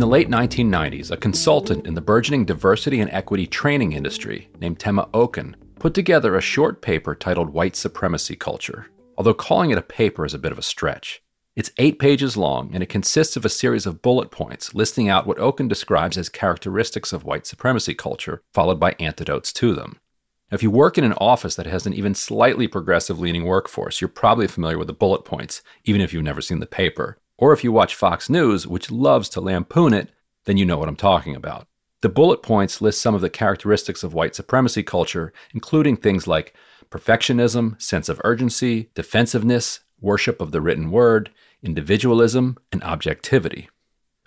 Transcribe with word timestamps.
In 0.00 0.08
the 0.08 0.12
late 0.12 0.30
1990s, 0.30 1.10
a 1.10 1.16
consultant 1.18 1.86
in 1.86 1.92
the 1.92 2.00
burgeoning 2.00 2.46
diversity 2.46 3.00
and 3.00 3.10
equity 3.10 3.46
training 3.46 3.92
industry 3.92 4.48
named 4.58 4.78
Tema 4.78 5.06
Okun 5.12 5.54
put 5.78 5.92
together 5.92 6.36
a 6.36 6.40
short 6.40 6.80
paper 6.80 7.14
titled 7.14 7.50
White 7.50 7.76
Supremacy 7.76 8.34
Culture. 8.34 8.86
Although 9.18 9.34
calling 9.34 9.72
it 9.72 9.76
a 9.76 9.82
paper 9.82 10.24
is 10.24 10.32
a 10.32 10.38
bit 10.38 10.52
of 10.52 10.58
a 10.58 10.62
stretch. 10.62 11.22
It's 11.54 11.70
eight 11.76 11.98
pages 11.98 12.34
long, 12.34 12.70
and 12.72 12.82
it 12.82 12.88
consists 12.88 13.36
of 13.36 13.44
a 13.44 13.50
series 13.50 13.84
of 13.84 14.00
bullet 14.00 14.30
points 14.30 14.74
listing 14.74 15.10
out 15.10 15.26
what 15.26 15.38
Okun 15.38 15.68
describes 15.68 16.16
as 16.16 16.30
characteristics 16.30 17.12
of 17.12 17.24
white 17.24 17.46
supremacy 17.46 17.92
culture, 17.92 18.40
followed 18.54 18.80
by 18.80 18.96
antidotes 18.98 19.52
to 19.52 19.74
them. 19.74 20.00
If 20.50 20.62
you 20.62 20.70
work 20.70 20.96
in 20.96 21.04
an 21.04 21.12
office 21.18 21.56
that 21.56 21.66
has 21.66 21.84
an 21.84 21.92
even 21.92 22.14
slightly 22.14 22.68
progressive 22.68 23.20
leaning 23.20 23.44
workforce, 23.44 24.00
you're 24.00 24.08
probably 24.08 24.46
familiar 24.46 24.78
with 24.78 24.86
the 24.86 24.94
bullet 24.94 25.26
points, 25.26 25.60
even 25.84 26.00
if 26.00 26.14
you've 26.14 26.24
never 26.24 26.40
seen 26.40 26.60
the 26.60 26.64
paper. 26.64 27.18
Or 27.40 27.54
if 27.54 27.64
you 27.64 27.72
watch 27.72 27.94
Fox 27.94 28.28
News, 28.28 28.66
which 28.66 28.90
loves 28.90 29.30
to 29.30 29.40
lampoon 29.40 29.94
it, 29.94 30.10
then 30.44 30.58
you 30.58 30.66
know 30.66 30.76
what 30.76 30.88
I'm 30.88 30.96
talking 30.96 31.34
about. 31.34 31.66
The 32.02 32.10
bullet 32.10 32.42
points 32.42 32.82
list 32.82 33.00
some 33.00 33.14
of 33.14 33.22
the 33.22 33.30
characteristics 33.30 34.02
of 34.02 34.12
white 34.12 34.34
supremacy 34.34 34.82
culture, 34.82 35.32
including 35.54 35.96
things 35.96 36.26
like 36.26 36.54
perfectionism, 36.90 37.80
sense 37.80 38.10
of 38.10 38.20
urgency, 38.24 38.90
defensiveness, 38.94 39.80
worship 40.00 40.38
of 40.40 40.52
the 40.52 40.60
written 40.60 40.90
word, 40.90 41.30
individualism, 41.62 42.58
and 42.72 42.82
objectivity. 42.82 43.70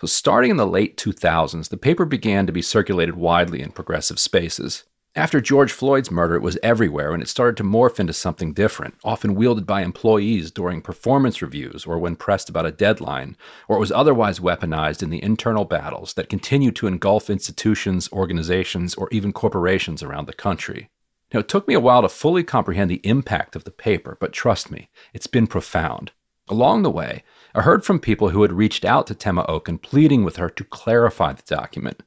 So, 0.00 0.08
starting 0.08 0.50
in 0.50 0.56
the 0.56 0.66
late 0.66 0.96
2000s, 0.96 1.68
the 1.68 1.76
paper 1.76 2.04
began 2.04 2.46
to 2.46 2.52
be 2.52 2.62
circulated 2.62 3.14
widely 3.14 3.62
in 3.62 3.70
progressive 3.70 4.18
spaces. 4.18 4.84
After 5.16 5.40
George 5.40 5.70
Floyd's 5.70 6.10
murder, 6.10 6.34
it 6.34 6.42
was 6.42 6.58
everywhere 6.60 7.14
and 7.14 7.22
it 7.22 7.28
started 7.28 7.56
to 7.58 7.62
morph 7.62 8.00
into 8.00 8.12
something 8.12 8.52
different, 8.52 8.96
often 9.04 9.36
wielded 9.36 9.64
by 9.64 9.82
employees 9.82 10.50
during 10.50 10.82
performance 10.82 11.40
reviews 11.40 11.86
or 11.86 12.00
when 12.00 12.16
pressed 12.16 12.48
about 12.48 12.66
a 12.66 12.72
deadline, 12.72 13.36
or 13.68 13.76
it 13.76 13.80
was 13.80 13.92
otherwise 13.92 14.40
weaponized 14.40 15.04
in 15.04 15.10
the 15.10 15.22
internal 15.22 15.64
battles 15.64 16.14
that 16.14 16.28
continue 16.28 16.72
to 16.72 16.88
engulf 16.88 17.30
institutions, 17.30 18.08
organizations, 18.12 18.96
or 18.96 19.08
even 19.12 19.32
corporations 19.32 20.02
around 20.02 20.26
the 20.26 20.32
country. 20.32 20.90
Now, 21.32 21.40
it 21.40 21.48
took 21.48 21.68
me 21.68 21.74
a 21.74 21.80
while 21.80 22.02
to 22.02 22.08
fully 22.08 22.42
comprehend 22.42 22.90
the 22.90 23.00
impact 23.04 23.54
of 23.54 23.62
the 23.62 23.70
paper, 23.70 24.16
but 24.18 24.32
trust 24.32 24.68
me, 24.68 24.90
it's 25.12 25.28
been 25.28 25.46
profound. 25.46 26.10
Along 26.48 26.82
the 26.82 26.90
way, 26.90 27.22
I 27.54 27.62
heard 27.62 27.84
from 27.84 28.00
people 28.00 28.30
who 28.30 28.42
had 28.42 28.52
reached 28.52 28.84
out 28.84 29.06
to 29.06 29.14
Tema 29.14 29.44
Okun 29.48 29.78
pleading 29.78 30.24
with 30.24 30.36
her 30.36 30.50
to 30.50 30.64
clarify 30.64 31.34
the 31.34 31.42
document. 31.46 32.02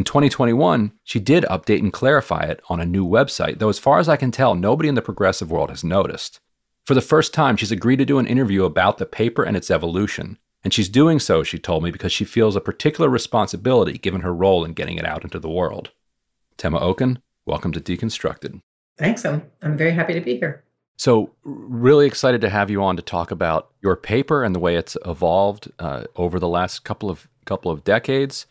In 0.00 0.04
2021, 0.04 0.92
she 1.04 1.20
did 1.20 1.44
update 1.50 1.80
and 1.80 1.92
clarify 1.92 2.44
it 2.44 2.62
on 2.70 2.80
a 2.80 2.86
new 2.86 3.06
website, 3.06 3.58
though, 3.58 3.68
as 3.68 3.78
far 3.78 3.98
as 3.98 4.08
I 4.08 4.16
can 4.16 4.30
tell, 4.30 4.54
nobody 4.54 4.88
in 4.88 4.94
the 4.94 5.02
progressive 5.02 5.50
world 5.50 5.68
has 5.68 5.84
noticed. 5.84 6.40
For 6.86 6.94
the 6.94 7.02
first 7.02 7.34
time, 7.34 7.54
she's 7.58 7.70
agreed 7.70 7.98
to 7.98 8.06
do 8.06 8.18
an 8.18 8.26
interview 8.26 8.64
about 8.64 8.96
the 8.96 9.04
paper 9.04 9.42
and 9.42 9.58
its 9.58 9.70
evolution. 9.70 10.38
And 10.64 10.72
she's 10.72 10.88
doing 10.88 11.18
so, 11.18 11.42
she 11.42 11.58
told 11.58 11.84
me, 11.84 11.90
because 11.90 12.12
she 12.12 12.24
feels 12.24 12.56
a 12.56 12.62
particular 12.62 13.10
responsibility 13.10 13.98
given 13.98 14.22
her 14.22 14.32
role 14.32 14.64
in 14.64 14.72
getting 14.72 14.96
it 14.96 15.04
out 15.04 15.22
into 15.22 15.38
the 15.38 15.50
world. 15.50 15.90
Tema 16.56 16.78
Okun, 16.78 17.18
welcome 17.44 17.70
to 17.72 17.78
Deconstructed. 17.78 18.62
Thanks. 18.96 19.26
I'm, 19.26 19.42
I'm 19.60 19.76
very 19.76 19.92
happy 19.92 20.14
to 20.14 20.22
be 20.22 20.38
here. 20.38 20.64
So, 20.96 21.34
really 21.44 22.06
excited 22.06 22.40
to 22.40 22.48
have 22.48 22.70
you 22.70 22.82
on 22.82 22.96
to 22.96 23.02
talk 23.02 23.32
about 23.32 23.68
your 23.82 23.96
paper 23.96 24.44
and 24.44 24.54
the 24.54 24.60
way 24.60 24.76
it's 24.76 24.96
evolved 25.04 25.70
uh, 25.78 26.04
over 26.16 26.38
the 26.38 26.48
last 26.48 26.84
couple 26.84 27.10
of 27.10 27.28
couple 27.44 27.70
of 27.70 27.84
decades, 27.84 28.46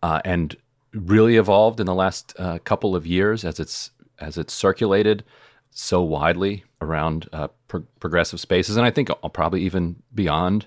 uh, 0.00 0.20
and 0.24 0.56
really 0.94 1.36
evolved 1.36 1.80
in 1.80 1.86
the 1.86 1.94
last 1.94 2.34
uh, 2.38 2.58
couple 2.64 2.96
of 2.96 3.06
years 3.06 3.44
as 3.44 3.60
it's 3.60 3.90
as 4.20 4.38
it's 4.38 4.52
circulated 4.52 5.24
so 5.70 6.00
widely 6.02 6.64
around 6.80 7.28
uh, 7.32 7.48
pro- 7.68 7.84
progressive 7.98 8.38
spaces, 8.40 8.76
and 8.76 8.86
I 8.86 8.90
think 8.90 9.10
probably 9.32 9.62
even 9.62 9.96
beyond 10.14 10.66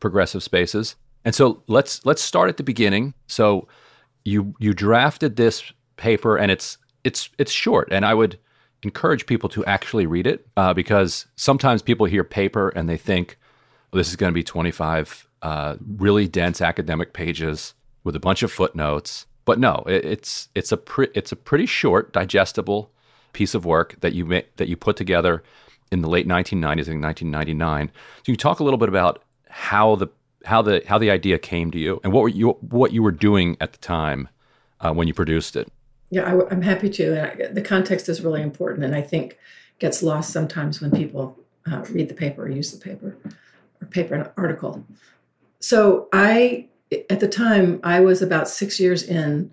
progressive 0.00 0.42
spaces. 0.42 0.96
And 1.24 1.34
so 1.34 1.62
let's 1.66 2.04
let's 2.06 2.22
start 2.22 2.48
at 2.48 2.56
the 2.56 2.62
beginning. 2.62 3.14
So 3.26 3.68
you 4.24 4.54
you 4.58 4.72
drafted 4.72 5.36
this 5.36 5.72
paper, 5.96 6.36
and 6.36 6.50
it's 6.50 6.78
it's 7.04 7.28
it's 7.38 7.52
short, 7.52 7.88
and 7.92 8.06
I 8.06 8.14
would 8.14 8.38
encourage 8.82 9.26
people 9.26 9.48
to 9.50 9.64
actually 9.64 10.06
read 10.06 10.26
it 10.26 10.46
uh, 10.56 10.72
because 10.72 11.26
sometimes 11.36 11.82
people 11.82 12.06
hear 12.06 12.22
paper 12.22 12.68
and 12.70 12.88
they 12.88 12.96
think 12.96 13.36
well, 13.92 13.98
this 13.98 14.08
is 14.08 14.16
going 14.16 14.30
to 14.30 14.34
be 14.34 14.44
25 14.44 15.26
uh, 15.42 15.76
really 15.96 16.28
dense 16.28 16.60
academic 16.60 17.12
pages 17.12 17.74
with 18.04 18.14
a 18.14 18.20
bunch 18.20 18.42
of 18.44 18.52
footnotes 18.52 19.26
but 19.48 19.58
no, 19.58 19.82
it, 19.86 20.04
it's 20.04 20.50
it's 20.54 20.72
a 20.72 20.76
pre- 20.76 21.08
it's 21.14 21.32
a 21.32 21.36
pretty 21.36 21.64
short, 21.64 22.12
digestible 22.12 22.92
piece 23.32 23.54
of 23.54 23.64
work 23.64 23.98
that 24.00 24.12
you 24.12 24.26
ma- 24.26 24.42
that 24.56 24.68
you 24.68 24.76
put 24.76 24.94
together 24.94 25.42
in 25.90 26.02
the 26.02 26.08
late 26.08 26.28
1990s, 26.28 26.86
and 26.86 27.02
1999. 27.02 27.90
So 28.26 28.30
you 28.30 28.36
talk 28.36 28.60
a 28.60 28.62
little 28.62 28.76
bit 28.76 28.90
about 28.90 29.24
how 29.48 29.96
the 29.96 30.08
how 30.44 30.60
the 30.60 30.82
how 30.86 30.98
the 30.98 31.10
idea 31.10 31.38
came 31.38 31.70
to 31.70 31.78
you 31.78 31.98
and 32.04 32.12
what 32.12 32.24
were 32.24 32.28
you 32.28 32.50
what 32.60 32.92
you 32.92 33.02
were 33.02 33.10
doing 33.10 33.56
at 33.58 33.72
the 33.72 33.78
time 33.78 34.28
uh, 34.82 34.92
when 34.92 35.08
you 35.08 35.14
produced 35.14 35.56
it. 35.56 35.72
Yeah, 36.10 36.24
I, 36.24 36.52
am 36.52 36.60
happy 36.60 36.90
to. 36.90 37.18
And 37.18 37.42
I, 37.42 37.46
the 37.50 37.62
context 37.62 38.10
is 38.10 38.20
really 38.20 38.42
important, 38.42 38.84
and 38.84 38.94
I 38.94 39.00
think 39.00 39.38
gets 39.78 40.02
lost 40.02 40.30
sometimes 40.30 40.82
when 40.82 40.90
people 40.90 41.38
uh, 41.72 41.86
read 41.88 42.10
the 42.10 42.14
paper 42.14 42.42
or 42.42 42.50
use 42.50 42.70
the 42.70 42.78
paper 42.78 43.16
or 43.80 43.86
paper 43.86 44.14
an 44.14 44.28
article. 44.36 44.84
So 45.58 46.08
I 46.12 46.68
at 46.90 47.20
the 47.20 47.28
time, 47.28 47.80
I 47.82 48.00
was 48.00 48.22
about 48.22 48.48
six 48.48 48.80
years 48.80 49.02
in 49.02 49.50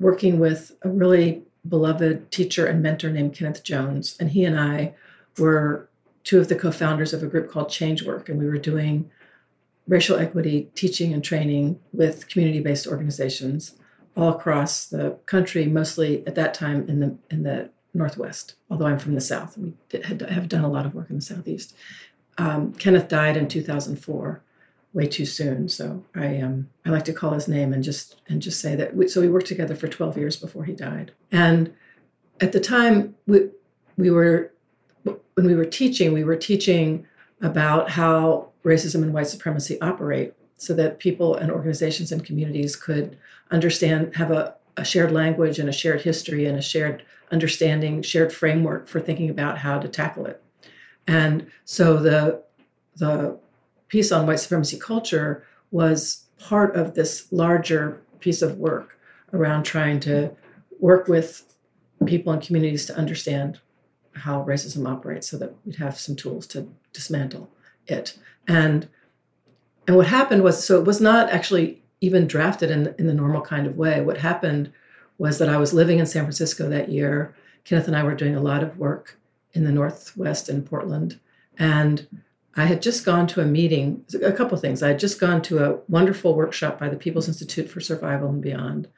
working 0.00 0.38
with 0.38 0.76
a 0.82 0.88
really 0.88 1.42
beloved 1.68 2.30
teacher 2.30 2.66
and 2.66 2.82
mentor 2.82 3.10
named 3.10 3.34
Kenneth 3.34 3.62
Jones. 3.62 4.16
And 4.20 4.30
he 4.30 4.44
and 4.44 4.58
I 4.58 4.94
were 5.38 5.88
two 6.24 6.38
of 6.38 6.48
the 6.48 6.56
co 6.56 6.70
founders 6.70 7.12
of 7.12 7.22
a 7.22 7.26
group 7.26 7.50
called 7.50 7.70
Change 7.70 8.02
Work. 8.02 8.28
And 8.28 8.38
we 8.38 8.46
were 8.46 8.58
doing 8.58 9.10
racial 9.86 10.18
equity 10.18 10.70
teaching 10.74 11.12
and 11.12 11.22
training 11.22 11.78
with 11.92 12.28
community 12.28 12.60
based 12.60 12.86
organizations 12.86 13.76
all 14.16 14.30
across 14.30 14.86
the 14.86 15.18
country, 15.26 15.66
mostly 15.66 16.26
at 16.26 16.34
that 16.36 16.54
time 16.54 16.88
in 16.88 17.00
the, 17.00 17.16
in 17.30 17.42
the 17.42 17.70
Northwest, 17.92 18.54
although 18.70 18.86
I'm 18.86 18.98
from 18.98 19.14
the 19.14 19.20
South. 19.20 19.58
We 19.58 19.74
did, 19.88 20.04
had, 20.04 20.20
have 20.22 20.48
done 20.48 20.64
a 20.64 20.70
lot 20.70 20.86
of 20.86 20.94
work 20.94 21.10
in 21.10 21.16
the 21.16 21.22
Southeast. 21.22 21.74
Um, 22.38 22.72
Kenneth 22.74 23.08
died 23.08 23.36
in 23.36 23.48
2004 23.48 24.42
way 24.94 25.06
too 25.06 25.26
soon. 25.26 25.68
So 25.68 26.04
I 26.14 26.40
um 26.40 26.70
I 26.86 26.90
like 26.90 27.04
to 27.06 27.12
call 27.12 27.32
his 27.32 27.48
name 27.48 27.72
and 27.72 27.84
just 27.84 28.22
and 28.28 28.40
just 28.40 28.60
say 28.60 28.74
that. 28.76 28.96
We, 28.96 29.08
so 29.08 29.20
we 29.20 29.28
worked 29.28 29.48
together 29.48 29.74
for 29.74 29.88
12 29.88 30.16
years 30.16 30.36
before 30.36 30.64
he 30.64 30.72
died. 30.72 31.12
And 31.30 31.74
at 32.40 32.52
the 32.52 32.60
time 32.60 33.16
we 33.26 33.50
we 33.96 34.10
were 34.10 34.52
when 35.02 35.46
we 35.46 35.54
were 35.54 35.66
teaching, 35.66 36.12
we 36.12 36.24
were 36.24 36.36
teaching 36.36 37.06
about 37.42 37.90
how 37.90 38.48
racism 38.64 39.02
and 39.02 39.12
white 39.12 39.26
supremacy 39.26 39.78
operate 39.80 40.32
so 40.56 40.72
that 40.74 40.98
people 40.98 41.34
and 41.34 41.50
organizations 41.50 42.12
and 42.12 42.24
communities 42.24 42.76
could 42.76 43.18
understand 43.50 44.14
have 44.14 44.30
a, 44.30 44.54
a 44.76 44.84
shared 44.84 45.12
language 45.12 45.58
and 45.58 45.68
a 45.68 45.72
shared 45.72 46.00
history 46.00 46.46
and 46.46 46.56
a 46.56 46.62
shared 46.62 47.04
understanding 47.32 48.00
shared 48.00 48.32
framework 48.32 48.86
for 48.86 49.00
thinking 49.00 49.28
about 49.28 49.58
how 49.58 49.78
to 49.78 49.88
tackle 49.88 50.24
it 50.24 50.42
and 51.06 51.46
so 51.64 51.96
the 51.96 52.42
the 52.96 53.38
piece 53.88 54.12
on 54.12 54.26
white 54.26 54.40
supremacy 54.40 54.78
culture 54.78 55.44
was 55.70 56.24
part 56.38 56.74
of 56.76 56.94
this 56.94 57.26
larger 57.32 58.02
piece 58.20 58.42
of 58.42 58.58
work 58.58 58.98
around 59.32 59.64
trying 59.64 60.00
to 60.00 60.30
work 60.80 61.08
with 61.08 61.54
people 62.06 62.32
and 62.32 62.42
communities 62.42 62.86
to 62.86 62.96
understand 62.96 63.60
how 64.12 64.44
racism 64.44 64.88
operates 64.88 65.28
so 65.28 65.36
that 65.38 65.54
we'd 65.64 65.76
have 65.76 65.98
some 65.98 66.14
tools 66.14 66.46
to 66.46 66.68
dismantle 66.92 67.50
it. 67.86 68.18
And 68.46 68.88
and 69.86 69.96
what 69.96 70.06
happened 70.06 70.42
was 70.42 70.64
so 70.64 70.78
it 70.78 70.86
was 70.86 71.00
not 71.00 71.30
actually 71.30 71.82
even 72.00 72.26
drafted 72.26 72.70
in, 72.70 72.94
in 72.98 73.06
the 73.06 73.14
normal 73.14 73.42
kind 73.42 73.66
of 73.66 73.76
way. 73.76 74.00
What 74.00 74.18
happened 74.18 74.72
was 75.18 75.38
that 75.38 75.48
I 75.48 75.56
was 75.56 75.74
living 75.74 75.98
in 75.98 76.06
San 76.06 76.24
Francisco 76.24 76.68
that 76.68 76.88
year. 76.88 77.34
Kenneth 77.64 77.86
and 77.86 77.96
I 77.96 78.02
were 78.02 78.14
doing 78.14 78.36
a 78.36 78.42
lot 78.42 78.62
of 78.62 78.78
work 78.78 79.18
in 79.52 79.64
the 79.64 79.72
Northwest 79.72 80.48
in 80.48 80.62
Portland. 80.62 81.18
And 81.58 82.06
I 82.56 82.66
had 82.66 82.82
just 82.82 83.04
gone 83.04 83.26
to 83.28 83.40
a 83.40 83.44
meeting, 83.44 84.04
a 84.22 84.32
couple 84.32 84.56
things. 84.58 84.82
I 84.82 84.88
had 84.88 84.98
just 84.98 85.18
gone 85.18 85.42
to 85.42 85.64
a 85.64 85.78
wonderful 85.88 86.34
workshop 86.34 86.78
by 86.78 86.88
the 86.88 86.96
People's 86.96 87.28
Institute 87.28 87.68
for 87.68 87.80
Survival 87.80 88.28
and 88.28 88.40
Beyond. 88.40 88.88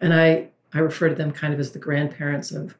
And 0.00 0.14
I, 0.14 0.48
I 0.72 0.78
refer 0.78 1.08
to 1.08 1.14
them 1.14 1.32
kind 1.32 1.52
of 1.52 1.60
as 1.60 1.72
the 1.72 1.78
grandparents 1.78 2.52
of 2.52 2.76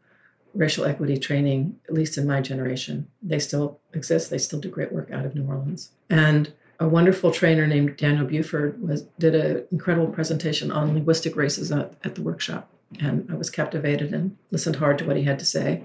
racial 0.55 0.85
equity 0.85 1.17
training, 1.17 1.79
at 1.88 1.94
least 1.94 2.17
in 2.17 2.27
my 2.27 2.41
generation. 2.41 3.09
They 3.23 3.38
still 3.38 3.81
exist. 3.93 4.31
They 4.31 4.38
still 4.38 4.61
do 4.61 4.69
great 4.69 4.93
work 4.93 5.11
out 5.11 5.25
of 5.25 5.35
New 5.35 5.47
Orleans. 5.47 5.91
And 6.09 6.53
a 6.79 6.88
wonderful 6.88 7.31
trainer 7.31 7.67
named 7.67 7.97
Daniel 7.97 8.25
Buford 8.25 8.81
was 8.81 9.03
did 9.19 9.35
an 9.35 9.67
incredible 9.71 10.09
presentation 10.09 10.71
on 10.71 10.94
linguistic 10.94 11.35
racism 11.35 11.81
at, 11.81 11.94
at 12.05 12.15
the 12.15 12.23
workshop. 12.23 12.71
And 13.00 13.29
I 13.31 13.35
was 13.35 13.50
captivated 13.50 14.12
and 14.12 14.37
listened 14.50 14.77
hard 14.77 14.99
to 14.99 15.05
what 15.05 15.17
he 15.17 15.25
had 15.25 15.38
to 15.41 15.44
say. 15.44 15.82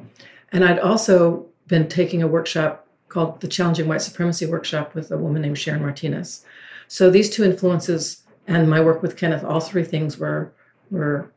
And 0.51 0.63
I'd 0.63 0.79
also 0.79 1.47
been 1.67 1.87
taking 1.87 2.23
a 2.23 2.27
workshop 2.27 2.84
called 3.15 3.39
the 3.39 3.47
Challenging 3.47 3.87
White 3.87 4.01
Supremacy 4.01 4.45
Workshop 4.45 4.93
with 4.93 5.09
a 5.09 5.17
woman 5.17 5.41
named 5.41 5.57
Sharon 5.57 5.81
Martinas. 5.81 6.43
So 6.89 7.09
these 7.09 7.29
two 7.29 7.45
influences 7.45 8.23
and 8.45 8.69
my 8.69 8.81
work 8.81 9.01
with 9.01 9.15
Kenneth, 9.15 9.41
all 9.41 9.61
three 9.61 9.85
things 9.85 10.17
were 10.17 10.51
were 10.91 11.31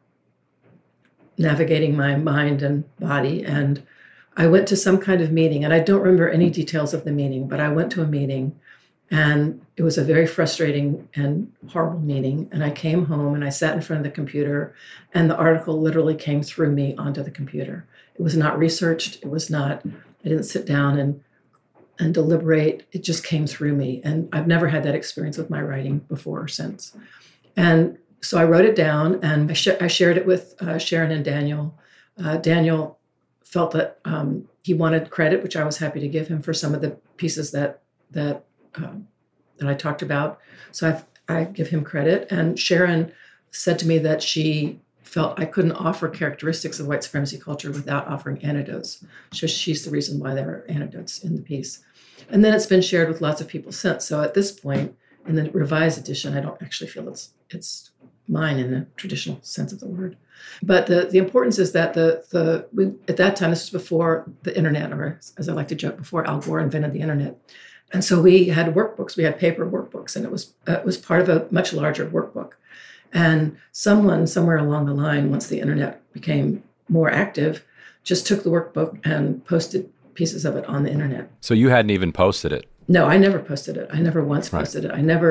navigating 1.38 1.96
my 1.96 2.16
mind 2.16 2.62
and 2.62 2.82
body. 2.98 3.44
And 3.44 3.86
I 4.36 4.48
went 4.48 4.66
to 4.68 4.76
some 4.76 4.98
kind 4.98 5.20
of 5.20 5.30
meeting, 5.30 5.64
and 5.64 5.72
I 5.72 5.78
don't 5.78 6.00
remember 6.00 6.28
any 6.28 6.50
details 6.50 6.92
of 6.92 7.04
the 7.04 7.12
meeting, 7.12 7.46
but 7.46 7.60
I 7.60 7.68
went 7.68 7.92
to 7.92 8.02
a 8.02 8.06
meeting 8.06 8.58
and 9.10 9.64
it 9.76 9.84
was 9.84 9.96
a 9.96 10.04
very 10.04 10.26
frustrating 10.26 11.08
and 11.14 11.50
horrible 11.68 12.00
meeting. 12.00 12.48
And 12.50 12.64
I 12.64 12.70
came 12.70 13.06
home 13.06 13.34
and 13.36 13.44
I 13.44 13.50
sat 13.50 13.76
in 13.76 13.82
front 13.82 14.00
of 14.00 14.04
the 14.04 14.18
computer, 14.20 14.74
and 15.14 15.30
the 15.30 15.36
article 15.36 15.80
literally 15.80 16.16
came 16.16 16.42
through 16.42 16.72
me 16.72 16.96
onto 16.96 17.22
the 17.22 17.30
computer. 17.30 17.86
It 18.16 18.22
was 18.22 18.36
not 18.36 18.58
researched, 18.58 19.22
it 19.22 19.30
was 19.30 19.48
not, 19.48 19.86
I 20.24 20.28
didn't 20.28 20.42
sit 20.42 20.66
down 20.66 20.98
and 20.98 21.22
and 21.98 22.14
deliberate. 22.14 22.86
It 22.92 23.02
just 23.02 23.24
came 23.24 23.46
through 23.46 23.74
me. 23.74 24.00
And 24.04 24.28
I've 24.32 24.46
never 24.46 24.68
had 24.68 24.82
that 24.84 24.94
experience 24.94 25.36
with 25.36 25.50
my 25.50 25.60
writing 25.60 25.98
before 26.00 26.40
or 26.40 26.48
since. 26.48 26.96
And 27.56 27.98
so 28.20 28.38
I 28.38 28.44
wrote 28.44 28.64
it 28.64 28.76
down 28.76 29.22
and 29.22 29.50
I, 29.50 29.54
sh- 29.54 29.80
I 29.80 29.86
shared 29.86 30.16
it 30.16 30.26
with 30.26 30.54
uh, 30.60 30.78
Sharon 30.78 31.10
and 31.10 31.24
Daniel. 31.24 31.78
Uh, 32.22 32.36
Daniel 32.36 32.98
felt 33.44 33.72
that 33.72 33.98
um, 34.04 34.48
he 34.62 34.74
wanted 34.74 35.10
credit, 35.10 35.42
which 35.42 35.56
I 35.56 35.64
was 35.64 35.78
happy 35.78 36.00
to 36.00 36.08
give 36.08 36.28
him 36.28 36.42
for 36.42 36.52
some 36.52 36.74
of 36.74 36.80
the 36.80 36.90
pieces 37.16 37.52
that 37.52 37.82
that 38.10 38.44
um, 38.74 39.08
that 39.58 39.68
I 39.68 39.74
talked 39.74 40.02
about. 40.02 40.40
So 40.72 41.02
I, 41.28 41.40
I 41.40 41.44
give 41.44 41.68
him 41.68 41.84
credit. 41.84 42.30
And 42.30 42.58
Sharon 42.58 43.12
said 43.50 43.78
to 43.80 43.86
me 43.86 43.98
that 43.98 44.22
she 44.22 44.80
felt 45.02 45.40
I 45.40 45.46
couldn't 45.46 45.72
offer 45.72 46.08
characteristics 46.08 46.78
of 46.78 46.86
white 46.86 47.02
supremacy 47.02 47.38
culture 47.38 47.70
without 47.70 48.06
offering 48.06 48.44
anecdotes. 48.44 49.04
So 49.32 49.46
she's 49.46 49.84
the 49.84 49.90
reason 49.90 50.20
why 50.20 50.34
there 50.34 50.48
are 50.48 50.66
anecdotes 50.68 51.24
in 51.24 51.34
the 51.34 51.42
piece. 51.42 51.82
And 52.28 52.44
then 52.44 52.54
it's 52.54 52.66
been 52.66 52.82
shared 52.82 53.08
with 53.08 53.20
lots 53.20 53.40
of 53.40 53.48
people 53.48 53.72
since. 53.72 54.04
So 54.04 54.22
at 54.22 54.34
this 54.34 54.52
point, 54.52 54.96
in 55.26 55.34
the 55.36 55.50
revised 55.50 55.98
edition, 55.98 56.36
I 56.36 56.40
don't 56.40 56.60
actually 56.62 56.90
feel 56.90 57.08
it's 57.08 57.30
it's 57.50 57.90
mine 58.28 58.58
in 58.58 58.70
the 58.70 58.86
traditional 58.96 59.38
sense 59.42 59.72
of 59.72 59.80
the 59.80 59.88
word. 59.88 60.16
But 60.62 60.86
the, 60.86 61.08
the 61.10 61.18
importance 61.18 61.58
is 61.58 61.72
that 61.72 61.94
the 61.94 62.24
the 62.30 62.66
we, 62.72 62.86
at 63.08 63.16
that 63.16 63.36
time 63.36 63.50
this 63.50 63.70
was 63.70 63.82
before 63.82 64.30
the 64.42 64.56
internet, 64.56 64.92
or 64.92 65.20
as 65.36 65.48
I 65.48 65.52
like 65.52 65.68
to 65.68 65.74
joke, 65.74 65.96
before 65.96 66.26
Al 66.26 66.40
Gore 66.40 66.60
invented 66.60 66.92
the 66.92 67.00
internet, 67.00 67.36
and 67.92 68.04
so 68.04 68.20
we 68.20 68.48
had 68.48 68.74
workbooks. 68.74 69.16
We 69.16 69.24
had 69.24 69.38
paper 69.38 69.68
workbooks, 69.68 70.16
and 70.16 70.24
it 70.24 70.30
was 70.30 70.54
it 70.66 70.84
was 70.84 70.96
part 70.96 71.20
of 71.20 71.28
a 71.28 71.46
much 71.50 71.72
larger 71.72 72.06
workbook. 72.06 72.52
And 73.12 73.56
someone 73.72 74.26
somewhere 74.26 74.58
along 74.58 74.86
the 74.86 74.94
line, 74.94 75.30
once 75.30 75.46
the 75.46 75.60
internet 75.60 76.02
became 76.12 76.62
more 76.88 77.10
active, 77.10 77.64
just 78.02 78.26
took 78.26 78.42
the 78.42 78.50
workbook 78.50 79.00
and 79.04 79.44
posted 79.46 79.90
pieces 80.18 80.44
of 80.44 80.56
it 80.56 80.64
on 80.66 80.82
the 80.82 80.90
internet. 80.90 81.30
So 81.40 81.54
you 81.54 81.68
hadn't 81.68 81.90
even 81.90 82.10
posted 82.12 82.52
it. 82.52 82.66
No, 82.88 83.06
I 83.06 83.16
never 83.18 83.38
posted 83.38 83.76
it. 83.76 83.88
I 83.92 84.00
never 84.00 84.24
once 84.24 84.48
posted 84.48 84.82
right. 84.82 84.92
it. 84.92 84.98
I 84.98 85.00
never 85.00 85.30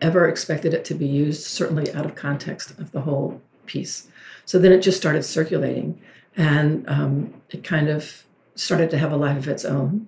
ever 0.00 0.28
expected 0.28 0.72
it 0.72 0.84
to 0.84 0.94
be 0.94 1.06
used, 1.06 1.42
certainly 1.42 1.92
out 1.92 2.06
of 2.06 2.14
context 2.14 2.70
of 2.78 2.92
the 2.92 3.00
whole 3.00 3.42
piece. 3.66 4.06
So 4.44 4.58
then 4.60 4.72
it 4.72 4.80
just 4.80 4.96
started 4.96 5.24
circulating, 5.24 6.00
and 6.36 6.88
um, 6.88 7.34
it 7.50 7.64
kind 7.64 7.88
of 7.88 8.24
started 8.54 8.90
to 8.90 8.98
have 8.98 9.12
a 9.12 9.16
life 9.16 9.38
of 9.38 9.48
its 9.48 9.64
own. 9.64 10.06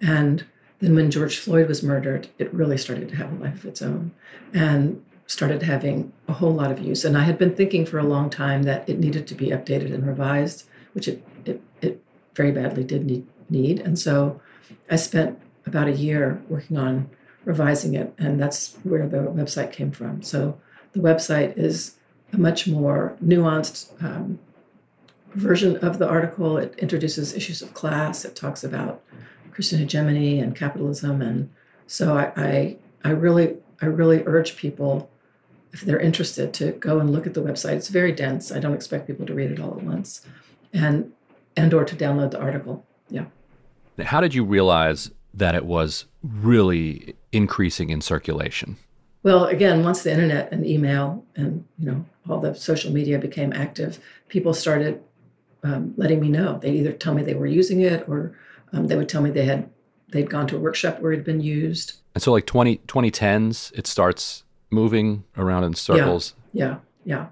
And 0.00 0.44
then 0.80 0.94
when 0.94 1.10
George 1.10 1.38
Floyd 1.38 1.66
was 1.66 1.82
murdered, 1.82 2.28
it 2.38 2.52
really 2.52 2.78
started 2.78 3.08
to 3.08 3.16
have 3.16 3.32
a 3.32 3.42
life 3.44 3.56
of 3.60 3.64
its 3.64 3.80
own, 3.80 4.12
and 4.52 5.02
started 5.26 5.62
having 5.62 6.12
a 6.28 6.34
whole 6.34 6.52
lot 6.52 6.70
of 6.70 6.80
use. 6.80 7.02
And 7.06 7.16
I 7.16 7.24
had 7.24 7.38
been 7.38 7.54
thinking 7.54 7.86
for 7.86 7.98
a 7.98 8.10
long 8.14 8.28
time 8.28 8.64
that 8.64 8.86
it 8.90 8.98
needed 8.98 9.26
to 9.28 9.34
be 9.34 9.48
updated 9.56 9.94
and 9.94 10.06
revised, 10.06 10.68
which 10.92 11.08
it 11.08 11.24
it, 11.46 11.62
it 11.80 12.02
very 12.34 12.52
badly 12.52 12.84
did 12.84 13.06
need, 13.06 13.24
need. 13.50 13.80
And 13.80 13.98
so 13.98 14.40
I 14.90 14.96
spent 14.96 15.40
about 15.66 15.88
a 15.88 15.92
year 15.92 16.42
working 16.48 16.76
on 16.76 17.10
revising 17.44 17.94
it, 17.94 18.12
and 18.18 18.40
that's 18.40 18.76
where 18.82 19.06
the 19.06 19.18
website 19.18 19.72
came 19.72 19.90
from. 19.90 20.22
So 20.22 20.58
the 20.92 21.00
website 21.00 21.56
is 21.56 21.96
a 22.32 22.38
much 22.38 22.66
more 22.66 23.16
nuanced 23.24 24.02
um, 24.02 24.38
version 25.34 25.76
of 25.78 25.98
the 25.98 26.08
article. 26.08 26.58
It 26.58 26.74
introduces 26.78 27.34
issues 27.34 27.62
of 27.62 27.74
class. 27.74 28.24
It 28.24 28.36
talks 28.36 28.62
about 28.64 29.02
Christian 29.52 29.78
hegemony 29.78 30.38
and 30.38 30.54
capitalism, 30.54 31.22
and 31.22 31.50
so 31.86 32.16
I, 32.16 32.32
I, 32.36 32.76
I 33.04 33.10
really, 33.10 33.56
I 33.82 33.86
really 33.86 34.22
urge 34.26 34.56
people, 34.56 35.10
if 35.72 35.80
they're 35.80 35.98
interested, 35.98 36.52
to 36.54 36.72
go 36.72 37.00
and 37.00 37.10
look 37.10 37.26
at 37.26 37.34
the 37.34 37.42
website. 37.42 37.76
It's 37.76 37.88
very 37.88 38.12
dense. 38.12 38.52
I 38.52 38.60
don't 38.60 38.74
expect 38.74 39.06
people 39.06 39.26
to 39.26 39.34
read 39.34 39.50
it 39.50 39.60
all 39.60 39.76
at 39.76 39.82
once, 39.82 40.26
and 40.72 41.12
and 41.56 41.74
or 41.74 41.84
to 41.84 41.96
download 41.96 42.30
the 42.30 42.40
article. 42.40 42.86
How 44.00 44.20
did 44.20 44.34
you 44.34 44.44
realize 44.44 45.10
that 45.34 45.54
it 45.54 45.64
was 45.64 46.06
really 46.22 47.14
increasing 47.32 47.90
in 47.90 48.00
circulation? 48.00 48.76
Well, 49.22 49.44
again, 49.44 49.84
once 49.84 50.02
the 50.02 50.12
internet 50.12 50.50
and 50.52 50.66
email 50.66 51.24
and 51.36 51.64
you 51.78 51.86
know 51.86 52.04
all 52.28 52.40
the 52.40 52.54
social 52.54 52.92
media 52.92 53.18
became 53.18 53.52
active, 53.52 53.98
people 54.28 54.54
started 54.54 55.02
um, 55.62 55.94
letting 55.96 56.20
me 56.20 56.28
know. 56.28 56.58
They 56.58 56.72
either 56.72 56.92
tell 56.92 57.14
me 57.14 57.22
they 57.22 57.34
were 57.34 57.46
using 57.46 57.80
it, 57.80 58.08
or 58.08 58.36
um, 58.72 58.86
they 58.86 58.96
would 58.96 59.08
tell 59.08 59.20
me 59.20 59.30
they 59.30 59.44
had 59.44 59.68
they'd 60.10 60.30
gone 60.30 60.46
to 60.48 60.56
a 60.56 60.60
workshop 60.60 61.00
where 61.00 61.12
it 61.12 61.16
had 61.16 61.24
been 61.24 61.40
used. 61.40 62.00
And 62.14 62.22
so, 62.22 62.32
like 62.32 62.46
20, 62.46 62.78
2010s, 62.88 63.72
it 63.78 63.86
starts 63.86 64.44
moving 64.70 65.24
around 65.36 65.64
in 65.64 65.74
circles. 65.74 66.34
Yeah, 66.52 66.78
yeah, 67.04 67.26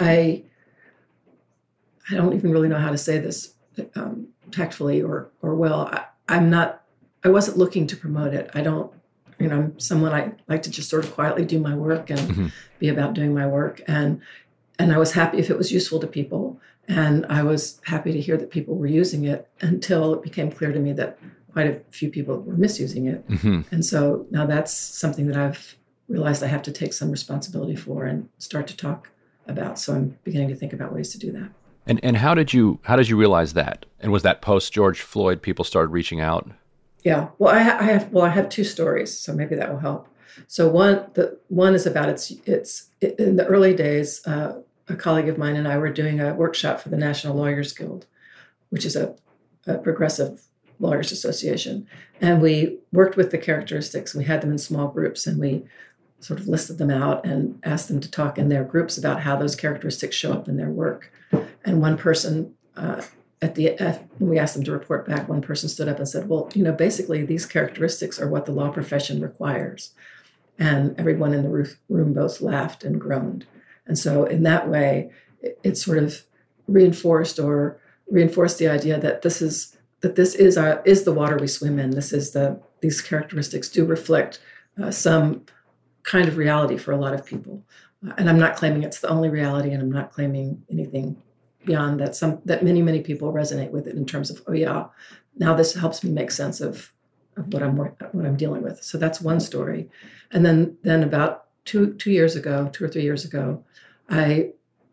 yeah. 0.00 0.06
I 0.06 0.44
I 2.10 2.14
don't 2.14 2.34
even 2.34 2.50
really 2.50 2.68
know 2.68 2.78
how 2.78 2.90
to 2.90 2.98
say 2.98 3.18
this 3.18 3.54
um, 3.94 4.28
tactfully 4.50 5.02
or 5.02 5.30
or 5.42 5.54
well. 5.54 5.88
I, 5.92 6.04
I'm 6.28 6.50
not 6.50 6.82
I 7.24 7.28
wasn't 7.28 7.58
looking 7.58 7.86
to 7.88 7.96
promote 7.96 8.34
it. 8.34 8.50
I 8.54 8.62
don't, 8.62 8.92
you 9.40 9.48
know, 9.48 9.56
I'm 9.56 9.80
someone 9.80 10.12
I 10.12 10.32
like 10.48 10.62
to 10.62 10.70
just 10.70 10.88
sort 10.88 11.04
of 11.04 11.12
quietly 11.12 11.44
do 11.44 11.58
my 11.58 11.74
work 11.74 12.08
and 12.08 12.20
mm-hmm. 12.20 12.46
be 12.78 12.88
about 12.88 13.14
doing 13.14 13.34
my 13.34 13.46
work. 13.46 13.80
And 13.88 14.20
and 14.78 14.92
I 14.92 14.98
was 14.98 15.12
happy 15.12 15.38
if 15.38 15.50
it 15.50 15.58
was 15.58 15.72
useful 15.72 15.98
to 16.00 16.06
people. 16.06 16.60
And 16.88 17.26
I 17.26 17.42
was 17.42 17.80
happy 17.84 18.12
to 18.12 18.20
hear 18.20 18.36
that 18.36 18.50
people 18.50 18.76
were 18.76 18.86
using 18.86 19.24
it 19.24 19.48
until 19.60 20.14
it 20.14 20.22
became 20.22 20.52
clear 20.52 20.72
to 20.72 20.78
me 20.78 20.92
that 20.92 21.18
quite 21.52 21.66
a 21.66 21.80
few 21.90 22.10
people 22.10 22.40
were 22.42 22.56
misusing 22.56 23.06
it. 23.06 23.26
Mm-hmm. 23.28 23.62
And 23.72 23.84
so 23.84 24.26
now 24.30 24.46
that's 24.46 24.72
something 24.72 25.26
that 25.26 25.36
I've 25.36 25.74
realized 26.06 26.44
I 26.44 26.46
have 26.46 26.62
to 26.62 26.72
take 26.72 26.92
some 26.92 27.10
responsibility 27.10 27.74
for 27.74 28.04
and 28.04 28.28
start 28.38 28.68
to 28.68 28.76
talk 28.76 29.10
about. 29.48 29.80
So 29.80 29.94
I'm 29.94 30.16
beginning 30.22 30.48
to 30.48 30.54
think 30.54 30.72
about 30.72 30.92
ways 30.92 31.10
to 31.10 31.18
do 31.18 31.32
that. 31.32 31.50
And 31.86 32.00
and 32.02 32.16
how 32.16 32.34
did 32.34 32.52
you 32.52 32.80
how 32.82 32.96
did 32.96 33.08
you 33.08 33.16
realize 33.16 33.52
that? 33.54 33.86
And 34.00 34.12
was 34.12 34.22
that 34.22 34.42
post 34.42 34.72
George 34.72 35.00
Floyd 35.00 35.40
people 35.40 35.64
started 35.64 35.90
reaching 35.90 36.20
out? 36.20 36.50
Yeah. 37.04 37.28
Well, 37.38 37.54
I, 37.54 37.60
I, 37.60 37.82
have 37.84 38.12
well, 38.12 38.24
I 38.24 38.30
have 38.30 38.48
two 38.48 38.64
stories, 38.64 39.16
so 39.16 39.32
maybe 39.32 39.54
that 39.54 39.70
will 39.70 39.78
help. 39.78 40.08
So 40.48 40.68
one, 40.68 41.06
the 41.14 41.38
one 41.48 41.74
is 41.74 41.86
about 41.86 42.08
it's 42.08 42.32
it's 42.44 42.90
in 43.00 43.36
the 43.36 43.46
early 43.46 43.74
days. 43.74 44.26
Uh, 44.26 44.60
a 44.88 44.96
colleague 44.96 45.28
of 45.28 45.38
mine 45.38 45.56
and 45.56 45.66
I 45.66 45.78
were 45.78 45.90
doing 45.90 46.20
a 46.20 46.34
workshop 46.34 46.80
for 46.80 46.88
the 46.90 46.96
National 46.96 47.34
Lawyers 47.34 47.72
Guild, 47.72 48.06
which 48.70 48.84
is 48.84 48.94
a, 48.94 49.16
a 49.66 49.78
progressive 49.78 50.42
lawyers 50.78 51.10
association, 51.10 51.86
and 52.20 52.40
we 52.40 52.78
worked 52.92 53.16
with 53.16 53.30
the 53.30 53.38
characteristics. 53.38 54.14
We 54.14 54.24
had 54.24 54.42
them 54.42 54.50
in 54.50 54.58
small 54.58 54.88
groups, 54.88 55.26
and 55.26 55.40
we 55.40 55.64
sort 56.20 56.40
of 56.40 56.48
listed 56.48 56.78
them 56.78 56.90
out 56.90 57.24
and 57.24 57.58
asked 57.62 57.88
them 57.88 58.00
to 58.00 58.10
talk 58.10 58.38
in 58.38 58.48
their 58.48 58.64
groups 58.64 58.96
about 58.96 59.20
how 59.20 59.36
those 59.36 59.54
characteristics 59.54 60.16
show 60.16 60.32
up 60.32 60.48
in 60.48 60.56
their 60.56 60.70
work. 60.70 61.12
And 61.64 61.80
one 61.80 61.96
person 61.96 62.54
uh, 62.76 63.02
at 63.42 63.54
the 63.54 63.76
when 64.18 64.30
we 64.30 64.38
asked 64.38 64.54
them 64.54 64.64
to 64.64 64.72
report 64.72 65.06
back, 65.06 65.28
one 65.28 65.42
person 65.42 65.68
stood 65.68 65.88
up 65.88 65.98
and 65.98 66.08
said, 66.08 66.28
"Well, 66.28 66.50
you 66.54 66.62
know, 66.62 66.72
basically 66.72 67.24
these 67.24 67.46
characteristics 67.46 68.20
are 68.20 68.28
what 68.28 68.46
the 68.46 68.52
law 68.52 68.70
profession 68.70 69.20
requires," 69.20 69.92
and 70.58 70.98
everyone 70.98 71.34
in 71.34 71.42
the 71.42 71.76
room 71.88 72.12
both 72.14 72.40
laughed 72.40 72.82
and 72.82 73.00
groaned. 73.00 73.46
And 73.86 73.98
so, 73.98 74.24
in 74.24 74.42
that 74.44 74.68
way, 74.68 75.10
it, 75.42 75.58
it 75.62 75.78
sort 75.78 75.98
of 75.98 76.24
reinforced 76.66 77.38
or 77.38 77.78
reinforced 78.10 78.58
the 78.58 78.68
idea 78.68 78.98
that 78.98 79.22
this 79.22 79.42
is 79.42 79.76
that 80.00 80.16
this 80.16 80.34
is 80.34 80.56
our 80.56 80.82
is 80.84 81.04
the 81.04 81.12
water 81.12 81.36
we 81.36 81.46
swim 81.46 81.78
in. 81.78 81.90
This 81.90 82.12
is 82.12 82.30
the 82.30 82.60
these 82.80 83.02
characteristics 83.02 83.68
do 83.68 83.84
reflect 83.84 84.40
uh, 84.82 84.90
some 84.90 85.44
kind 86.06 86.28
of 86.28 86.36
reality 86.36 86.78
for 86.78 86.92
a 86.92 86.96
lot 86.96 87.12
of 87.12 87.26
people. 87.26 87.62
Uh, 88.06 88.14
and 88.16 88.30
I'm 88.30 88.38
not 88.38 88.56
claiming 88.56 88.82
it's 88.82 89.00
the 89.00 89.08
only 89.08 89.28
reality, 89.28 89.70
and 89.70 89.82
I'm 89.82 89.92
not 89.92 90.12
claiming 90.12 90.62
anything 90.70 91.20
beyond 91.64 92.00
that 92.00 92.14
some 92.14 92.40
that 92.44 92.62
many 92.62 92.80
many 92.80 93.00
people 93.00 93.32
resonate 93.32 93.72
with 93.72 93.88
it 93.88 93.96
in 93.96 94.06
terms 94.06 94.30
of 94.30 94.40
oh 94.46 94.52
yeah 94.52 94.86
now 95.36 95.52
this 95.52 95.74
helps 95.74 96.04
me 96.04 96.12
make 96.12 96.30
sense 96.30 96.60
of, 96.60 96.92
of 97.36 97.52
what 97.52 97.60
i'm 97.60 97.76
what 97.76 98.24
i'm 98.24 98.36
dealing 98.36 98.62
with 98.62 98.80
so 98.84 98.96
that's 98.96 99.20
one 99.20 99.40
story 99.40 99.90
and 100.30 100.46
then 100.46 100.76
then 100.84 101.02
about 101.02 101.46
two 101.64 101.92
two 101.94 102.12
years 102.12 102.36
ago 102.36 102.70
two 102.72 102.84
or 102.84 102.88
three 102.88 103.02
years 103.02 103.24
ago 103.24 103.64
i 104.10 104.48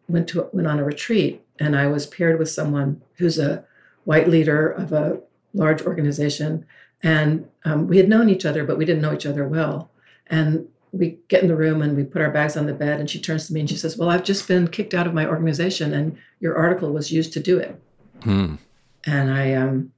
went 0.08 0.28
to 0.28 0.50
went 0.52 0.68
on 0.68 0.80
a 0.80 0.84
retreat 0.84 1.46
and 1.60 1.76
i 1.76 1.86
was 1.86 2.08
paired 2.08 2.40
with 2.40 2.50
someone 2.50 3.00
who's 3.18 3.38
a 3.38 3.64
white 4.06 4.28
leader 4.28 4.68
of 4.68 4.92
a 4.92 5.22
large 5.54 5.82
organization, 5.84 6.66
and 7.02 7.48
um, 7.66 7.88
we 7.88 7.98
had 7.98 8.10
known 8.10 8.30
each 8.30 8.46
other, 8.46 8.64
but 8.64 8.78
we 8.78 8.86
didn't 8.86 9.02
know 9.02 9.14
each 9.14 9.26
other 9.26 9.48
well. 9.48 9.92
And 10.28 10.68
we 10.94 11.18
get 11.28 11.42
in 11.42 11.48
the 11.50 11.56
room 11.56 11.82
and 11.82 11.98
we 11.98 12.04
put 12.04 12.22
our 12.22 12.30
bags 12.32 12.56
on 12.56 12.66
the 12.68 12.74
bed, 12.74 13.00
and 13.00 13.10
she 13.10 13.20
turns 13.20 13.48
to 13.48 13.54
me 13.54 13.60
and 13.62 13.70
she 13.70 13.76
says, 13.76 13.98
"Well, 13.98 14.10
I've 14.10 14.24
just 14.24 14.48
been 14.48 14.68
kicked 14.68 14.94
out 14.94 15.08
of 15.08 15.14
my 15.14 15.26
organization, 15.26 15.92
and 15.94 16.16
your 16.40 16.56
article 16.56 16.94
was 16.94 17.12
used 17.12 17.34
to 17.34 17.40
do 17.42 17.58
it." 17.58 17.82
Hmm. 18.22 18.56
And 19.06 19.30
I, 19.32 19.54
um, 19.54 19.92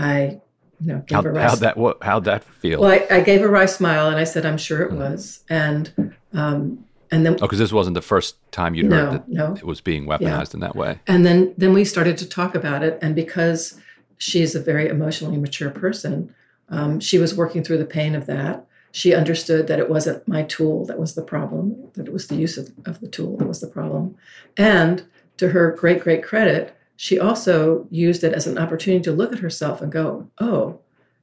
I, 0.00 0.40
you 0.80 0.86
know, 0.86 1.04
gave 1.06 1.16
How, 1.22 1.28
a 1.28 1.32
wry 1.32 1.42
how'd 1.42 1.58
that 1.60 1.76
what, 1.76 2.02
how'd 2.02 2.24
that 2.24 2.42
feel? 2.44 2.80
well, 2.80 2.90
I, 2.90 3.06
I 3.16 3.20
gave 3.20 3.42
a 3.42 3.48
wry 3.48 3.66
smile 3.66 4.08
and 4.08 4.16
I 4.18 4.24
said, 4.24 4.44
"I'm 4.46 4.58
sure 4.58 4.82
it 4.82 4.90
Mm. 4.90 4.96
was." 4.96 5.44
And 5.50 6.16
um, 6.32 6.84
and 7.10 7.24
then 7.26 7.34
oh, 7.34 7.46
because 7.46 7.58
this 7.58 7.72
wasn't 7.72 7.94
the 7.94 8.02
first 8.02 8.36
time 8.50 8.74
you'd 8.74 8.86
no, 8.86 8.96
heard 8.96 9.12
that 9.12 9.28
no, 9.28 9.52
it 9.54 9.64
was 9.64 9.80
being 9.80 10.06
weaponized 10.06 10.54
in 10.54 10.60
that 10.60 10.74
way. 10.76 10.98
and 11.06 11.24
then 11.24 11.54
then 11.56 11.72
we 11.72 11.84
started 11.84 12.18
to 12.18 12.26
talk 12.28 12.54
about 12.54 12.82
it 12.82 12.98
and 13.00 13.14
because 13.14 13.78
she's 14.18 14.54
a 14.54 14.60
very 14.60 14.88
emotionally 14.88 15.38
mature 15.38 15.70
person 15.70 16.34
um, 16.68 17.00
she 17.00 17.16
was 17.18 17.34
working 17.34 17.62
through 17.64 17.78
the 17.78 17.86
pain 17.86 18.14
of 18.14 18.26
that 18.26 18.66
she 18.98 19.14
understood 19.14 19.66
that 19.66 19.78
it 19.78 19.88
wasn't 19.88 20.26
my 20.26 20.42
tool 20.42 20.84
that 20.86 20.98
was 20.98 21.14
the 21.14 21.22
problem 21.22 21.90
that 21.94 22.06
it 22.06 22.12
was 22.12 22.26
the 22.26 22.36
use 22.36 22.56
of, 22.58 22.72
of 22.86 23.00
the 23.00 23.08
tool 23.08 23.36
that 23.36 23.48
was 23.48 23.60
the 23.60 23.66
problem. 23.66 24.16
And 24.56 25.04
to 25.36 25.48
her 25.50 25.72
great 25.72 26.00
great 26.00 26.22
credit 26.22 26.74
she 26.96 27.20
also 27.20 27.86
used 27.90 28.24
it 28.24 28.32
as 28.32 28.48
an 28.48 28.58
opportunity 28.58 29.02
to 29.04 29.12
look 29.12 29.32
at 29.32 29.38
herself 29.38 29.80
and 29.80 29.92
go 29.92 30.28
oh 30.40 30.80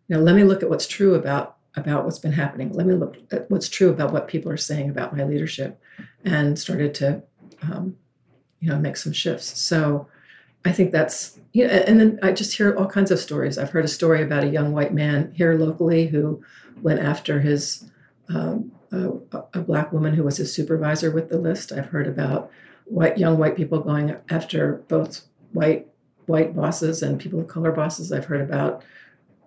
know 0.10 0.20
let 0.20 0.36
me 0.36 0.44
look 0.44 0.64
at 0.64 0.70
what's 0.70 0.88
true 0.88 1.16
about 1.16 1.56
about 1.78 2.06
what's 2.06 2.20
been 2.20 2.32
happening. 2.32 2.72
Let 2.72 2.88
me 2.88 2.94
look 2.94 3.18
at 3.32 3.50
what's 3.52 3.70
true 3.70 3.90
about 3.90 4.14
what 4.14 4.28
people 4.28 4.52
are 4.52 4.58
saying 4.58 4.90
about 4.90 5.16
my 5.16 5.24
leadership 5.24 5.82
and 6.24 6.58
started 6.58 6.94
to 6.96 7.24
um, 7.64 7.98
you 8.60 8.70
know 8.70 8.80
make 8.80 8.98
some 8.98 9.14
shifts. 9.14 9.60
So 9.60 10.08
i 10.66 10.72
think 10.72 10.92
that's 10.92 11.40
know, 11.54 11.66
and 11.68 12.00
then 12.00 12.20
i 12.22 12.32
just 12.32 12.58
hear 12.58 12.76
all 12.76 12.88
kinds 12.88 13.12
of 13.12 13.20
stories. 13.20 13.58
I've 13.58 13.70
heard 13.70 13.86
a 13.86 13.90
story 13.90 14.22
about 14.22 14.44
a 14.44 14.50
young 14.50 14.74
white 14.74 14.94
man 14.94 15.32
here 15.34 15.56
locally 15.56 16.08
who 16.08 16.44
went 16.82 17.00
after 17.00 17.40
his 17.40 17.90
um, 18.30 18.72
a, 18.92 19.12
a 19.54 19.62
black 19.62 19.92
woman 19.92 20.14
who 20.14 20.24
was 20.24 20.38
his 20.38 20.54
supervisor 20.54 21.12
with 21.12 21.30
the 21.30 21.38
list. 21.38 21.72
I've 21.72 21.88
heard 21.88 22.08
about 22.08 22.52
white 22.86 23.18
young 23.18 23.38
white 23.38 23.56
people 23.56 23.80
going 23.80 24.16
after 24.30 24.84
both 24.88 25.26
white 25.54 25.88
white 26.28 26.56
bosses 26.56 27.02
and 27.04 27.20
people 27.20 27.40
of 27.40 27.48
color 27.48 27.72
bosses. 27.72 28.12
I've 28.12 28.26
heard 28.26 28.42
about 28.42 28.84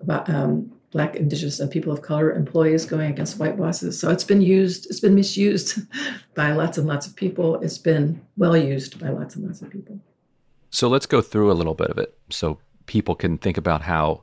about 0.00 0.28
um, 0.30 0.72
black 0.90 1.16
indigenous 1.16 1.60
and 1.60 1.70
people 1.70 1.92
of 1.92 2.02
color 2.02 2.32
employees 2.32 2.87
going 2.87 3.10
against 3.10 3.38
white 3.38 3.56
bosses. 3.56 3.98
So 4.00 4.10
it's 4.10 4.25
been 4.25 4.42
used 4.42 4.87
it's 4.87 5.00
been 5.00 5.14
misused 5.14 5.80
by 6.34 6.52
lots 6.52 6.78
and 6.78 6.87
lots 6.87 7.06
of 7.06 7.16
people. 7.16 7.60
It's 7.60 7.78
been 7.78 8.20
well 8.37 8.56
used 8.56 9.00
by 9.00 9.10
lots 9.10 9.37
and 9.37 9.46
lots 9.46 9.62
of 9.62 9.70
people 9.70 10.00
So 10.70 10.88
let's 10.88 11.06
go 11.06 11.20
through 11.20 11.50
a 11.50 11.54
little 11.54 11.75
bit 11.75 11.90
of 11.90 11.98
it 11.98 12.16
so 12.30 12.58
people 12.87 13.14
can 13.14 13.38
think 13.38 13.56
about 13.56 13.82
how, 13.82 14.22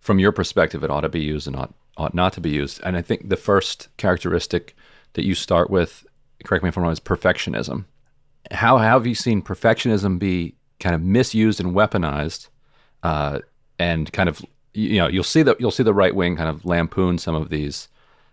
from 0.00 0.18
your 0.18 0.32
perspective, 0.32 0.82
it 0.84 0.90
ought 0.90 1.00
to 1.02 1.08
be 1.08 1.20
used 1.20 1.46
and 1.46 1.56
ought, 1.56 1.74
ought 1.96 2.14
not 2.14 2.32
to 2.34 2.40
be 2.40 2.50
used. 2.50 2.80
And 2.84 2.96
I 2.96 3.02
think 3.02 3.28
the 3.28 3.36
first 3.36 3.88
characteristic 3.96 4.76
that 5.14 5.24
you 5.24 5.34
start 5.34 5.70
with, 5.70 6.06
correct 6.44 6.62
me 6.62 6.68
if 6.68 6.76
I'm 6.76 6.82
wrong, 6.82 6.92
is 6.92 7.00
perfectionism. 7.00 7.84
How 8.50 8.78
have 8.78 9.06
you 9.06 9.14
seen 9.14 9.42
perfectionism 9.42 10.18
be 10.18 10.54
kind 10.80 10.94
of 10.94 11.02
misused 11.02 11.60
and 11.60 11.74
weaponized, 11.74 12.48
uh, 13.02 13.38
and 13.78 14.12
kind 14.12 14.28
of 14.28 14.44
you 14.74 14.98
know 14.98 15.06
you'll 15.06 15.24
see 15.24 15.42
that 15.42 15.60
you'll 15.60 15.70
see 15.70 15.82
the 15.82 15.94
right 15.94 16.14
wing 16.14 16.36
kind 16.36 16.48
of 16.48 16.64
lampoon 16.64 17.18
some 17.18 17.34
of 17.34 17.50
these 17.50 17.88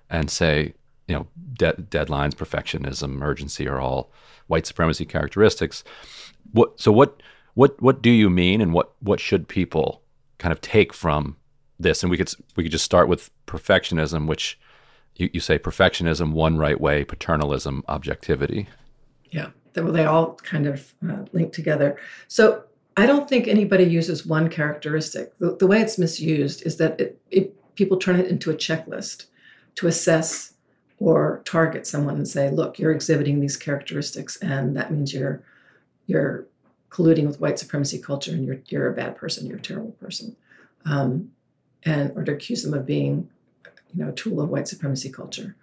and 0.10 0.32
say 0.32 0.74
you 1.08 1.16
know 1.16 1.28
de- 1.54 1.74
deadlines, 1.74 2.34
perfectionism, 2.34 3.22
urgency 3.22 3.68
are 3.68 3.80
all 3.80 4.12
white 4.48 4.66
supremacy 4.66 5.06
characteristics. 5.06 5.84
What 6.52 6.80
so 6.80 6.92
what 6.92 7.22
what 7.54 7.82
what 7.82 8.02
do 8.02 8.10
you 8.10 8.30
mean, 8.30 8.62
and 8.62 8.74
what 8.74 8.94
what 9.00 9.20
should 9.20 9.48
people 9.48 10.02
kind 10.38 10.52
of 10.52 10.62
take 10.62 10.94
from 10.94 11.38
this? 11.80 12.04
And 12.04 12.10
we 12.10 12.18
could 12.18 12.34
we 12.56 12.64
could 12.64 12.72
just 12.72 12.86
start 12.86 13.08
with 13.08 13.32
perfectionism, 13.48 14.28
which 14.28 14.60
you, 15.16 15.30
you 15.34 15.40
say 15.40 15.60
perfectionism, 15.60 16.34
one 16.34 16.58
right 16.58 16.80
way, 16.80 17.04
paternalism, 17.04 17.84
objectivity. 17.88 18.68
Yeah, 19.32 19.50
well, 19.76 19.92
they 19.92 20.06
all 20.06 20.36
kind 20.36 20.66
of 20.66 20.94
uh, 21.08 21.26
link 21.34 21.54
together. 21.54 21.98
So 22.28 22.64
I 22.98 23.06
don't 23.06 23.30
think 23.30 23.48
anybody 23.48 23.84
uses 23.84 24.26
one 24.26 24.50
characteristic. 24.50 25.38
The, 25.40 25.56
the 25.56 25.68
way 25.68 25.82
it's 25.82 25.98
misused 25.98 26.66
is 26.66 26.78
that 26.78 27.00
it, 27.00 27.22
it, 27.32 27.76
people 27.76 27.98
turn 27.98 28.20
it 28.20 28.28
into 28.28 28.50
a 28.52 28.56
checklist 28.56 29.26
to 29.76 29.88
assess 29.88 30.54
or 30.98 31.42
target 31.46 31.88
someone 31.88 32.16
and 32.16 32.28
say, 32.28 32.50
"Look, 32.50 32.78
you're 32.78 32.92
exhibiting 32.92 33.40
these 33.40 33.56
characteristics, 33.56 34.38
and 34.38 34.76
that 34.76 34.92
means 34.92 35.14
you're 35.14 35.42
you're 36.08 36.46
colluding 36.90 37.28
with 37.28 37.40
white 37.40 37.60
supremacy 37.60 38.00
culture, 38.00 38.32
and 38.32 38.46
you're 38.46 38.60
you're 38.68 38.90
a 38.90 38.94
bad 38.94 39.16
person, 39.16 39.46
you're 39.46 39.58
a 39.58 39.62
terrible 39.62 39.92
person," 39.94 40.36
um, 40.86 41.32
and 41.84 42.12
or 42.16 42.24
to 42.24 42.34
accuse 42.34 42.64
them 42.64 42.74
of 42.74 42.86
being, 42.86 43.30
you 43.94 44.04
know, 44.04 44.10
a 44.10 44.14
tool 44.14 44.42
of 44.42 44.50
white 44.50 44.68
supremacy 44.68 45.10
culture, 45.10 45.56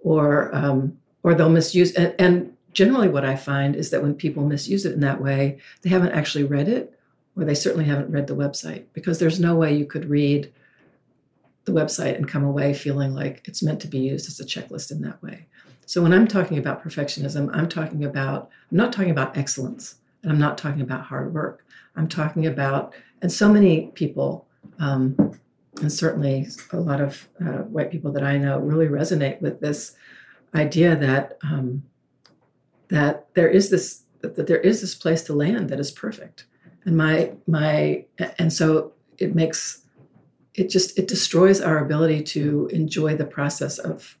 or 0.00 0.54
um, 0.54 0.98
or 1.22 1.34
they'll 1.34 1.48
misuse 1.48 1.92
and, 1.92 2.14
and 2.18 2.56
generally 2.72 3.08
what 3.08 3.24
I 3.24 3.36
find 3.36 3.76
is 3.76 3.90
that 3.90 4.02
when 4.02 4.14
people 4.14 4.44
misuse 4.44 4.84
it 4.84 4.92
in 4.92 5.00
that 5.00 5.22
way, 5.22 5.58
they 5.82 5.90
haven't 5.90 6.12
actually 6.12 6.44
read 6.44 6.68
it, 6.68 6.98
or 7.36 7.44
they 7.44 7.54
certainly 7.54 7.84
haven't 7.84 8.10
read 8.10 8.26
the 8.26 8.36
website, 8.36 8.84
because 8.92 9.18
there's 9.18 9.40
no 9.40 9.54
way 9.54 9.74
you 9.74 9.86
could 9.86 10.10
read 10.10 10.52
the 11.64 11.72
website 11.72 12.16
and 12.16 12.28
come 12.28 12.44
away 12.44 12.74
feeling 12.74 13.14
like 13.14 13.42
it's 13.46 13.62
meant 13.62 13.80
to 13.80 13.88
be 13.88 13.98
used 13.98 14.26
as 14.28 14.38
a 14.38 14.44
checklist 14.44 14.90
in 14.90 15.00
that 15.00 15.22
way. 15.22 15.46
So 15.86 16.02
when 16.02 16.12
I'm 16.12 16.26
talking 16.26 16.58
about 16.58 16.82
perfectionism, 16.82 17.48
I'm 17.54 17.68
talking 17.68 18.04
about, 18.04 18.50
I'm 18.70 18.76
not 18.76 18.92
talking 18.92 19.10
about 19.10 19.36
excellence, 19.36 19.96
and 20.24 20.32
I'm 20.32 20.40
not 20.40 20.58
talking 20.58 20.80
about 20.80 21.04
hard 21.04 21.32
work. 21.32 21.64
I'm 21.94 22.08
talking 22.08 22.46
about, 22.46 22.94
and 23.22 23.30
so 23.30 23.48
many 23.48 23.92
people, 23.94 24.48
um, 24.80 25.38
and 25.80 25.92
certainly 25.92 26.48
a 26.72 26.80
lot 26.80 27.00
of 27.00 27.28
uh, 27.40 27.62
white 27.62 27.92
people 27.92 28.10
that 28.12 28.24
I 28.24 28.38
know 28.38 28.58
really 28.58 28.88
resonate 28.88 29.40
with 29.40 29.60
this 29.60 29.94
idea 30.54 30.96
that 30.96 31.38
um, 31.42 31.84
that 32.88 33.26
there 33.34 33.48
is 33.48 33.70
this 33.70 34.02
that 34.20 34.46
there 34.46 34.60
is 34.60 34.80
this 34.80 34.94
place 34.94 35.22
to 35.22 35.34
land 35.34 35.68
that 35.68 35.80
is 35.80 35.90
perfect 35.90 36.46
and 36.84 36.96
my 36.96 37.32
my 37.46 38.04
and 38.38 38.52
so 38.52 38.92
it 39.18 39.34
makes 39.34 39.82
it 40.54 40.70
just 40.70 40.98
it 40.98 41.08
destroys 41.08 41.60
our 41.60 41.78
ability 41.78 42.22
to 42.22 42.68
enjoy 42.72 43.16
the 43.16 43.24
process 43.24 43.78
of 43.78 44.16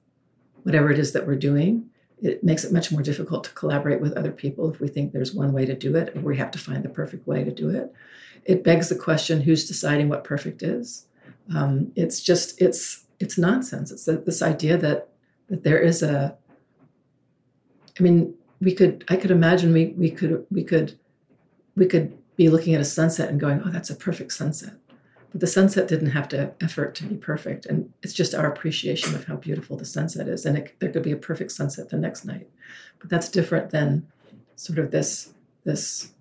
whatever 0.62 0.90
it 0.90 0.98
is 0.98 1.12
that 1.12 1.26
we're 1.26 1.36
doing 1.36 1.88
it 2.22 2.42
makes 2.42 2.64
it 2.64 2.72
much 2.72 2.90
more 2.90 3.02
difficult 3.02 3.44
to 3.44 3.50
collaborate 3.50 4.00
with 4.00 4.16
other 4.16 4.32
people 4.32 4.70
if 4.70 4.80
we 4.80 4.88
think 4.88 5.12
there's 5.12 5.34
one 5.34 5.52
way 5.52 5.66
to 5.66 5.74
do 5.74 5.96
it 5.96 6.16
or 6.16 6.20
we 6.20 6.36
have 6.36 6.50
to 6.52 6.58
find 6.58 6.82
the 6.82 6.88
perfect 6.88 7.26
way 7.26 7.44
to 7.44 7.50
do 7.50 7.70
it. 7.70 7.92
It 8.44 8.64
begs 8.64 8.88
the 8.88 8.96
question 8.96 9.42
who's 9.42 9.66
deciding 9.66 10.08
what 10.08 10.24
perfect 10.24 10.62
is? 10.62 11.06
Um, 11.54 11.92
it's 11.96 12.20
just 12.20 12.60
it's 12.60 13.04
it's 13.20 13.38
nonsense. 13.38 13.90
It's 13.90 14.04
this 14.04 14.42
idea 14.42 14.76
that 14.78 15.08
that 15.48 15.64
there 15.64 15.78
is 15.78 16.02
a 16.02 16.36
i 17.98 18.02
mean 18.02 18.34
we 18.60 18.72
could 18.72 19.04
i 19.08 19.16
could 19.16 19.30
imagine 19.30 19.72
we 19.72 19.86
we 19.96 20.10
could 20.10 20.46
we 20.50 20.64
could 20.64 20.98
we 21.76 21.86
could 21.86 22.16
be 22.36 22.48
looking 22.48 22.74
at 22.74 22.80
a 22.80 22.84
sunset 22.84 23.28
and 23.28 23.38
going 23.38 23.62
oh 23.64 23.70
that's 23.70 23.90
a 23.90 23.96
perfect 23.96 24.32
sunset. 24.32 24.74
But 25.30 25.40
the 25.40 25.46
sunset 25.46 25.88
didn't 25.88 26.10
have 26.10 26.28
to 26.28 26.52
effort 26.60 26.94
to 26.96 27.04
be 27.04 27.16
perfect. 27.16 27.66
And 27.66 27.83
it's 28.04 28.12
just 28.12 28.34
our 28.34 28.46
appreciation 28.46 29.14
of 29.14 29.24
how 29.24 29.36
beautiful 29.36 29.76
the 29.76 29.84
sunset 29.84 30.28
is 30.28 30.44
and 30.44 30.58
it, 30.58 30.78
there 30.78 30.90
could 30.90 31.02
be 31.02 31.10
a 31.10 31.16
perfect 31.16 31.50
sunset 31.50 31.88
the 31.88 31.96
next 31.96 32.24
night. 32.24 32.48
But 32.98 33.08
that's 33.08 33.28
different 33.28 33.70
than 33.70 34.06
sort 34.56 34.78
of 34.78 34.90
this 34.90 35.32
this 35.64 36.12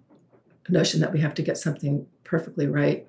notion 0.69 1.01
that 1.01 1.11
we 1.11 1.19
have 1.19 1.33
to 1.33 1.41
get 1.41 1.57
something 1.57 2.07
perfectly 2.23 2.67
right 2.67 3.05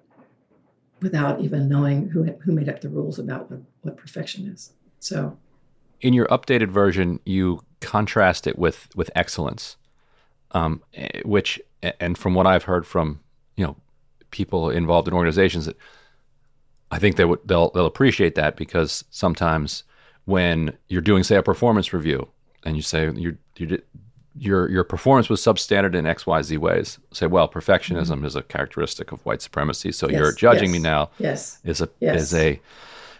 without 1.00 1.40
even 1.40 1.68
knowing 1.68 2.08
who 2.08 2.24
who 2.24 2.52
made 2.52 2.68
up 2.68 2.80
the 2.80 2.88
rules 2.88 3.18
about 3.18 3.50
what, 3.50 3.60
what 3.82 3.96
perfection 3.96 4.46
is. 4.48 4.72
So 4.98 5.38
in 6.00 6.12
your 6.12 6.26
updated 6.26 6.68
version, 6.68 7.20
you 7.24 7.62
contrast 7.80 8.46
it 8.46 8.58
with 8.58 8.88
with 8.96 9.10
excellence, 9.14 9.76
um, 10.50 10.82
eh, 10.94 11.20
which 11.24 11.60
and 12.00 12.18
from 12.18 12.34
what 12.34 12.46
I've 12.46 12.64
heard 12.64 12.86
from 12.86 13.20
you 13.56 13.64
know 13.64 13.76
people 14.32 14.68
involved 14.68 15.06
in 15.06 15.14
organizations, 15.14 15.66
that 15.66 15.76
I 16.94 16.98
think 17.00 17.16
they 17.16 17.24
would 17.24 17.40
they'll 17.44 17.70
they'll 17.70 17.86
appreciate 17.86 18.36
that 18.36 18.54
because 18.54 19.04
sometimes 19.10 19.82
when 20.26 20.78
you're 20.86 21.02
doing 21.02 21.24
say 21.24 21.34
a 21.34 21.42
performance 21.42 21.92
review 21.92 22.28
and 22.64 22.76
you 22.76 22.82
say 22.82 23.10
you 23.10 23.36
you 23.56 23.82
your 24.36 24.70
your 24.70 24.84
performance 24.84 25.28
was 25.28 25.40
substandard 25.40 25.96
in 25.96 26.06
X 26.06 26.24
Y 26.24 26.40
Z 26.42 26.56
ways, 26.56 27.00
say 27.12 27.26
well 27.26 27.48
perfectionism 27.48 28.18
mm-hmm. 28.18 28.26
is 28.26 28.36
a 28.36 28.42
characteristic 28.42 29.10
of 29.10 29.26
white 29.26 29.42
supremacy, 29.42 29.90
so 29.90 30.08
Yes, 30.08 30.18
you're 30.18 30.32
judging 30.32 30.70
me 30.70 30.78
yes, 30.78 30.84
now 30.84 31.10
yes. 31.18 31.60
is 31.64 31.80
a 31.80 31.88
Yes. 31.98 32.22
is 32.22 32.34
a 32.34 32.60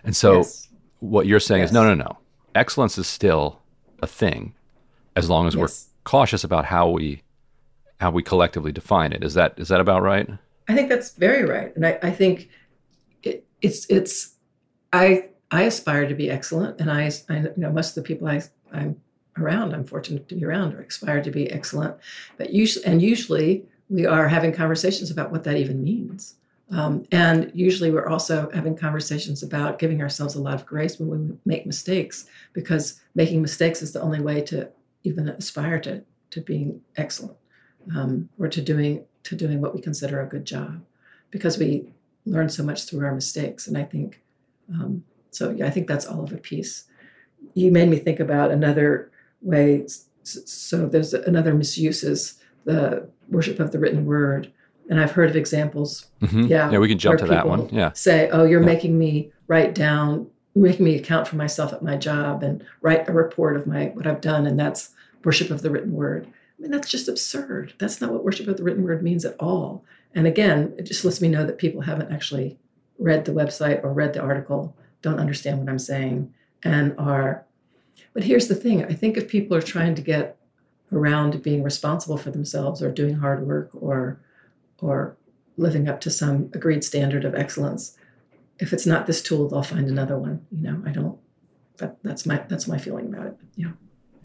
and 0.05 0.15
so 0.15 0.37
Yes. 0.37 0.69
what 1.01 1.27
you're 1.27 1.41
saying 1.41 1.63
is 1.65 1.73
no 1.73 1.83
no 1.83 1.95
no. 1.95 2.19
Excellence 2.55 2.97
is 2.97 3.09
still 3.09 3.59
a 4.01 4.07
thing 4.07 4.55
as 5.17 5.29
long 5.29 5.49
as 5.49 5.57
Yes. 5.57 5.61
we're 5.61 6.11
cautious 6.11 6.45
about 6.45 6.65
how 6.67 6.89
we 6.91 7.23
how 8.01 8.13
we 8.13 8.23
collectively 8.23 8.71
define 8.71 9.13
it. 9.13 9.25
Is 9.25 9.35
that 9.35 9.55
is 9.57 9.67
that 9.67 9.81
about 9.81 10.03
right? 10.03 10.29
I 10.69 10.75
think 10.77 10.89
that's 10.89 11.11
very 11.17 11.45
right, 11.45 11.75
and 11.75 11.85
I, 11.85 11.99
I 12.05 12.13
think 12.13 12.49
it's 13.65 13.87
it's 13.89 14.35
I 14.93 15.31
I 15.51 15.63
aspire 15.63 16.07
to 16.09 16.15
be 16.15 16.31
excellent, 16.31 16.81
and 16.81 16.91
I, 16.91 17.11
I 17.29 17.37
you 17.39 17.53
know 17.57 17.73
most 17.73 17.97
of 17.97 18.03
the 18.03 18.09
people 18.09 18.29
I 18.29 18.43
I'm 18.73 19.01
around, 19.37 19.75
I'm 19.75 19.85
fortunate 19.85 20.29
to 20.29 20.35
be 20.35 20.45
around, 20.45 20.75
are 20.75 20.83
aspire 20.83 21.23
to 21.23 21.31
be 21.31 21.51
excellent, 21.51 21.97
but 22.39 22.51
usually 22.51 22.85
and 22.85 23.03
usually 23.03 23.65
we 23.89 24.07
are 24.07 24.29
having 24.29 24.53
conversations 24.53 25.11
about 25.11 25.31
what 25.33 25.45
that 25.45 25.57
even 25.57 25.83
means. 25.83 26.37
Um, 26.71 27.05
and 27.13 27.53
usually 27.55 27.91
we're 27.91 28.09
also 28.09 28.51
having 28.55 28.75
conversations 28.77 29.43
about 29.43 29.79
giving 29.79 30.01
ourselves 30.01 30.35
a 30.35 30.41
lot 30.41 30.55
of 30.55 30.65
grace 30.65 30.99
when 30.99 31.09
we 31.11 31.37
make 31.45 31.67
mistakes, 31.67 32.27
because 32.53 33.01
making 33.15 33.43
mistakes 33.43 33.83
is 33.83 33.93
the 33.93 34.01
only 34.01 34.21
way 34.21 34.41
to 34.43 34.71
even 35.03 35.29
aspire 35.29 35.79
to, 35.81 36.03
to 36.31 36.41
being 36.41 36.81
excellent 36.97 37.37
um, 37.95 38.29
or 38.39 38.49
to 38.49 38.63
doing 38.63 39.05
to 39.25 39.37
doing 39.37 39.61
what 39.61 39.75
we 39.75 39.81
consider 39.81 40.21
a 40.21 40.27
good 40.35 40.45
job, 40.45 40.81
because 41.31 41.59
we 41.59 41.93
learn 42.27 42.49
so 42.49 42.63
much 42.63 42.85
through 42.85 43.05
our 43.05 43.15
mistakes. 43.15 43.67
And 43.67 43.77
I 43.77 43.85
think 43.85 44.23
um, 44.73 45.05
so. 45.31 45.51
Yeah, 45.51 45.67
I 45.67 45.71
think 45.71 45.89
that's 45.89 46.07
all 46.07 46.25
of 46.25 46.33
a 46.33 46.39
piece. 46.39 46.85
You 47.55 47.71
made 47.71 47.89
me 47.89 47.99
think 47.99 48.21
about 48.21 48.51
another 48.51 49.11
way. 49.43 49.87
So 50.23 50.87
there's 50.87 51.13
another 51.13 51.55
misuse 51.55 52.03
is 52.03 52.41
the 52.65 53.09
worship 53.29 53.61
of 53.61 53.73
the 53.73 53.79
written 53.79 54.07
word 54.07 54.53
and 54.89 55.01
I've 55.01 55.13
heard 55.13 55.31
of 55.31 55.37
examples. 55.37 56.07
Mm-hmm. 56.21 56.47
Yeah, 56.47 56.71
yeah, 56.71 56.79
we 56.79 56.89
can 56.89 56.99
jump 56.99 57.19
to 57.21 57.27
that 57.27 57.49
one. 57.49 57.69
Yeah, 57.71 57.93
say, 57.93 58.29
oh, 58.31 58.45
you're 58.45 58.61
yeah. 58.61 58.67
making 58.67 58.99
me 58.99 59.33
write 59.47 59.75
down, 59.75 60.27
making 60.55 60.85
me 60.85 60.97
account 60.97 61.29
for 61.29 61.37
myself 61.37 61.73
at 61.73 61.83
my 61.83 61.97
job 61.97 62.43
and 62.43 62.65
write 62.81 63.09
a 63.09 63.13
report 63.13 63.57
of 63.57 63.67
my 63.67 63.87
what 63.95 64.07
I've 64.07 64.21
done, 64.21 64.47
and 64.47 64.59
that's 64.59 64.91
worship 65.25 65.51
of 65.51 65.63
the 65.63 65.71
written 65.71 65.93
word. 65.93 66.27
I 66.27 66.63
mean, 66.63 66.71
that's 66.71 66.91
just 66.91 67.09
absurd. 67.09 67.75
That's 67.79 68.01
not 68.01 68.13
what 68.13 68.25
worship 68.25 68.47
of 68.47 68.57
the 68.57 68.63
written 68.63 68.85
word 68.85 69.03
means 69.03 69.25
at 69.25 69.37
all. 69.41 69.85
And 70.15 70.27
again, 70.27 70.75
it 70.79 70.85
just 70.85 71.05
lets 71.05 71.21
me 71.21 71.29
know 71.29 71.45
that 71.45 71.59
people 71.59 71.83
haven't 71.83 72.13
actually 72.13 72.59
read 72.99 73.25
the 73.25 73.33
website 73.33 73.83
or 73.83 73.93
read 73.93 74.13
the 74.13 74.23
article, 74.23 74.77
don't 75.03 75.19
understand 75.19 75.59
what 75.59 75.69
I'm 75.69 75.79
saying, 75.79 76.33
and 76.63 76.95
are. 76.99 77.45
But 78.13 78.25
here's 78.25 78.49
the 78.49 78.55
thing: 78.55 78.85
I 78.85 78.95
think 78.95 79.17
if 79.17 79.29
people 79.29 79.57
are 79.57 79.63
trying 79.63 79.95
to 79.97 80.03
get 80.03 80.39
around 80.93 81.43
being 81.43 81.63
responsible 81.63 82.17
for 82.17 82.31
themselves 82.31 82.83
or 82.83 82.91
doing 82.91 83.15
hard 83.17 83.47
work 83.47 83.71
or 83.75 84.21
or 84.81 85.17
living 85.57 85.89
up 85.89 86.01
to 86.01 86.11
some 86.11 86.51
agreed 86.53 86.85
standard 86.85 87.25
of 87.25 87.35
excellence. 87.35 87.97
If 88.59 88.73
it's 88.73 88.87
not 88.87 89.07
this 89.07 89.23
tool, 89.23 89.49
they'll 89.49 89.63
find 89.63 89.89
another 89.89 90.19
one. 90.19 90.47
You 90.51 90.63
know, 90.63 90.83
I 90.87 90.91
don't. 90.91 91.19
That, 91.79 91.97
that's 92.03 92.25
my 92.25 92.45
that's 92.49 92.69
my 92.69 92.79
feeling 92.79 93.13
about 93.13 93.27
it. 93.27 93.37
Yeah. 93.57 93.73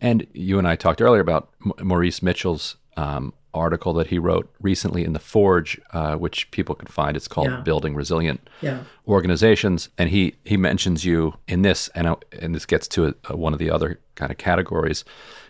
And 0.02 0.28
you 0.34 0.60
and 0.60 0.68
I 0.68 0.76
talked 0.76 1.02
earlier 1.02 1.22
about 1.22 1.50
Maurice 1.82 2.22
Mitchell's 2.22 2.78
um, 2.96 3.34
article 3.54 3.94
that 3.94 4.08
he 4.08 4.20
wrote 4.20 4.54
recently 4.62 5.04
in 5.04 5.14
the 5.14 5.20
Forge, 5.20 5.80
uh, 5.92 6.16
which 6.16 6.50
people 6.52 6.76
can 6.76 6.88
find. 6.88 7.18
It's 7.18 7.28
called 7.28 7.48
yeah. 7.48 7.62
"Building 7.62 7.96
Resilient 7.96 8.50
yeah. 8.62 8.84
Organizations," 9.08 9.90
and 9.98 10.10
he 10.10 10.36
he 10.46 10.58
mentions 10.58 11.06
you 11.06 11.36
in 11.48 11.62
this, 11.62 11.90
and 11.90 12.08
uh, 12.08 12.16
and 12.40 12.54
this 12.56 12.66
gets 12.66 12.88
to 12.90 13.08
a, 13.08 13.14
a, 13.30 13.38
one 13.38 13.54
of 13.54 13.60
the 13.60 13.72
other 13.72 14.00
kind 14.16 14.32
of 14.32 14.38
categories. 14.38 15.04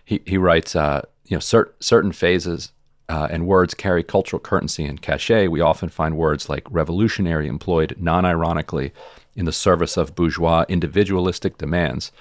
He 0.05 0.21
he 0.25 0.37
writes, 0.37 0.75
uh, 0.75 1.01
you 1.25 1.35
know, 1.35 1.41
cert, 1.41 1.71
certain 1.79 2.11
phases 2.11 2.71
uh, 3.09 3.27
and 3.31 3.47
words 3.47 3.73
carry 3.73 4.03
cultural 4.03 4.39
currency 4.39 4.85
and 4.85 5.01
cachet, 5.01 5.47
we 5.47 5.59
often 5.59 5.89
find 5.89 6.15
words 6.15 6.47
like 6.47 6.63
revolutionary 6.69 7.47
employed 7.47 7.95
non 7.99 8.23
ironically 8.23 8.93
in 9.35 9.45
the 9.45 9.51
service 9.51 9.97
of 9.97 10.15
bourgeois 10.15 10.63
individualistic 10.69 11.57
demands, 11.57 12.11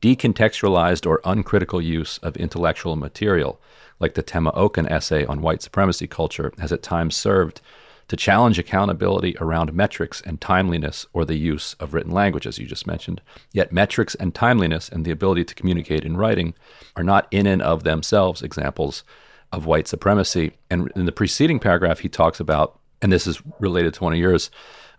decontextualized 0.00 1.06
or 1.06 1.20
uncritical 1.24 1.80
use 1.80 2.18
of 2.18 2.36
intellectual 2.36 2.96
material, 2.96 3.60
like 4.00 4.14
the 4.14 4.22
Tema 4.22 4.50
Okun 4.54 4.86
essay 4.88 5.24
on 5.26 5.42
white 5.42 5.62
supremacy 5.62 6.06
culture, 6.06 6.52
has 6.58 6.72
at 6.72 6.82
times 6.82 7.16
served 7.16 7.60
to 8.08 8.16
challenge 8.16 8.58
accountability 8.58 9.36
around 9.38 9.72
metrics 9.72 10.22
and 10.22 10.40
timeliness 10.40 11.06
or 11.12 11.24
the 11.24 11.36
use 11.36 11.74
of 11.74 11.92
written 11.92 12.12
language, 12.12 12.46
as 12.46 12.58
you 12.58 12.66
just 12.66 12.86
mentioned. 12.86 13.20
Yet, 13.52 13.72
metrics 13.72 14.14
and 14.14 14.34
timeliness 14.34 14.88
and 14.88 15.04
the 15.04 15.10
ability 15.10 15.44
to 15.44 15.54
communicate 15.54 16.04
in 16.04 16.16
writing 16.16 16.54
are 16.96 17.04
not 17.04 17.28
in 17.30 17.46
and 17.46 17.60
of 17.60 17.84
themselves 17.84 18.42
examples 18.42 19.04
of 19.52 19.66
white 19.66 19.88
supremacy. 19.88 20.52
And 20.70 20.90
in 20.96 21.04
the 21.04 21.12
preceding 21.12 21.58
paragraph, 21.58 22.00
he 22.00 22.08
talks 22.08 22.40
about, 22.40 22.78
and 23.02 23.12
this 23.12 23.26
is 23.26 23.42
related 23.60 23.94
to 23.94 24.04
one 24.04 24.14
of 24.14 24.18
yours, 24.18 24.50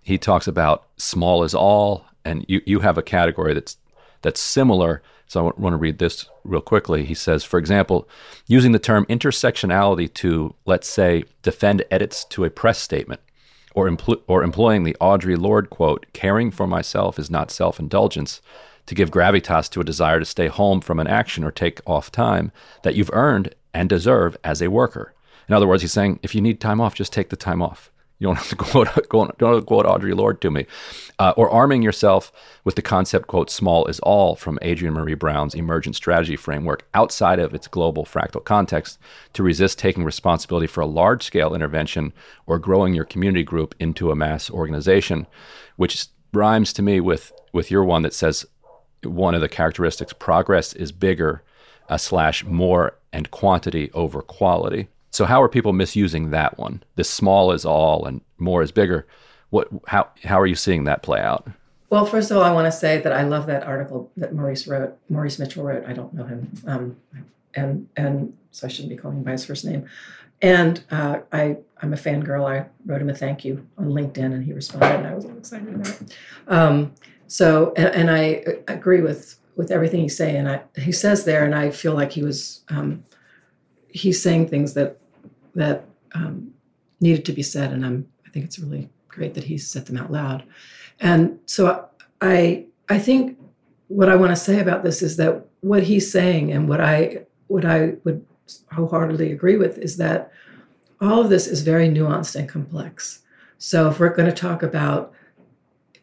he 0.04 0.18
talks 0.18 0.48
about 0.48 0.88
small 0.98 1.44
is 1.44 1.56
all, 1.56 2.06
and 2.24 2.46
you, 2.48 2.62
you 2.66 2.80
have 2.80 2.98
a 2.98 3.04
category 3.04 3.54
that's 3.54 3.78
that's 4.22 4.40
similar. 4.40 5.02
So 5.28 5.40
I 5.40 5.44
want 5.60 5.74
to 5.74 5.78
read 5.78 6.00
this 6.00 6.26
real 6.44 6.62
quickly. 6.62 7.06
He 7.06 7.14
says, 7.14 7.44
for 7.44 7.60
example, 7.60 8.10
using 8.48 8.72
the 8.72 8.80
term 8.80 9.06
intersectionality 9.06 10.12
to, 10.16 10.56
let's 10.66 10.88
say, 10.88 11.24
defend 11.44 11.84
edits 11.92 12.26
to 12.26 12.46
a 12.46 12.50
press 12.50 12.80
statement, 12.80 13.22
or, 13.76 13.88
empl- 13.88 14.22
or 14.28 14.44
employing 14.44 14.84
the 14.84 14.98
Audre 15.00 15.38
Lorde 15.38 15.70
quote, 15.70 16.08
caring 16.14 16.50
for 16.50 16.66
myself 16.66 17.20
is 17.20 17.30
not 17.30 17.52
self 17.52 17.80
indulgence, 17.80 18.42
to 18.88 18.96
give 18.96 19.12
gravitas 19.12 19.70
to 19.70 19.82
a 19.82 19.84
desire 19.84 20.20
to 20.20 20.26
stay 20.26 20.48
home 20.48 20.82
from 20.82 21.00
an 21.00 21.06
action 21.06 21.44
or 21.44 21.52
take 21.52 21.80
off 21.86 22.12
time 22.12 22.52
that 22.82 22.96
you've 22.96 23.12
earned 23.14 23.54
and 23.72 23.88
deserve 23.88 24.36
as 24.44 24.64
a 24.64 24.70
worker. 24.72 25.14
In 25.48 25.54
other 25.54 25.68
words, 25.68 25.84
he's 25.84 25.94
saying 25.94 26.20
if 26.24 26.34
you 26.34 26.42
need 26.42 26.60
time 26.60 26.82
off, 26.82 26.96
just 26.96 27.14
take 27.14 27.30
the 27.30 27.36
time 27.36 27.62
off. 27.62 27.92
You 28.20 28.28
don't 28.28 28.36
have 28.36 28.50
to 28.50 28.56
quote, 28.58 28.88
quote, 29.10 29.38
don't 29.38 29.54
have 29.54 29.62
to 29.64 29.66
quote 29.66 29.86
Audre 29.86 30.16
Lorde 30.16 30.42
to 30.42 30.52
me. 30.52 30.66
Uh, 31.18 31.34
or 31.36 31.50
arming 31.50 31.82
yourself 31.82 32.32
with 32.64 32.76
the 32.76 32.82
concept, 32.82 33.28
quote, 33.28 33.50
small 33.50 33.86
is 33.88 34.00
all 34.02 34.36
from 34.36 34.60
Adrienne 34.62 34.94
Maree 34.94 35.18
Brown's 35.18 35.56
emergent 35.56 35.96
strategy 35.96 36.36
framework 36.36 36.88
outside 36.94 37.40
of 37.40 37.54
its 37.54 37.68
global 37.68 38.06
fractal 38.06 38.44
context 38.44 39.00
to 39.34 39.44
resist 39.44 39.80
taking 39.80 40.04
responsibility 40.04 40.68
for 40.68 40.82
a 40.82 40.86
large 40.86 41.24
scale 41.24 41.56
intervention 41.56 42.14
or 42.46 42.60
growing 42.60 42.94
your 42.94 43.06
community 43.06 43.44
group 43.44 43.74
into 43.80 44.12
a 44.12 44.16
mass 44.16 44.50
organization, 44.50 45.26
which 45.78 46.08
rhymes 46.34 46.74
to 46.74 46.82
me 46.82 47.00
with, 47.00 47.32
with 47.54 47.72
your 47.72 47.84
one 47.84 48.04
that 48.04 48.14
says 48.14 48.46
one 49.04 49.34
of 49.34 49.42
the 49.42 49.50
characteristics 49.50 50.14
progress 50.14 50.74
is 50.74 50.92
bigger 50.92 51.42
uh, 51.88 51.98
slash 51.98 52.44
more 52.44 52.98
and 53.12 53.32
quantity 53.32 53.90
over 53.94 54.22
quality. 54.22 54.88
So 55.12 55.26
how 55.26 55.42
are 55.42 55.50
people 55.50 55.74
misusing 55.74 56.32
that 56.32 56.58
one? 56.58 56.84
This 56.96 57.10
small 57.10 57.52
is 57.52 57.66
all 57.66 58.06
and 58.06 58.22
more 58.38 58.62
is 58.62 58.72
bigger. 58.72 59.08
What 59.50 59.68
how 59.88 60.10
how 60.24 60.40
are 60.40 60.46
you 60.46 60.56
seeing 60.56 60.84
that 60.84 61.02
play 61.02 61.20
out? 61.20 61.48
Well, 61.90 62.06
first 62.06 62.30
of 62.30 62.38
all, 62.38 62.44
I 62.44 62.52
want 62.52 62.68
to 62.68 62.72
say 62.72 63.02
that 63.02 63.12
I 63.12 63.24
love 63.24 63.48
that 63.48 63.64
article 63.64 64.12
that 64.16 64.34
Maurice 64.34 64.68
wrote. 64.68 64.96
Maurice 65.10 65.40
Mitchell 65.40 65.64
wrote. 65.64 65.86
I 65.86 65.94
don't 65.94 66.14
know 66.14 66.26
him, 66.26 66.52
um, 66.68 66.98
and 67.56 67.88
and 67.98 68.38
so 68.52 68.68
I 68.68 68.70
shouldn't 68.70 68.90
be 68.90 68.96
calling 68.96 69.18
him 69.18 69.24
by 69.24 69.32
his 69.32 69.46
first 69.46 69.66
name. 69.66 69.88
And 70.42 70.84
uh, 70.92 71.22
I 71.32 71.58
I'm 71.82 71.94
a 71.94 71.98
fangirl. 71.98 72.46
I 72.48 72.68
wrote 72.86 73.02
him 73.02 73.10
a 73.10 73.16
thank 73.16 73.44
you 73.44 73.68
on 73.78 73.90
LinkedIn, 73.90 74.34
and 74.34 74.44
he 74.44 74.54
responded, 74.54 74.98
and 74.98 75.08
I 75.08 75.16
was 75.16 75.26
excited 75.26 75.74
about 75.74 76.02
it. 76.02 76.18
Um, 76.48 76.94
so, 77.28 77.74
and, 77.76 77.88
and 77.96 78.12
I 78.12 78.44
agree 78.68 79.02
with 79.02 79.40
with 79.56 79.72
everything 79.72 80.02
he's 80.02 80.16
saying. 80.16 80.48
I, 80.48 80.62
he 80.78 80.92
says 80.92 81.26
there, 81.26 81.44
and 81.44 81.56
I 81.56 81.72
feel 81.72 81.96
like 81.96 82.12
he 82.12 82.22
was 82.22 82.62
um, 82.70 83.04
he's 83.90 84.22
saying 84.22 84.48
things 84.48 84.74
that 84.74 84.98
that 85.56 85.86
um, 86.14 86.54
needed 87.00 87.26
to 87.26 87.34
be 87.34 87.44
said, 87.44 87.72
and 87.72 87.86
I'm 87.86 88.08
I 88.26 88.30
think 88.30 88.46
it's 88.46 88.60
really 88.60 88.90
great 89.08 89.34
that 89.34 89.46
he 89.46 89.58
said 89.58 89.86
them 89.86 89.98
out 89.98 90.12
loud. 90.12 90.44
And 91.00 91.40
so 91.46 91.90
I 92.22 92.66
I 92.88 93.00
think 93.00 93.38
what 93.88 94.10
I 94.10 94.16
want 94.16 94.32
to 94.32 94.36
say 94.36 94.60
about 94.60 94.84
this 94.84 95.02
is 95.02 95.18
that 95.18 95.46
what 95.62 95.84
he's 95.84 96.12
saying 96.12 96.52
and 96.52 96.70
what 96.70 96.82
I 96.82 97.26
what 97.48 97.66
I 97.66 97.96
would 98.04 98.26
wholeheartedly 98.72 99.32
agree 99.32 99.58
with 99.58 99.78
is 99.78 99.98
that 99.98 100.32
all 101.02 101.22
of 101.22 101.30
this 101.30 101.48
is 101.48 101.62
very 101.62 101.88
nuanced 101.88 102.36
and 102.36 102.50
complex. 102.50 103.22
So 103.58 103.90
if 103.90 104.00
we're 104.00 104.16
going 104.16 104.30
to 104.30 104.36
talk 104.36 104.64
about 104.64 105.14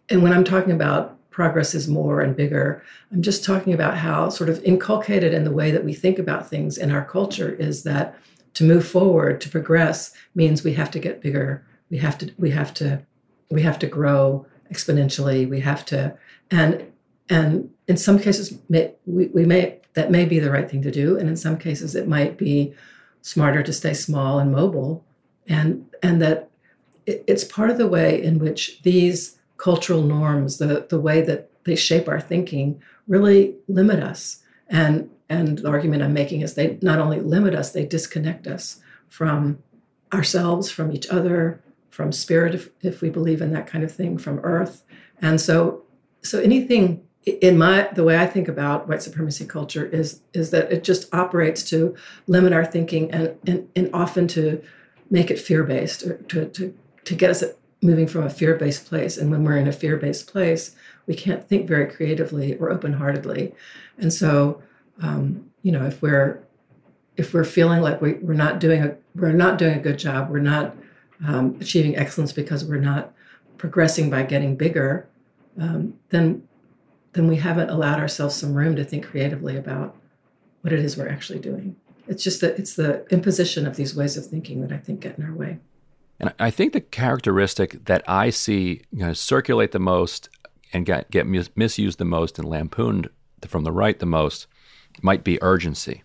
and 0.09 0.23
when 0.23 0.33
I'm 0.33 0.45
talking 0.45 0.73
about 0.73 1.16
progress 1.37 1.75
is 1.75 1.87
more 1.87 2.23
and 2.23 2.35
bigger. 2.35 2.83
I'm 3.13 3.21
just 3.21 3.45
talking 3.45 3.75
about 3.75 3.99
how, 3.99 4.31
sort 4.31 4.49
of 4.49 4.65
inculcated 4.65 5.35
in 5.35 5.45
the 5.45 5.53
way 5.53 5.71
that 5.71 5.85
we 5.85 5.93
think 5.93 6.19
about 6.19 6.49
things 6.49 6.79
in 6.79 6.91
our 6.91 7.05
culture, 7.05 7.51
is 7.51 7.83
that 7.83 8.17
to 8.55 8.65
move 8.65 8.89
forward, 8.89 9.43
to 9.43 9.51
progress, 9.51 10.15
means 10.35 10.65
we 10.65 10.73
have 10.73 10.91
to 10.93 10.99
get 10.99 11.21
bigger. 11.21 11.63
We 11.91 11.99
have 11.99 12.17
to, 12.21 12.33
we 12.39 12.53
have 12.53 12.73
to, 12.75 13.03
we 13.51 13.61
have 13.61 13.79
to 13.81 13.87
grow 13.87 14.47
exponentially. 14.73 15.47
We 15.47 15.61
have 15.61 15.85
to, 15.87 16.17
and 16.51 16.91
and 17.29 17.71
in 17.87 17.99
some 17.99 18.19
cases, 18.19 18.59
may, 18.71 18.95
we, 19.05 19.27
we 19.27 19.45
may 19.45 19.81
that 19.93 20.11
may 20.11 20.25
be 20.25 20.39
the 20.41 20.51
right 20.51 20.71
thing 20.71 20.81
to 20.83 20.91
do, 20.91 21.19
and 21.19 21.29
in 21.29 21.37
some 21.37 21.59
cases, 21.59 21.95
it 21.95 22.09
might 22.09 22.39
be 22.39 22.73
smarter 23.21 23.63
to 23.63 23.75
stay 23.75 23.93
small 23.93 24.39
and 24.39 24.51
mobile, 24.51 25.05
and 25.47 25.85
and 26.03 26.23
that 26.23 26.49
it, 27.05 27.23
it's 27.27 27.45
part 27.45 27.69
of 27.69 27.77
the 27.77 27.89
way 27.89 28.23
in 28.23 28.39
which 28.39 28.81
these 28.85 29.36
cultural 29.57 30.03
norms, 30.03 30.59
the, 30.59 30.87
the 30.89 31.01
way 31.01 31.21
that 31.23 31.51
they 31.65 31.77
shape 31.77 32.09
our 32.09 32.21
thinking, 32.21 32.81
really 33.09 33.57
limit 33.69 34.01
us. 34.01 34.43
And, 34.69 35.11
and 35.29 35.59
the 35.59 35.69
argument 35.69 36.03
I'm 36.03 36.13
making 36.13 36.43
is 36.43 36.55
they 36.55 36.79
not 36.83 36.99
only 36.99 37.21
limit 37.21 37.55
us, 37.55 37.73
they 37.73 37.87
disconnect 37.87 38.47
us 38.47 38.81
from 39.09 39.59
ourselves, 40.13 40.71
from 40.71 40.93
each 40.93 41.09
other, 41.09 41.63
from 41.91 42.13
spirit, 42.13 42.55
if, 42.55 42.69
if 42.83 43.01
we 43.01 43.11
believe 43.11 43.41
in 43.41 43.53
that 43.53 43.67
kind 43.67 43.83
of 43.83 43.93
thing, 43.93 44.19
from 44.19 44.39
earth. 44.41 44.85
And 45.21 45.41
so, 45.41 45.83
so 46.23 46.41
anything 46.41 47.07
in 47.27 47.59
my 47.59 47.89
the 47.93 48.05
way 48.05 48.17
I 48.19 48.27
think 48.27 48.47
about 48.47 48.89
white 48.89 49.03
supremacy 49.03 49.47
culture 49.47 49.85
is 49.85 50.21
is 50.33 50.51
that 50.51 50.71
it 50.71 50.85
just 50.85 51.13
operates 51.13 51.69
to 51.71 51.97
limit 52.29 52.53
our 52.53 52.65
thinking 52.65 53.11
and 53.11 53.37
and, 53.47 53.69
and 53.75 53.91
often 53.93 54.29
to 54.29 54.63
make 55.11 55.31
it 55.31 55.39
fear 55.39 55.65
based 55.65 56.05
or 56.05 56.19
to, 56.19 56.49
to 56.51 56.75
to 57.05 57.15
get 57.15 57.31
us 57.31 57.43
moving 57.87 58.07
from 58.07 58.25
a 58.25 58.31
fear 58.31 58.55
based 58.55 58.87
place. 58.87 59.17
And 59.17 59.31
when 59.31 59.45
we're 59.45 59.57
in 59.57 59.69
a 59.69 59.73
fear 59.73 59.97
based 59.97 60.27
place, 60.31 60.75
we 61.07 61.15
can't 61.15 61.49
think 61.49 61.67
very 61.67 61.87
creatively 61.87 62.57
or 62.57 62.71
open 62.71 62.95
heartedly. 62.95 63.55
And 63.99 64.13
so, 64.13 64.63
um, 65.01 65.51
you 65.63 65.73
know, 65.73 65.87
if 65.87 66.03
we're 66.03 66.43
if 67.17 67.33
we're 67.33 67.45
feeling 67.45 67.81
like 67.81 68.01
we, 68.03 68.15
we're 68.15 68.35
not 68.35 68.61
doing 68.61 68.83
a 68.83 68.97
we're 69.15 69.33
not 69.33 69.59
doing 69.59 69.75
a 69.75 69.81
good 69.81 69.99
job, 69.99 70.31
we're 70.31 70.41
not 70.41 70.77
um, 71.27 71.57
achieving 71.61 71.97
excellence 71.97 72.33
because 72.33 72.65
we're 72.65 72.77
not 72.77 73.13
progressing 73.57 74.11
by 74.11 74.23
getting 74.23 74.57
bigger, 74.57 75.09
um, 75.59 75.95
then 76.11 76.47
then 77.13 77.27
we 77.27 77.37
haven't 77.37 77.71
allowed 77.71 77.99
ourselves 77.99 78.35
some 78.35 78.55
room 78.55 78.77
to 78.77 78.85
think 78.85 79.07
creatively 79.07 79.57
about 79.57 79.97
what 80.61 80.73
it 80.73 80.81
is 80.81 80.97
we're 80.97 81.09
actually 81.09 81.39
doing. 81.39 81.77
It's 82.07 82.23
just 82.23 82.41
that 82.43 82.59
it's 82.59 82.75
the 82.75 83.07
imposition 83.11 83.67
of 83.67 83.77
these 83.77 83.97
ways 83.97 84.17
of 84.17 84.27
thinking 84.27 84.61
that 84.61 84.73
I 84.73 84.77
think 84.77 85.01
get 85.01 85.19
in 85.19 85.25
our 85.25 85.33
way. 85.33 85.59
And 86.19 86.33
I 86.39 86.51
think 86.51 86.73
the 86.73 86.81
characteristic 86.81 87.85
that 87.85 88.03
I 88.09 88.31
see 88.31 88.83
you 88.91 89.01
know, 89.01 89.13
circulate 89.13 89.73
the 89.73 89.79
most 89.79 90.29
and 90.73 90.87
get, 90.87 91.11
get 91.11 91.27
mis- 91.27 91.51
misused 91.57 91.99
the 91.99 92.05
most 92.05 92.39
and 92.39 92.49
lampooned 92.49 93.09
from 93.47 93.65
the 93.65 93.73
right 93.73 93.99
the 93.99 94.07
most 94.07 94.47
might 95.03 95.25
be 95.25 95.43
urgency. 95.43 96.03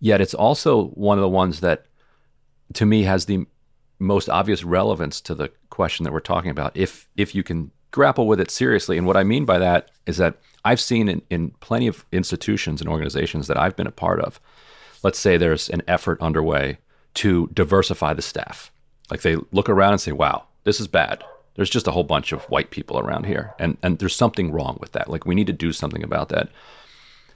Yet 0.00 0.20
it's 0.20 0.34
also 0.34 0.88
one 0.88 1.18
of 1.18 1.22
the 1.22 1.28
ones 1.28 1.60
that, 1.60 1.86
to 2.74 2.86
me, 2.86 3.02
has 3.04 3.24
the 3.24 3.46
most 3.98 4.28
obvious 4.28 4.62
relevance 4.62 5.20
to 5.22 5.34
the 5.34 5.50
question 5.70 6.04
that 6.04 6.12
we're 6.12 6.20
talking 6.20 6.50
about. 6.50 6.76
If 6.76 7.08
if 7.16 7.34
you 7.34 7.42
can 7.42 7.70
grapple 7.90 8.26
with 8.26 8.40
it 8.40 8.50
seriously, 8.50 8.96
and 8.98 9.06
what 9.06 9.16
I 9.16 9.24
mean 9.24 9.44
by 9.44 9.58
that 9.58 9.90
is 10.06 10.18
that 10.18 10.36
I've 10.64 10.80
seen 10.80 11.08
in, 11.08 11.22
in 11.30 11.50
plenty 11.60 11.86
of 11.86 12.04
institutions 12.12 12.80
and 12.80 12.88
organizations 12.88 13.46
that 13.48 13.58
I've 13.58 13.76
been 13.76 13.86
a 13.86 13.92
part 13.92 14.20
of. 14.20 14.40
Let's 15.02 15.18
say 15.18 15.36
there's 15.36 15.68
an 15.68 15.82
effort 15.88 16.20
underway 16.20 16.78
to 17.14 17.48
diversify 17.52 18.14
the 18.14 18.22
staff. 18.22 18.70
Like 19.10 19.22
they 19.22 19.36
look 19.52 19.68
around 19.68 19.92
and 19.92 20.00
say, 20.00 20.12
"Wow, 20.12 20.44
this 20.64 20.80
is 20.80 20.88
bad." 20.88 21.24
There's 21.54 21.70
just 21.70 21.88
a 21.88 21.90
whole 21.90 22.04
bunch 22.04 22.30
of 22.30 22.44
white 22.44 22.70
people 22.70 22.98
around 22.98 23.26
here, 23.26 23.54
and 23.58 23.76
and 23.82 23.98
there's 23.98 24.14
something 24.14 24.52
wrong 24.52 24.78
with 24.80 24.92
that. 24.92 25.10
Like 25.10 25.26
we 25.26 25.34
need 25.34 25.46
to 25.48 25.52
do 25.52 25.72
something 25.72 26.02
about 26.02 26.28
that. 26.28 26.48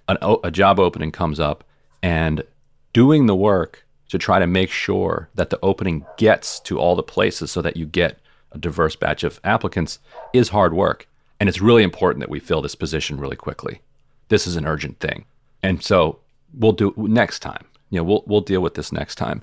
An, 0.08 0.18
a 0.44 0.50
job 0.50 0.78
opening 0.78 1.12
comes 1.12 1.40
up, 1.40 1.64
and 2.02 2.44
doing 2.92 3.26
the 3.26 3.36
work 3.36 3.84
to 4.08 4.18
try 4.18 4.38
to 4.38 4.46
make 4.46 4.70
sure 4.70 5.28
that 5.34 5.50
the 5.50 5.58
opening 5.62 6.04
gets 6.18 6.60
to 6.60 6.78
all 6.78 6.94
the 6.94 7.02
places 7.02 7.50
so 7.50 7.62
that 7.62 7.76
you 7.76 7.86
get 7.86 8.18
a 8.52 8.58
diverse 8.58 8.94
batch 8.94 9.24
of 9.24 9.40
applicants 9.42 9.98
is 10.34 10.50
hard 10.50 10.74
work. 10.74 11.08
And 11.40 11.48
it's 11.48 11.62
really 11.62 11.82
important 11.82 12.20
that 12.20 12.28
we 12.28 12.38
fill 12.38 12.62
this 12.62 12.74
position 12.74 13.18
really 13.18 13.36
quickly. 13.36 13.80
This 14.28 14.46
is 14.46 14.56
an 14.56 14.66
urgent 14.66 15.00
thing. 15.00 15.24
And 15.62 15.82
so 15.82 16.18
we'll 16.52 16.72
do 16.72 16.94
next 16.96 17.40
time. 17.40 17.64
You 17.90 17.98
know, 17.98 18.04
we'll 18.04 18.24
we'll 18.26 18.40
deal 18.40 18.60
with 18.60 18.74
this 18.74 18.92
next 18.92 19.16
time. 19.16 19.42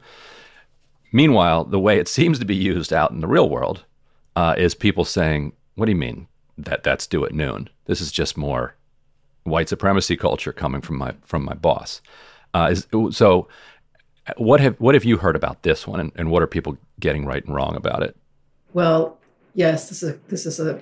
Meanwhile, 1.12 1.66
the 1.66 1.80
way 1.80 2.00
it 2.00 2.08
seems 2.08 2.40
to 2.40 2.46
be 2.46 2.56
used 2.56 2.94
out 2.94 3.12
in 3.12 3.20
the 3.20 3.28
real 3.28 3.50
world 3.50 3.86
uh, 4.36 4.56
is 4.58 4.76
people 4.76 5.06
saying, 5.06 5.54
"What 5.76 5.86
do 5.86 5.92
you 5.92 5.98
mean 5.98 6.28
that 6.58 6.84
that's 6.84 7.08
due 7.08 7.26
at 7.26 7.34
noon? 7.34 7.70
This 7.86 8.02
is 8.02 8.12
just 8.12 8.38
more 8.38 8.76
white 9.44 9.70
supremacy 9.70 10.16
culture 10.16 10.54
coming 10.54 10.82
from 10.82 10.98
my 10.98 11.14
from 11.24 11.44
my 11.44 11.54
boss." 11.54 12.02
Uh, 12.54 12.70
is, 12.72 12.88
so 13.12 13.48
what 14.38 14.60
have 14.60 14.76
what 14.80 14.96
have 14.96 15.06
you 15.06 15.18
heard 15.18 15.36
about 15.36 15.64
this 15.64 15.88
one, 15.88 16.00
and, 16.00 16.12
and 16.16 16.32
what 16.32 16.44
are 16.44 16.48
people 16.48 16.78
getting 17.00 17.26
right 17.26 17.44
and 17.46 17.56
wrong 17.56 17.76
about 17.76 18.04
it? 18.04 18.16
Well, 18.74 19.18
yes, 19.54 19.90
this 19.90 20.04
is 20.04 20.12
a, 20.12 20.20
this 20.28 20.46
is 20.46 20.60
a 20.60 20.82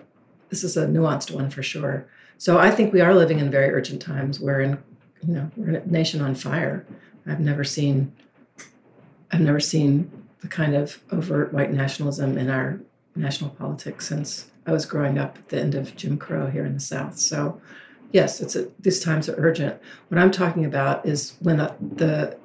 this 0.49 0.63
is 0.63 0.77
a 0.77 0.87
nuanced 0.87 1.31
one 1.31 1.49
for 1.49 1.63
sure. 1.63 2.07
So 2.37 2.59
I 2.59 2.71
think 2.71 2.93
we 2.93 3.01
are 3.01 3.15
living 3.15 3.39
in 3.39 3.49
very 3.49 3.69
urgent 3.71 4.01
times. 4.01 4.39
We're 4.39 4.61
in 4.61 4.77
you 5.25 5.33
know 5.33 5.51
we're 5.55 5.69
in 5.69 5.75
a 5.75 5.85
nation 5.85 6.21
on 6.21 6.35
fire. 6.35 6.85
I've 7.25 7.39
never 7.39 7.63
seen 7.63 8.13
I've 9.31 9.41
never 9.41 9.59
seen 9.59 10.11
the 10.41 10.47
kind 10.47 10.75
of 10.75 11.01
overt 11.11 11.53
white 11.53 11.71
nationalism 11.71 12.37
in 12.37 12.49
our 12.49 12.79
national 13.15 13.49
politics 13.51 14.07
since 14.07 14.51
I 14.65 14.71
was 14.71 14.85
growing 14.85 15.17
up 15.17 15.37
at 15.37 15.49
the 15.49 15.59
end 15.59 15.75
of 15.75 15.95
Jim 15.95 16.17
Crow 16.17 16.47
here 16.49 16.65
in 16.65 16.73
the 16.73 16.79
South. 16.79 17.17
So 17.17 17.59
yes, 18.11 18.41
it's 18.41 18.55
a, 18.55 18.67
these 18.79 19.03
times 19.03 19.27
are 19.29 19.35
urgent. 19.37 19.81
What 20.09 20.19
I'm 20.19 20.31
talking 20.31 20.65
about 20.65 21.05
is 21.05 21.35
when 21.39 21.59
a, 21.59 21.75
the 21.79 22.37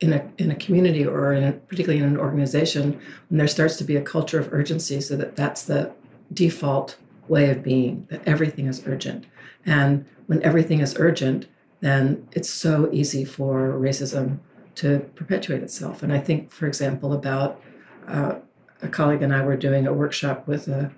in 0.00 0.14
a 0.14 0.30
in 0.38 0.50
a 0.50 0.54
community 0.54 1.06
or 1.06 1.32
in 1.32 1.44
a, 1.44 1.52
particularly 1.52 2.02
in 2.02 2.08
an 2.08 2.16
organization 2.16 3.00
when 3.28 3.38
there 3.38 3.46
starts 3.46 3.76
to 3.76 3.84
be 3.84 3.96
a 3.96 4.02
culture 4.02 4.38
of 4.38 4.52
urgency 4.52 5.00
so 5.00 5.16
that 5.16 5.36
that's 5.36 5.62
the 5.62 5.92
default 6.32 6.96
way 7.28 7.50
of 7.50 7.62
being 7.62 8.06
that 8.10 8.26
everything 8.26 8.66
is 8.66 8.82
urgent 8.86 9.26
and 9.66 10.06
when 10.26 10.42
everything 10.42 10.80
is 10.80 10.96
urgent 10.98 11.46
then 11.80 12.26
it's 12.32 12.48
so 12.48 12.88
easy 12.92 13.24
for 13.24 13.72
racism 13.72 14.38
to 14.74 15.00
perpetuate 15.14 15.62
itself 15.62 16.02
and 16.02 16.12
i 16.12 16.18
think 16.18 16.50
for 16.50 16.66
example 16.66 17.12
about 17.12 17.60
uh, 18.08 18.36
a 18.82 18.88
colleague 18.88 19.22
and 19.22 19.34
i 19.34 19.42
were 19.42 19.56
doing 19.56 19.86
a 19.86 19.92
workshop 19.92 20.46
with 20.46 20.68
a 20.68 20.90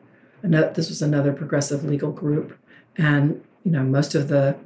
another, 0.43 0.73
this 0.73 0.89
was 0.89 1.03
another 1.03 1.33
progressive 1.33 1.85
legal 1.85 2.11
group 2.11 2.59
and 2.97 3.43
you 3.65 3.71
know 3.71 3.83
most 3.83 4.15
of 4.15 4.29
the 4.29 4.57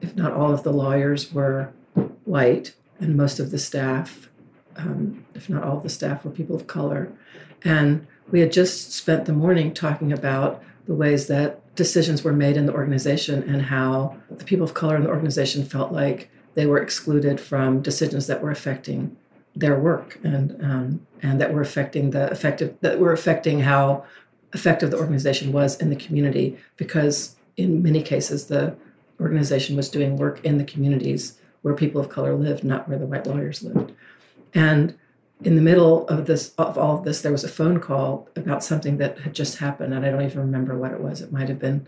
if 0.00 0.16
not 0.16 0.32
all 0.32 0.52
of 0.52 0.62
the 0.62 0.72
lawyers 0.72 1.32
were 1.32 1.72
white 2.24 2.74
and 3.00 3.16
most 3.16 3.38
of 3.38 3.50
the 3.50 3.58
staff, 3.58 4.28
um, 4.76 5.24
if 5.34 5.48
not 5.48 5.62
all 5.62 5.78
of 5.78 5.82
the 5.82 5.88
staff, 5.88 6.24
were 6.24 6.30
people 6.30 6.56
of 6.56 6.66
color. 6.66 7.12
And 7.64 8.06
we 8.30 8.40
had 8.40 8.52
just 8.52 8.92
spent 8.92 9.24
the 9.24 9.32
morning 9.32 9.72
talking 9.72 10.12
about 10.12 10.62
the 10.86 10.94
ways 10.94 11.26
that 11.26 11.74
decisions 11.74 12.22
were 12.22 12.32
made 12.32 12.56
in 12.56 12.66
the 12.66 12.72
organization 12.72 13.42
and 13.42 13.62
how 13.62 14.16
the 14.30 14.44
people 14.44 14.64
of 14.64 14.74
color 14.74 14.96
in 14.96 15.02
the 15.02 15.08
organization 15.08 15.64
felt 15.64 15.92
like 15.92 16.30
they 16.56 16.66
were 16.66 16.82
excluded 16.82 17.40
from 17.40 17.80
decisions 17.80 18.26
that 18.26 18.42
were 18.42 18.50
affecting 18.50 19.16
their 19.54 19.78
work 19.78 20.18
and 20.24 20.62
um, 20.62 21.06
and 21.22 21.40
that 21.40 21.54
were 21.54 21.62
affecting 21.62 22.10
the 22.10 22.26
effective 22.30 22.74
that 22.80 22.98
were 22.98 23.12
affecting 23.12 23.60
how 23.60 24.04
effective 24.52 24.90
the 24.90 24.98
organization 24.98 25.52
was 25.52 25.80
in 25.80 25.88
the 25.88 25.96
community 25.96 26.58
because 26.76 27.36
in 27.56 27.82
many 27.82 28.02
cases 28.02 28.46
the 28.46 28.76
organization 29.20 29.76
was 29.76 29.88
doing 29.88 30.16
work 30.16 30.44
in 30.44 30.58
the 30.58 30.64
communities 30.64 31.38
where 31.62 31.74
people 31.74 32.00
of 32.00 32.08
color 32.08 32.34
lived, 32.34 32.62
not 32.62 32.88
where 32.88 32.98
the 32.98 33.06
white 33.06 33.26
lawyers 33.26 33.62
lived. 33.62 33.92
And 34.54 34.94
in 35.42 35.56
the 35.56 35.62
middle 35.62 36.06
of 36.08 36.26
this 36.26 36.54
of 36.56 36.78
all 36.78 36.98
of 36.98 37.04
this, 37.04 37.22
there 37.22 37.32
was 37.32 37.44
a 37.44 37.48
phone 37.48 37.80
call 37.80 38.28
about 38.36 38.64
something 38.64 38.98
that 38.98 39.18
had 39.20 39.34
just 39.34 39.58
happened, 39.58 39.92
and 39.92 40.04
I 40.04 40.10
don't 40.10 40.22
even 40.22 40.40
remember 40.40 40.76
what 40.76 40.92
it 40.92 41.00
was. 41.00 41.20
It 41.20 41.32
might 41.32 41.48
have 41.48 41.58
been 41.58 41.86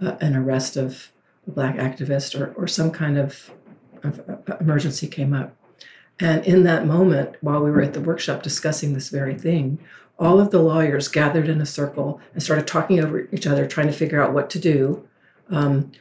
uh, 0.00 0.16
an 0.20 0.36
arrest 0.36 0.76
of 0.76 1.10
a 1.46 1.50
black 1.50 1.76
activist 1.76 2.38
or, 2.38 2.52
or 2.54 2.66
some 2.66 2.90
kind 2.90 3.18
of, 3.18 3.50
of 4.02 4.20
uh, 4.28 4.56
emergency 4.60 5.06
came 5.06 5.32
up. 5.32 5.56
And 6.18 6.44
in 6.46 6.62
that 6.64 6.86
moment, 6.86 7.36
while 7.40 7.62
we 7.62 7.70
were 7.70 7.82
at 7.82 7.92
the 7.92 8.00
workshop 8.00 8.42
discussing 8.42 8.94
this 8.94 9.10
very 9.10 9.34
thing, 9.34 9.78
all 10.18 10.40
of 10.40 10.50
the 10.50 10.62
lawyers 10.62 11.08
gathered 11.08 11.48
in 11.48 11.60
a 11.60 11.66
circle 11.66 12.20
and 12.32 12.42
started 12.42 12.66
talking 12.66 13.00
over 13.00 13.28
each 13.32 13.46
other, 13.46 13.66
trying 13.66 13.88
to 13.88 13.92
figure 13.92 14.22
out 14.22 14.32
what 14.32 14.48
to 14.50 14.58
do. 14.58 15.06
Um, 15.50 15.92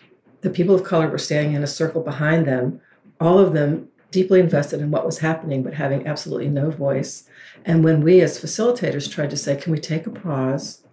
the 0.42 0.50
people 0.50 0.74
of 0.74 0.84
color 0.84 1.10
were 1.10 1.18
standing 1.18 1.54
in 1.54 1.64
a 1.64 1.68
circle 1.68 2.02
behind 2.02 2.48
them, 2.48 2.80
all 3.20 3.40
of 3.40 3.54
them 3.54 3.90
deeply 4.12 4.40
invested 4.40 4.80
in 4.80 4.92
what 4.92 5.06
was 5.06 5.20
happening, 5.20 5.64
but 5.64 5.74
having 5.74 6.08
absolutely 6.08 6.48
no 6.48 6.72
voice. 6.72 7.28
And 7.66 7.84
when 7.84 8.02
we 8.02 8.22
as 8.22 8.40
facilitators 8.40 9.12
tried 9.12 9.32
to 9.32 9.38
say, 9.38 9.58
can 9.58 9.74
we 9.74 9.80
take 9.80 10.08
a 10.08 10.12
pause 10.12 10.84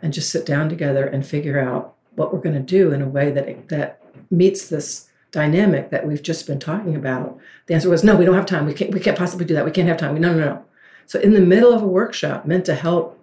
and 0.00 0.12
just 0.12 0.30
sit 0.30 0.44
down 0.44 0.68
together 0.68 1.06
and 1.06 1.24
figure 1.24 1.60
out 1.60 1.94
what 2.16 2.32
we're 2.32 2.40
going 2.40 2.56
to 2.56 2.60
do 2.60 2.90
in 2.90 3.00
a 3.00 3.08
way 3.08 3.30
that, 3.30 3.68
that 3.68 4.00
meets 4.30 4.68
this 4.68 5.08
dynamic 5.32 5.90
that 5.90 6.06
we've 6.06 6.22
just 6.22 6.46
been 6.46 6.60
talking 6.60 6.94
about, 6.94 7.38
the 7.66 7.74
answer 7.74 7.90
was, 7.90 8.04
no, 8.04 8.14
we 8.14 8.24
don't 8.24 8.34
have 8.34 8.46
time. 8.46 8.66
We 8.66 8.74
can't, 8.74 8.92
we 8.92 9.00
can't 9.00 9.18
possibly 9.18 9.44
do 9.44 9.54
that. 9.54 9.64
We 9.64 9.70
can't 9.70 9.88
have 9.88 9.96
time. 9.96 10.14
No, 10.20 10.32
no, 10.32 10.38
no. 10.38 10.64
So 11.06 11.18
in 11.18 11.32
the 11.32 11.40
middle 11.40 11.72
of 11.72 11.82
a 11.82 11.86
workshop 11.86 12.46
meant 12.46 12.64
to 12.66 12.74
help 12.74 13.18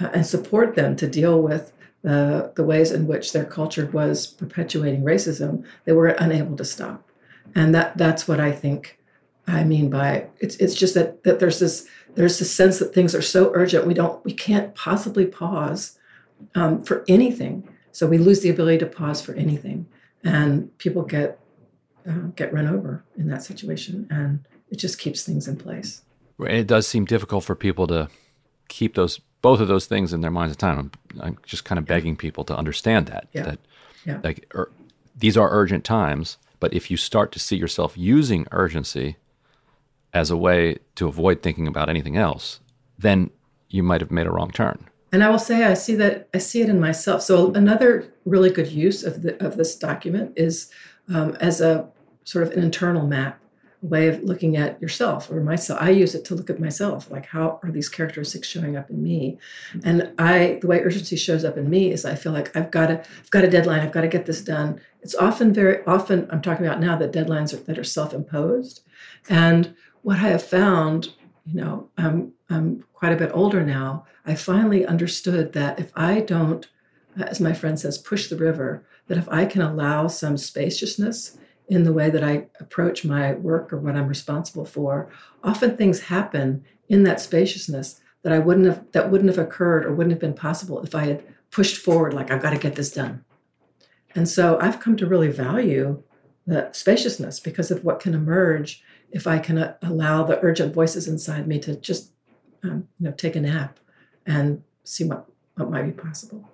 uh, 0.00 0.08
and 0.14 0.26
support 0.26 0.74
them 0.74 0.96
to 0.96 1.06
deal 1.06 1.42
with 1.42 1.72
the, 2.02 2.52
the 2.56 2.64
ways 2.64 2.90
in 2.90 3.06
which 3.06 3.32
their 3.32 3.44
culture 3.44 3.86
was 3.92 4.26
perpetuating 4.26 5.02
racism, 5.02 5.64
they 5.84 5.92
were 5.92 6.08
unable 6.08 6.56
to 6.56 6.64
stop 6.64 7.08
and 7.54 7.74
that 7.74 7.96
that's 7.96 8.28
what 8.28 8.40
I 8.40 8.52
think 8.52 8.98
I 9.46 9.64
mean 9.64 9.90
by 9.90 10.28
it's 10.38 10.56
it's 10.56 10.74
just 10.74 10.94
that 10.94 11.22
that 11.24 11.40
there's 11.40 11.58
this 11.58 11.86
there's 12.14 12.38
this 12.38 12.54
sense 12.54 12.78
that 12.78 12.94
things 12.94 13.14
are 13.14 13.22
so 13.22 13.50
urgent 13.54 13.86
we 13.86 13.94
don't 13.94 14.24
we 14.24 14.32
can't 14.32 14.74
possibly 14.74 15.26
pause 15.26 15.98
um, 16.54 16.82
for 16.84 17.04
anything 17.08 17.68
so 17.92 18.06
we 18.06 18.18
lose 18.18 18.40
the 18.40 18.50
ability 18.50 18.78
to 18.78 18.86
pause 18.86 19.20
for 19.20 19.34
anything 19.34 19.86
and 20.22 20.76
people 20.78 21.02
get 21.02 21.38
uh, 22.08 22.28
get 22.36 22.52
run 22.52 22.66
over 22.66 23.04
in 23.16 23.28
that 23.28 23.42
situation 23.42 24.06
and 24.10 24.44
it 24.70 24.76
just 24.76 24.98
keeps 24.98 25.24
things 25.24 25.46
in 25.48 25.56
place 25.56 26.02
it 26.40 26.66
does 26.66 26.86
seem 26.86 27.04
difficult 27.04 27.44
for 27.44 27.54
people 27.54 27.86
to 27.86 28.08
keep 28.68 28.94
those 28.94 29.20
both 29.40 29.60
of 29.60 29.68
those 29.68 29.86
things 29.86 30.12
in 30.12 30.20
their 30.20 30.30
minds 30.30 30.52
at 30.52 30.58
the 30.58 30.66
time 30.66 30.78
I'm, 30.78 31.20
I'm 31.20 31.38
just 31.44 31.64
kind 31.64 31.78
of 31.78 31.84
begging 31.84 32.14
yeah. 32.14 32.20
people 32.20 32.44
to 32.44 32.56
understand 32.56 33.06
that 33.06 33.28
yeah. 33.32 33.42
that 33.42 33.58
yeah. 34.04 34.20
like 34.22 34.50
er, 34.54 34.70
these 35.16 35.36
are 35.36 35.48
urgent 35.50 35.84
times 35.84 36.38
but 36.60 36.74
if 36.74 36.90
you 36.90 36.96
start 36.96 37.32
to 37.32 37.38
see 37.38 37.56
yourself 37.56 37.96
using 37.96 38.46
urgency 38.50 39.16
as 40.12 40.30
a 40.30 40.36
way 40.36 40.78
to 40.96 41.06
avoid 41.06 41.42
thinking 41.42 41.66
about 41.66 41.88
anything 41.88 42.16
else, 42.16 42.60
then 42.98 43.30
you 43.68 43.82
might 43.82 44.00
have 44.00 44.10
made 44.10 44.26
a 44.26 44.30
wrong 44.30 44.50
turn. 44.50 44.88
And 45.12 45.22
I 45.22 45.30
will 45.30 45.38
say 45.38 45.64
I 45.64 45.74
see 45.74 45.94
that 45.96 46.28
I 46.34 46.38
see 46.38 46.60
it 46.60 46.68
in 46.68 46.80
myself. 46.80 47.22
So 47.22 47.52
another 47.54 48.12
really 48.24 48.50
good 48.50 48.68
use 48.68 49.02
of 49.04 49.22
the 49.22 49.42
of 49.44 49.56
this 49.56 49.74
document 49.76 50.32
is 50.36 50.70
um, 51.08 51.34
as 51.40 51.60
a 51.60 51.88
sort 52.28 52.46
of 52.46 52.52
an 52.52 52.62
internal 52.62 53.06
map 53.06 53.40
a 53.82 53.86
way 53.86 54.08
of 54.08 54.22
looking 54.22 54.56
at 54.56 54.80
yourself 54.82 55.30
or 55.30 55.40
myself. 55.40 55.80
I 55.80 55.90
use 55.90 56.14
it 56.14 56.24
to 56.26 56.34
look 56.34 56.50
at 56.50 56.60
myself, 56.60 57.10
like 57.10 57.26
how 57.26 57.60
are 57.62 57.70
these 57.70 57.88
characteristics 57.88 58.46
showing 58.46 58.76
up 58.76 58.90
in 58.90 59.02
me? 59.02 59.38
Mm-hmm. 59.72 59.88
And 59.88 60.12
I, 60.18 60.58
the 60.60 60.66
way 60.66 60.80
urgency 60.80 61.16
shows 61.16 61.44
up 61.44 61.56
in 61.56 61.70
me 61.70 61.90
is 61.90 62.04
I 62.04 62.16
feel 62.16 62.32
like 62.32 62.54
I've 62.54 62.70
got 62.70 62.88
to, 62.88 62.98
I've 62.98 63.30
got 63.30 63.44
a 63.44 63.50
deadline. 63.50 63.80
I've 63.80 63.92
got 63.92 64.02
to 64.02 64.08
get 64.08 64.26
this 64.26 64.42
done. 64.42 64.80
It's 65.00 65.14
often 65.14 65.54
very 65.54 65.82
often 65.86 66.26
I'm 66.30 66.42
talking 66.42 66.66
about 66.66 66.80
now 66.80 66.96
that 66.96 67.12
deadlines 67.12 67.54
are, 67.54 67.62
that 67.64 67.78
are 67.78 67.84
self-imposed. 67.84 68.82
And 69.30 69.74
what 70.02 70.18
I 70.18 70.28
have 70.28 70.42
found, 70.42 71.14
you 71.46 71.60
know, 71.60 71.88
I'm 71.96 72.32
I'm 72.50 72.84
quite 72.92 73.12
a 73.12 73.16
bit 73.16 73.30
older 73.32 73.64
now, 73.64 74.04
I 74.26 74.34
finally 74.34 74.84
understood 74.84 75.52
that 75.52 75.78
if 75.78 75.92
I 75.94 76.20
don't, 76.20 76.66
as 77.16 77.40
my 77.40 77.52
friend 77.52 77.78
says, 77.78 77.96
push 77.96 78.28
the 78.28 78.36
river, 78.36 78.84
that 79.06 79.18
if 79.18 79.28
I 79.28 79.46
can 79.46 79.62
allow 79.62 80.08
some 80.08 80.36
spaciousness 80.36 81.38
in 81.68 81.84
the 81.84 81.92
way 81.92 82.10
that 82.10 82.24
I 82.24 82.46
approach 82.60 83.04
my 83.04 83.34
work 83.34 83.72
or 83.72 83.78
what 83.78 83.94
I'm 83.94 84.08
responsible 84.08 84.64
for, 84.64 85.10
often 85.44 85.76
things 85.76 86.00
happen 86.00 86.64
in 86.88 87.02
that 87.04 87.20
spaciousness 87.20 88.00
that 88.22 88.32
I 88.32 88.38
wouldn't 88.38 88.66
have 88.66 88.90
that 88.92 89.10
wouldn't 89.10 89.30
have 89.34 89.44
occurred 89.44 89.84
or 89.84 89.94
wouldn't 89.94 90.12
have 90.12 90.20
been 90.20 90.34
possible 90.34 90.82
if 90.82 90.94
I 90.94 91.04
had 91.04 91.24
pushed 91.50 91.76
forward 91.76 92.14
like 92.14 92.30
I've 92.30 92.42
got 92.42 92.50
to 92.50 92.58
get 92.58 92.74
this 92.74 92.90
done. 92.90 93.24
And 94.14 94.28
so 94.28 94.58
I've 94.60 94.80
come 94.80 94.96
to 94.96 95.06
really 95.06 95.28
value 95.28 96.02
the 96.46 96.70
spaciousness 96.72 97.40
because 97.40 97.70
of 97.70 97.84
what 97.84 98.00
can 98.00 98.14
emerge 98.14 98.82
if 99.10 99.26
I 99.26 99.38
can 99.38 99.58
uh, 99.58 99.74
allow 99.82 100.22
the 100.24 100.42
urgent 100.42 100.74
voices 100.74 101.06
inside 101.06 101.46
me 101.46 101.58
to 101.60 101.76
just 101.76 102.12
um, 102.62 102.88
you 102.98 103.06
know 103.06 103.12
take 103.12 103.36
a 103.36 103.40
nap 103.40 103.78
and 104.26 104.62
see 104.84 105.04
what 105.04 105.26
what 105.54 105.70
might 105.70 105.82
be 105.82 105.92
possible. 105.92 106.48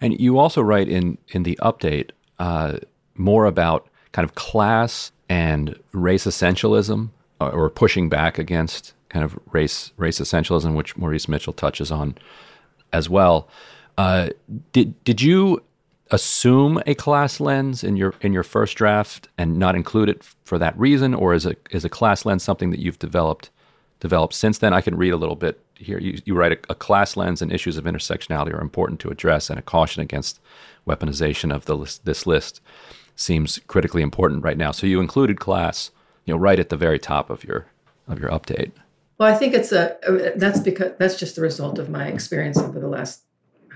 And 0.00 0.18
you 0.18 0.38
also 0.38 0.62
write 0.62 0.88
in 0.88 1.18
in 1.28 1.42
the 1.42 1.58
update 1.62 2.10
uh, 2.38 2.78
more 3.14 3.44
about 3.44 3.88
kind 4.12 4.28
of 4.28 4.34
class 4.34 5.12
and 5.28 5.78
race 5.92 6.26
essentialism, 6.26 7.10
uh, 7.40 7.48
or 7.48 7.70
pushing 7.70 8.08
back 8.08 8.38
against 8.38 8.94
kind 9.08 9.24
of 9.24 9.38
race 9.52 9.92
race 9.96 10.20
essentialism, 10.20 10.74
which 10.74 10.96
Maurice 10.96 11.28
Mitchell 11.28 11.52
touches 11.52 11.90
on 11.90 12.16
as 12.92 13.08
well. 13.08 13.48
Uh, 13.98 14.30
did 14.72 15.02
did 15.04 15.20
you 15.20 15.62
assume 16.10 16.82
a 16.86 16.94
class 16.94 17.38
lens 17.38 17.84
in 17.84 17.96
your 17.96 18.14
in 18.20 18.32
your 18.32 18.42
first 18.42 18.76
draft 18.76 19.28
and 19.38 19.58
not 19.58 19.76
include 19.76 20.08
it 20.08 20.24
for 20.44 20.58
that 20.58 20.78
reason, 20.78 21.14
or 21.14 21.34
is 21.34 21.46
a 21.46 21.54
is 21.70 21.84
a 21.84 21.88
class 21.88 22.24
lens 22.24 22.42
something 22.42 22.70
that 22.70 22.80
you've 22.80 22.98
developed 22.98 23.50
developed 24.00 24.34
since 24.34 24.58
then? 24.58 24.72
I 24.72 24.80
can 24.80 24.96
read 24.96 25.12
a 25.12 25.16
little 25.16 25.36
bit 25.36 25.60
here. 25.74 25.98
You, 25.98 26.20
you 26.24 26.34
write 26.34 26.52
a, 26.52 26.58
a 26.70 26.74
class 26.74 27.16
lens 27.16 27.42
and 27.42 27.52
issues 27.52 27.76
of 27.76 27.84
intersectionality 27.84 28.52
are 28.52 28.60
important 28.60 29.00
to 29.00 29.10
address, 29.10 29.50
and 29.50 29.58
a 29.58 29.62
caution 29.62 30.02
against 30.02 30.40
weaponization 30.86 31.54
of 31.54 31.66
the 31.66 31.76
list, 31.76 32.04
this 32.04 32.26
list 32.26 32.60
seems 33.20 33.58
critically 33.66 34.02
important 34.02 34.42
right 34.42 34.56
now. 34.56 34.70
So 34.70 34.86
you 34.86 35.00
included 35.00 35.38
class, 35.38 35.90
you 36.24 36.34
know, 36.34 36.38
right 36.38 36.58
at 36.58 36.70
the 36.70 36.76
very 36.76 36.98
top 36.98 37.30
of 37.30 37.44
your 37.44 37.66
of 38.08 38.18
your 38.18 38.30
update. 38.30 38.72
Well, 39.18 39.32
I 39.32 39.36
think 39.36 39.54
it's 39.54 39.72
a 39.72 39.98
that's 40.36 40.60
because 40.60 40.92
that's 40.98 41.16
just 41.16 41.36
the 41.36 41.42
result 41.42 41.78
of 41.78 41.90
my 41.90 42.08
experience 42.08 42.58
over 42.58 42.80
the 42.80 42.88
last 42.88 43.22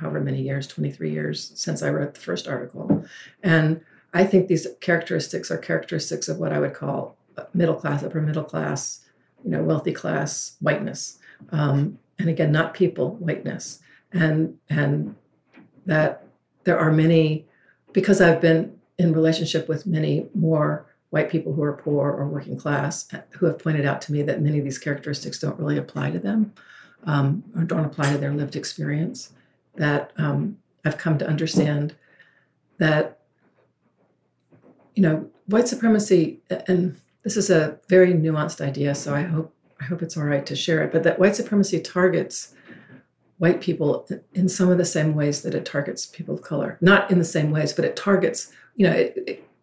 however 0.00 0.20
many 0.20 0.42
years, 0.42 0.66
23 0.66 1.10
years 1.10 1.52
since 1.54 1.82
I 1.82 1.90
wrote 1.90 2.14
the 2.14 2.20
first 2.20 2.48
article. 2.48 3.04
And 3.42 3.80
I 4.12 4.24
think 4.24 4.48
these 4.48 4.66
characteristics 4.80 5.50
are 5.50 5.58
characteristics 5.58 6.28
of 6.28 6.38
what 6.38 6.52
I 6.52 6.58
would 6.58 6.74
call 6.74 7.16
middle 7.52 7.74
class, 7.74 8.02
upper 8.02 8.20
middle 8.20 8.44
class, 8.44 9.04
you 9.44 9.50
know, 9.50 9.62
wealthy 9.62 9.92
class 9.92 10.56
whiteness. 10.60 11.18
Um, 11.50 11.98
and 12.18 12.28
again, 12.28 12.50
not 12.50 12.74
people 12.74 13.16
whiteness. 13.16 13.80
And 14.12 14.58
and 14.70 15.16
that 15.84 16.26
there 16.64 16.78
are 16.78 16.90
many 16.90 17.46
because 17.92 18.20
I've 18.20 18.40
been 18.40 18.73
in 18.98 19.12
relationship 19.12 19.68
with 19.68 19.86
many 19.86 20.26
more 20.34 20.86
white 21.10 21.30
people 21.30 21.52
who 21.52 21.62
are 21.62 21.72
poor 21.72 22.10
or 22.10 22.28
working 22.28 22.56
class 22.56 23.08
who 23.30 23.46
have 23.46 23.58
pointed 23.58 23.86
out 23.86 24.00
to 24.02 24.12
me 24.12 24.22
that 24.22 24.42
many 24.42 24.58
of 24.58 24.64
these 24.64 24.78
characteristics 24.78 25.38
don't 25.38 25.58
really 25.58 25.78
apply 25.78 26.10
to 26.10 26.18
them 26.18 26.52
um, 27.04 27.44
or 27.56 27.62
don't 27.62 27.84
apply 27.84 28.10
to 28.12 28.18
their 28.18 28.32
lived 28.32 28.56
experience. 28.56 29.32
That 29.76 30.12
um, 30.16 30.58
I've 30.84 30.98
come 30.98 31.18
to 31.18 31.26
understand 31.26 31.94
that, 32.78 33.20
you 34.94 35.02
know, 35.02 35.28
white 35.46 35.68
supremacy, 35.68 36.40
and 36.68 36.96
this 37.22 37.36
is 37.36 37.50
a 37.50 37.78
very 37.88 38.12
nuanced 38.12 38.60
idea, 38.60 38.94
so 38.94 39.14
I 39.14 39.22
hope 39.22 39.54
I 39.80 39.84
hope 39.84 40.02
it's 40.02 40.16
all 40.16 40.24
right 40.24 40.46
to 40.46 40.56
share 40.56 40.82
it, 40.82 40.92
but 40.92 41.02
that 41.02 41.18
white 41.18 41.36
supremacy 41.36 41.80
targets 41.80 42.54
white 43.38 43.60
people 43.60 44.08
in 44.32 44.48
some 44.48 44.70
of 44.70 44.78
the 44.78 44.84
same 44.84 45.14
ways 45.14 45.42
that 45.42 45.54
it 45.54 45.64
targets 45.64 46.06
people 46.06 46.34
of 46.34 46.42
color. 46.42 46.78
Not 46.80 47.10
in 47.10 47.18
the 47.18 47.24
same 47.24 47.50
ways, 47.50 47.72
but 47.72 47.84
it 47.84 47.96
targets, 47.96 48.52
you 48.76 48.86
know, 48.86 49.10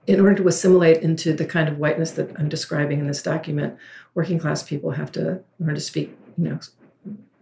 in 0.07 0.19
order 0.19 0.35
to 0.35 0.47
assimilate 0.47 1.01
into 1.01 1.33
the 1.33 1.45
kind 1.45 1.69
of 1.69 1.77
whiteness 1.77 2.11
that 2.11 2.31
I'm 2.39 2.49
describing 2.49 2.99
in 2.99 3.07
this 3.07 3.21
document, 3.21 3.77
working 4.13 4.39
class 4.39 4.63
people 4.63 4.91
have 4.91 5.11
to 5.13 5.41
learn 5.59 5.75
to 5.75 5.81
speak, 5.81 6.15
you 6.37 6.45
know, 6.45 6.59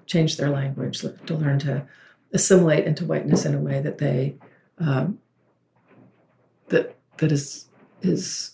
change 0.05 0.37
their 0.37 0.49
language, 0.49 0.99
to 1.01 1.33
learn 1.33 1.59
to 1.59 1.85
assimilate 2.33 2.85
into 2.85 3.05
whiteness 3.05 3.45
in 3.45 3.55
a 3.55 3.59
way 3.59 3.79
that 3.79 3.97
they 3.97 4.35
um, 4.79 5.19
that 6.67 6.95
that 7.17 7.31
is 7.31 7.65
is 8.01 8.51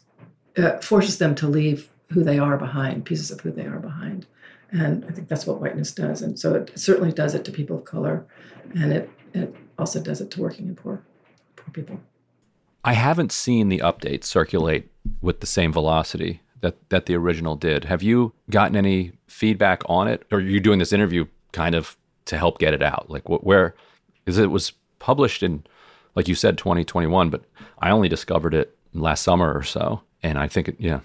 uh, 0.57 0.77
forces 0.79 1.17
them 1.17 1.35
to 1.35 1.47
leave 1.47 1.89
who 2.09 2.23
they 2.23 2.39
are 2.39 2.57
behind, 2.57 3.05
pieces 3.05 3.31
of 3.31 3.41
who 3.41 3.51
they 3.51 3.65
are 3.65 3.79
behind. 3.79 4.25
And 4.71 5.05
I 5.05 5.11
think 5.11 5.27
that's 5.27 5.45
what 5.45 5.61
whiteness 5.61 5.91
does. 5.91 6.21
And 6.21 6.39
so 6.39 6.55
it 6.55 6.71
certainly 6.75 7.11
does 7.11 7.33
it 7.33 7.45
to 7.45 7.51
people 7.51 7.77
of 7.77 7.85
color, 7.85 8.25
and 8.73 8.91
it, 8.91 9.09
it 9.33 9.55
also 9.77 10.01
does 10.01 10.21
it 10.21 10.31
to 10.31 10.41
working 10.41 10.67
and 10.67 10.77
poor, 10.77 11.03
poor 11.55 11.71
people. 11.71 11.99
I 12.85 12.93
haven't 12.93 13.31
seen 13.31 13.69
the 13.69 13.79
update 13.79 14.23
circulate 14.23 14.89
with 15.19 15.39
the 15.39 15.47
same 15.47 15.73
velocity 15.73 16.41
that, 16.61 16.75
that 16.89 17.07
the 17.07 17.15
original 17.15 17.55
did. 17.55 17.85
Have 17.85 18.03
you 18.03 18.33
gotten 18.49 18.77
any 18.77 19.13
feedback 19.27 19.81
on 19.87 20.07
it? 20.07 20.23
Or 20.31 20.37
are 20.37 20.41
you 20.41 20.59
doing 20.59 20.79
this 20.79 20.93
interview 20.93 21.25
kind 21.51 21.73
of 21.73 21.97
to 22.25 22.37
help 22.37 22.59
get 22.59 22.75
it 22.75 22.83
out? 22.83 23.09
Like, 23.09 23.27
what, 23.27 23.43
where, 23.43 23.75
because 24.23 24.37
it 24.37 24.51
was 24.51 24.71
published 24.99 25.41
in, 25.41 25.65
like 26.13 26.27
you 26.27 26.35
said, 26.35 26.59
2021, 26.59 27.31
but 27.31 27.43
I 27.79 27.89
only 27.89 28.07
discovered 28.07 28.53
it 28.53 28.77
last 28.93 29.23
summer 29.23 29.51
or 29.51 29.63
so. 29.63 30.01
And 30.21 30.37
I 30.37 30.47
think, 30.47 30.69
it, 30.69 30.75
yeah, 30.77 30.99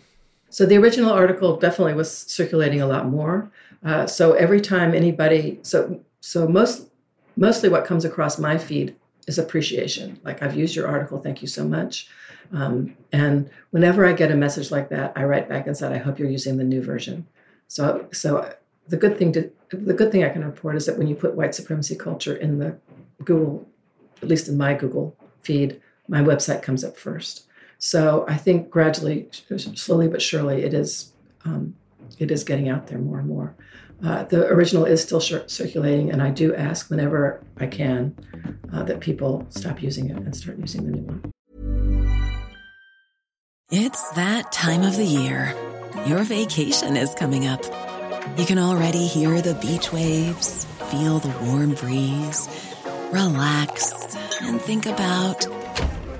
so 0.51 0.67
the 0.67 0.77
original 0.77 1.13
article 1.13 1.57
definitely 1.57 1.95
was 1.95 2.15
circulating 2.15 2.83
a 2.83 2.87
lot 2.87 3.07
more. 3.07 3.51
Uh, 3.85 4.07
so 4.07 4.33
every 4.33 4.61
time 4.61 4.95
anybody, 4.95 5.61
so 5.63 6.01
so 6.21 6.47
most 6.47 6.89
mostly 7.37 7.69
what 7.69 7.87
comes 7.87 8.05
across 8.05 8.39
my 8.39 8.59
feed 8.59 8.95
is 9.31 9.39
appreciation. 9.39 10.21
Like 10.25 10.43
I've 10.43 10.57
used 10.57 10.75
your 10.77 10.89
article, 10.89 11.21
thank 11.21 11.41
you 11.41 11.49
so 11.49 11.65
much. 11.65 12.09
Um, 12.53 12.97
and 13.13 13.49
whenever 13.71 14.05
I 14.05 14.13
get 14.13 14.33
a 14.33 14.35
message 14.35 14.71
like 14.71 14.89
that, 14.91 15.13
I 15.15 15.23
write 15.25 15.49
back 15.49 15.67
and 15.67 15.77
said, 15.77 15.93
I 15.93 15.99
hope 15.99 16.19
you're 16.19 16.37
using 16.39 16.57
the 16.57 16.65
new 16.65 16.83
version. 16.83 17.27
So 17.69 18.09
so 18.13 18.53
the 18.89 18.97
good 18.97 19.17
thing 19.19 19.33
to 19.37 19.51
the 19.71 19.95
good 19.95 20.11
thing 20.11 20.25
I 20.25 20.31
can 20.31 20.45
report 20.45 20.75
is 20.77 20.87
that 20.87 20.99
when 20.99 21.07
you 21.07 21.15
put 21.15 21.37
white 21.37 21.55
supremacy 21.55 21.95
culture 21.95 22.35
in 22.35 22.59
the 22.59 22.77
Google, 23.25 23.69
at 24.21 24.29
least 24.29 24.49
in 24.49 24.57
my 24.57 24.75
Google 24.75 25.17
feed, 25.43 25.81
my 26.09 26.21
website 26.21 26.61
comes 26.61 26.83
up 26.83 26.97
first. 26.97 27.45
So 27.79 28.25
I 28.29 28.37
think 28.37 28.69
gradually, 28.69 29.29
slowly 29.31 30.09
but 30.09 30.21
surely, 30.21 30.63
it 30.65 30.75
is 30.75 31.13
um, 31.45 31.77
it 32.19 32.31
is 32.33 32.43
getting 32.43 32.69
out 32.69 32.89
there 32.89 32.99
more 32.99 33.21
and 33.21 33.29
more. 33.29 33.55
Uh, 34.05 34.25
the 34.25 34.47
original 34.47 34.85
is 34.85 35.03
still 35.03 35.21
circulating, 35.21 36.11
and 36.11 36.23
I 36.23 36.31
do 36.31 36.55
ask 36.55 36.89
whenever 36.89 37.43
I 37.59 37.67
can 37.67 38.17
uh, 38.73 38.83
that 38.85 39.01
people 39.01 39.47
stop 39.51 39.83
using 39.83 40.09
it 40.09 40.17
and 40.17 40.35
start 40.35 40.59
using 40.59 40.87
the 40.87 40.93
new 40.93 41.03
one. 41.03 41.33
It's 43.71 44.11
that 44.13 44.51
time 44.53 44.83
of 44.83 44.97
the 44.97 45.05
year. 45.05 45.55
Your 46.07 46.25
vacation 46.25 46.97
is 46.97 47.15
coming 47.15 47.47
up. 47.47 47.63
You 48.37 48.47
can 48.47 48.59
already 48.59 49.07
hear 49.07 49.41
the 49.43 49.55
beach 49.55 49.93
waves, 49.93 50.65
feel 50.91 51.19
the 51.19 51.35
warm 51.45 51.75
breeze, 51.75 52.49
relax, 53.13 54.17
and 54.41 54.61
think 54.61 54.87
about 54.87 55.47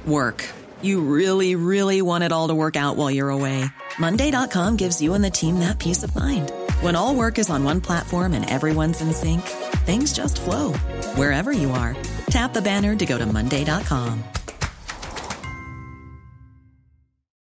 work. 0.07 0.47
You 0.83 1.01
really, 1.01 1.57
really 1.57 2.03
want 2.03 2.25
it 2.25 2.33
all 2.33 2.49
to 2.49 2.55
work 2.55 2.77
out 2.77 2.97
while 2.97 3.11
you're 3.11 3.31
away. 3.31 3.65
Monday.com 3.99 4.77
gives 4.77 5.01
you 5.01 5.15
and 5.15 5.25
the 5.25 5.31
team 5.31 5.59
that 5.61 5.79
peace 5.79 6.03
of 6.03 6.15
mind. 6.15 6.53
When 6.81 6.97
all 6.97 7.15
work 7.15 7.39
is 7.39 7.51
on 7.51 7.65
one 7.65 7.81
platform 7.81 8.33
and 8.33 8.49
everyone's 8.49 9.01
in 9.01 9.13
sync, 9.13 9.43
things 9.85 10.13
just 10.13 10.41
flow 10.41 10.73
wherever 11.17 11.53
you 11.53 11.71
are. 11.73 11.97
Tap 12.31 12.53
the 12.53 12.63
banner 12.63 12.95
to 12.97 13.07
go 13.07 13.19
to 13.19 13.27
Monday.com. 13.27 14.25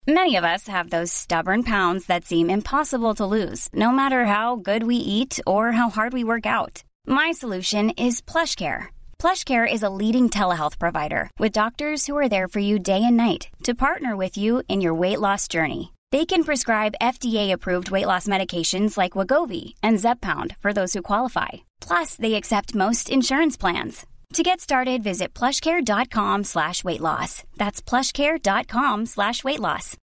Many 0.06 0.36
of 0.36 0.44
us 0.44 0.68
have 0.68 0.90
those 0.90 1.10
stubborn 1.10 1.64
pounds 1.64 2.06
that 2.06 2.26
seem 2.26 2.50
impossible 2.50 3.14
to 3.14 3.24
lose, 3.24 3.70
no 3.72 3.90
matter 3.90 4.26
how 4.26 4.56
good 4.56 4.82
we 4.82 4.96
eat 4.96 5.40
or 5.46 5.72
how 5.72 5.88
hard 5.88 6.12
we 6.12 6.24
work 6.24 6.44
out. 6.44 6.82
My 7.06 7.32
solution 7.32 7.90
is 7.90 8.20
plush 8.20 8.56
PlushCare 8.56 8.88
PlushCare 9.24 9.66
is 9.66 9.82
a 9.82 9.88
leading 9.88 10.28
telehealth 10.28 10.78
provider 10.78 11.30
with 11.38 11.52
doctors 11.52 12.06
who 12.06 12.14
are 12.18 12.28
there 12.28 12.46
for 12.46 12.58
you 12.58 12.78
day 12.78 13.02
and 13.02 13.16
night 13.16 13.48
to 13.62 13.74
partner 13.74 14.14
with 14.14 14.36
you 14.36 14.62
in 14.68 14.82
your 14.82 14.92
weight 14.92 15.18
loss 15.18 15.48
journey. 15.48 15.93
They 16.14 16.24
can 16.24 16.44
prescribe 16.44 16.94
FDA-approved 17.02 17.90
weight 17.90 18.06
loss 18.06 18.28
medications 18.28 18.96
like 18.96 19.16
Wegovy 19.18 19.74
and 19.82 19.98
Zepbound 19.98 20.54
for 20.60 20.72
those 20.72 20.92
who 20.92 21.02
qualify. 21.02 21.48
Plus, 21.80 22.14
they 22.14 22.34
accept 22.34 22.72
most 22.76 23.10
insurance 23.10 23.56
plans. 23.56 24.06
To 24.34 24.44
get 24.44 24.60
started, 24.60 25.02
visit 25.02 25.34
plushcare.com 25.34 26.44
slash 26.44 26.84
weight 26.84 27.00
loss. 27.00 27.42
That's 27.56 27.82
plushcare.com 27.82 29.06
slash 29.06 29.42
weight 29.42 29.58
loss. 29.58 29.96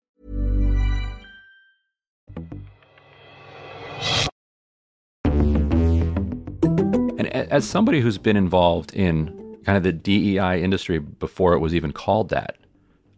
And 7.19 7.27
as 7.27 7.69
somebody 7.69 8.01
who's 8.01 8.17
been 8.17 8.35
involved 8.35 8.95
in 8.95 9.59
kind 9.63 9.77
of 9.77 9.83
the 9.83 9.93
DEI 9.93 10.63
industry 10.63 10.97
before 10.97 11.53
it 11.53 11.59
was 11.59 11.75
even 11.75 11.91
called 11.91 12.29
that, 12.29 12.57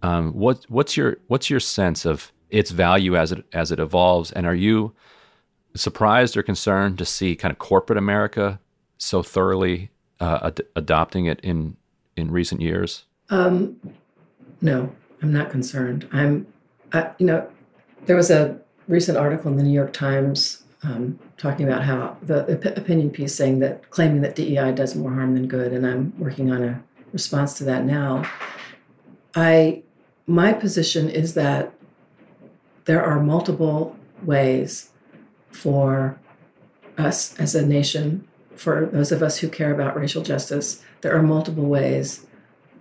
um, 0.04 0.34
what, 0.34 0.66
what's 0.68 0.98
your 0.98 1.20
what's 1.28 1.50
your 1.50 1.62
sense 1.62 2.06
of 2.06 2.34
its 2.52 2.72
value 2.72 3.16
as 3.16 3.32
it 3.32 3.46
as 3.54 3.72
it 3.72 3.80
evolves, 3.80 4.32
and 4.32 4.46
are 4.46 4.56
you 4.56 4.94
surprised 5.74 6.36
or 6.36 6.44
concerned 6.44 6.98
to 6.98 7.06
see 7.06 7.36
kind 7.36 7.52
of 7.52 7.58
corporate 7.58 7.98
America 7.98 8.60
so 8.98 9.24
thoroughly 9.24 9.90
uh, 10.20 10.40
ad- 10.44 10.62
adopting 10.76 11.26
it 11.26 11.40
in 11.42 11.76
in 12.16 12.32
recent 12.32 12.62
years? 12.62 13.06
Um, 13.30 13.80
no, 14.62 14.94
I'm 15.22 15.32
not 15.34 15.50
concerned. 15.50 16.08
I'm, 16.12 16.46
I, 16.94 17.12
you 17.18 17.26
know, 17.26 17.50
there 18.06 18.16
was 18.16 18.30
a 18.30 18.60
recent 18.88 19.18
article 19.18 19.50
in 19.52 19.58
the 19.58 19.64
New 19.64 19.74
York 19.74 19.94
Times 19.94 20.64
um, 20.84 21.20
talking 21.38 21.68
about 21.68 21.84
how 21.84 22.18
the, 22.22 22.44
the 22.44 22.78
opinion 22.78 23.12
piece 23.12 23.36
saying 23.36 23.60
that 23.60 23.90
claiming 23.90 24.22
that 24.22 24.36
DEI 24.36 24.72
does 24.74 24.96
more 24.96 25.12
harm 25.12 25.34
than 25.34 25.48
good, 25.48 25.74
and 25.74 25.86
I'm 25.86 26.14
working 26.18 26.52
on 26.52 26.64
a 26.64 26.84
response 27.14 27.54
to 27.56 27.64
that 27.66 27.86
now. 27.86 28.24
I, 29.36 29.84
my 30.28 30.54
position 30.54 31.10
is 31.10 31.36
that 31.36 31.74
there 32.86 33.04
are 33.04 33.20
multiple 33.20 33.96
ways 34.24 34.90
for 35.52 36.20
us 36.98 37.38
as 37.40 37.56
a 37.56 37.66
nation, 37.66 38.28
for 38.56 38.86
those 38.86 39.12
of 39.12 39.24
us 39.24 39.40
who 39.40 39.50
care 39.50 39.74
about 39.74 39.96
racial 39.96 40.22
justice, 40.22 40.84
there 41.02 41.16
are 41.16 41.24
multiple 41.24 41.66
ways 41.66 42.26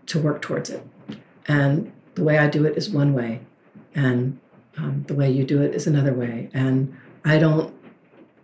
to 0.07 0.19
work 0.19 0.43
towards 0.43 0.71
it. 0.71 0.87
And 1.47 1.93
the 2.15 2.25
way 2.25 2.39
I 2.39 2.49
do 2.49 2.65
it 2.65 2.77
is 2.77 2.91
one 2.91 3.15
way, 3.15 3.41
and 3.95 4.39
um, 4.77 5.05
the 5.07 5.15
way 5.15 5.31
you 5.31 5.45
do 5.45 5.63
it 5.63 5.75
is 5.75 5.87
another 5.87 6.13
way. 6.13 6.51
And 6.53 6.97
I 7.25 7.39
don't, 7.39 7.75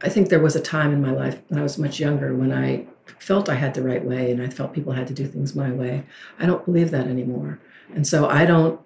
I 0.03 0.09
think 0.09 0.29
there 0.29 0.41
was 0.41 0.57
a 0.57 0.61
time 0.61 0.93
in 0.93 1.03
my 1.03 1.13
life 1.13 1.41
when 1.49 1.59
I 1.59 1.63
was 1.63 1.79
much 1.79 1.99
younger 2.01 2.35
when 2.35 2.53
I 2.53 2.87
felt 3.19 3.49
I 3.49 3.55
had 3.55 3.75
the 3.75 3.83
right 3.83 4.05
way 4.05 4.31
and 4.31 4.43
I 4.43 4.49
felt 4.49 4.75
people 4.75 4.93
had 4.93 5.07
to 5.07 5.15
do 5.15 5.27
things 5.27 5.55
my 5.55 5.71
way. 5.71 6.05
I 6.39 6.47
don't 6.47 6.65
believe 6.65 6.91
that 6.91 7.07
anymore. 7.07 7.59
And 7.95 8.07
so 8.07 8.29
I 8.29 8.45
don't, 8.45 8.81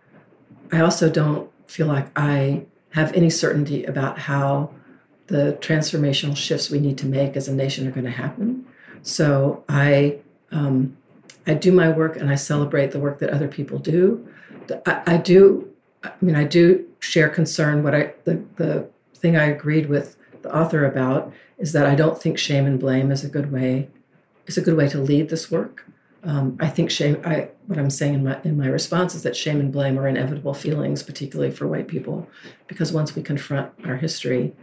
I 0.71 0.81
also 0.81 1.11
don't 1.11 1.50
feel 1.71 1.87
like 1.87 2.09
I 2.17 2.65
have 2.91 3.13
any 3.13 3.31
certainty 3.31 3.85
about 3.85 4.19
how 4.19 4.71
the 5.29 5.57
transformational 5.61 6.37
shifts 6.37 6.71
we 6.71 6.81
need 6.81 6.99
to 6.99 7.07
make 7.07 7.37
as 7.37 7.47
a 7.47 7.55
nation 7.55 7.87
are 7.87 7.93
going 7.93 8.05
to 8.05 8.11
happen. 8.11 8.67
So 9.03 9.65
I, 9.69 10.19
um, 10.51 10.97
I 11.47 11.55
do 11.55 11.71
my 11.71 11.89
work 11.89 12.17
and 12.17 12.29
I 12.29 12.35
celebrate 12.35 12.91
the 12.91 12.99
work 12.99 13.21
that 13.21 13.31
other 13.31 13.47
people 13.47 13.79
do. 13.79 14.29
I, 14.85 15.03
I 15.07 15.17
do, 15.17 15.71
I 16.03 16.13
mean, 16.21 16.35
I 16.35 16.45
do 16.45 16.87
share 16.99 17.29
concern. 17.29 17.83
What 17.83 17.95
I 17.95 18.13
the 18.25 18.43
the 18.57 18.89
thing 19.15 19.37
I 19.37 19.45
agreed 19.45 19.89
with 19.89 20.17
the 20.43 20.55
author 20.55 20.85
about 20.85 21.33
is 21.59 21.73
that 21.73 21.87
I 21.87 21.95
don't 21.95 22.21
think 22.21 22.39
shame 22.39 22.67
and 22.67 22.79
blame 22.79 23.11
is 23.11 23.25
a 23.25 23.29
good 23.29 23.53
way 23.53 23.89
is 24.47 24.59
a 24.59 24.63
good 24.63 24.77
way 24.77 24.89
to 24.89 24.99
lead 24.99 25.29
this 25.29 25.51
work. 25.51 25.87
Um, 26.23 26.59
I 26.61 26.69
think 26.69 26.91
shame. 26.91 27.21
I 27.25 27.49
what 27.67 27.79
I'm 27.79 27.91
saying 27.91 28.15
in 28.15 28.25
my 28.25 28.41
in 28.45 28.59
my 28.59 28.67
response 28.67 29.15
is 29.15 29.23
that 29.23 29.37
shame 29.37 29.59
and 29.59 29.73
blame 29.73 29.99
are 29.99 30.07
inevitable 30.07 30.53
feelings, 30.53 31.03
particularly 31.03 31.51
for 31.51 31.67
white 31.67 31.89
people, 31.89 32.29
because 32.67 32.93
once 32.93 33.15
we 33.15 33.23
confront 33.23 33.73
our 33.85 33.97
history, 33.97 34.55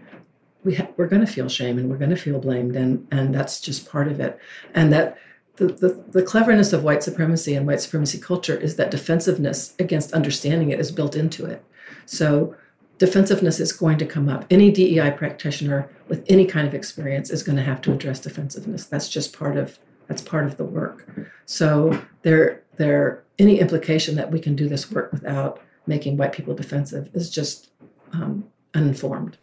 we 0.63 0.75
ha- 0.75 0.89
we're 0.97 1.07
going 1.07 1.25
to 1.25 1.31
feel 1.31 1.49
shame 1.49 1.79
and 1.79 1.89
we're 1.89 1.97
going 1.97 2.11
to 2.11 2.15
feel 2.15 2.39
blamed, 2.39 2.75
and 2.75 3.07
and 3.11 3.33
that's 3.33 3.59
just 3.59 3.89
part 3.89 4.07
of 4.07 4.19
it. 4.19 4.39
And 4.75 4.93
that 4.93 5.17
the, 5.55 5.67
the 5.67 6.03
the 6.11 6.23
cleverness 6.23 6.73
of 6.73 6.83
white 6.83 7.01
supremacy 7.01 7.55
and 7.55 7.65
white 7.65 7.81
supremacy 7.81 8.19
culture 8.19 8.55
is 8.55 8.75
that 8.75 8.91
defensiveness 8.91 9.73
against 9.79 10.13
understanding 10.13 10.69
it 10.69 10.79
is 10.79 10.91
built 10.91 11.15
into 11.15 11.45
it. 11.45 11.63
So 12.05 12.55
defensiveness 12.99 13.59
is 13.59 13.71
going 13.71 13.97
to 13.97 14.05
come 14.05 14.29
up. 14.29 14.45
Any 14.49 14.71
DEI 14.71 15.11
practitioner 15.11 15.89
with 16.07 16.23
any 16.27 16.45
kind 16.45 16.67
of 16.67 16.73
experience 16.73 17.29
is 17.29 17.43
going 17.43 17.55
to 17.57 17.63
have 17.63 17.81
to 17.81 17.93
address 17.93 18.19
defensiveness. 18.19 18.85
That's 18.85 19.09
just 19.09 19.37
part 19.37 19.57
of 19.57 19.79
that's 20.07 20.21
part 20.21 20.45
of 20.45 20.57
the 20.57 20.65
work. 20.65 21.07
So 21.45 22.01
there 22.21 22.63
there 22.77 23.23
any 23.39 23.59
implication 23.59 24.15
that 24.15 24.31
we 24.31 24.39
can 24.39 24.55
do 24.55 24.67
this 24.67 24.91
work 24.91 25.11
without 25.11 25.61
making 25.85 26.17
white 26.17 26.33
people 26.33 26.53
defensive 26.53 27.09
is 27.13 27.29
just 27.29 27.69
um, 28.13 28.45
uninformed. 28.73 29.37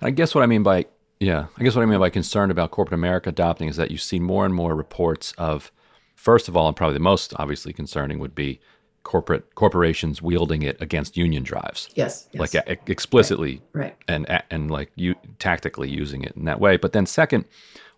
I 0.00 0.10
guess 0.10 0.34
what 0.34 0.42
I 0.42 0.46
mean 0.46 0.62
by 0.62 0.86
yeah, 1.20 1.46
I 1.56 1.64
guess 1.64 1.74
what 1.74 1.82
I 1.82 1.86
mean 1.86 1.98
by 1.98 2.10
concerned 2.10 2.50
about 2.52 2.70
corporate 2.70 2.98
America 2.98 3.30
adopting 3.30 3.68
is 3.68 3.76
that 3.76 3.90
you 3.90 3.98
see 3.98 4.18
more 4.18 4.44
and 4.44 4.54
more 4.54 4.74
reports 4.74 5.32
of, 5.38 5.72
first 6.14 6.48
of 6.48 6.56
all, 6.56 6.68
and 6.68 6.76
probably 6.76 6.94
the 6.94 7.00
most 7.00 7.32
obviously 7.36 7.72
concerning 7.72 8.18
would 8.18 8.34
be 8.34 8.60
corporate 9.04 9.54
corporations 9.54 10.20
wielding 10.20 10.62
it 10.62 10.80
against 10.80 11.16
union 11.16 11.42
drives. 11.42 11.88
Yes, 11.94 12.28
yes. 12.32 12.54
like 12.54 12.88
explicitly, 12.88 13.62
right, 13.72 13.84
right. 13.84 13.96
and 14.08 14.42
and 14.50 14.70
like 14.70 14.90
you 14.96 15.14
tactically 15.38 15.88
using 15.88 16.22
it 16.22 16.32
in 16.36 16.44
that 16.46 16.60
way. 16.60 16.76
But 16.76 16.92
then 16.92 17.06
second, 17.06 17.44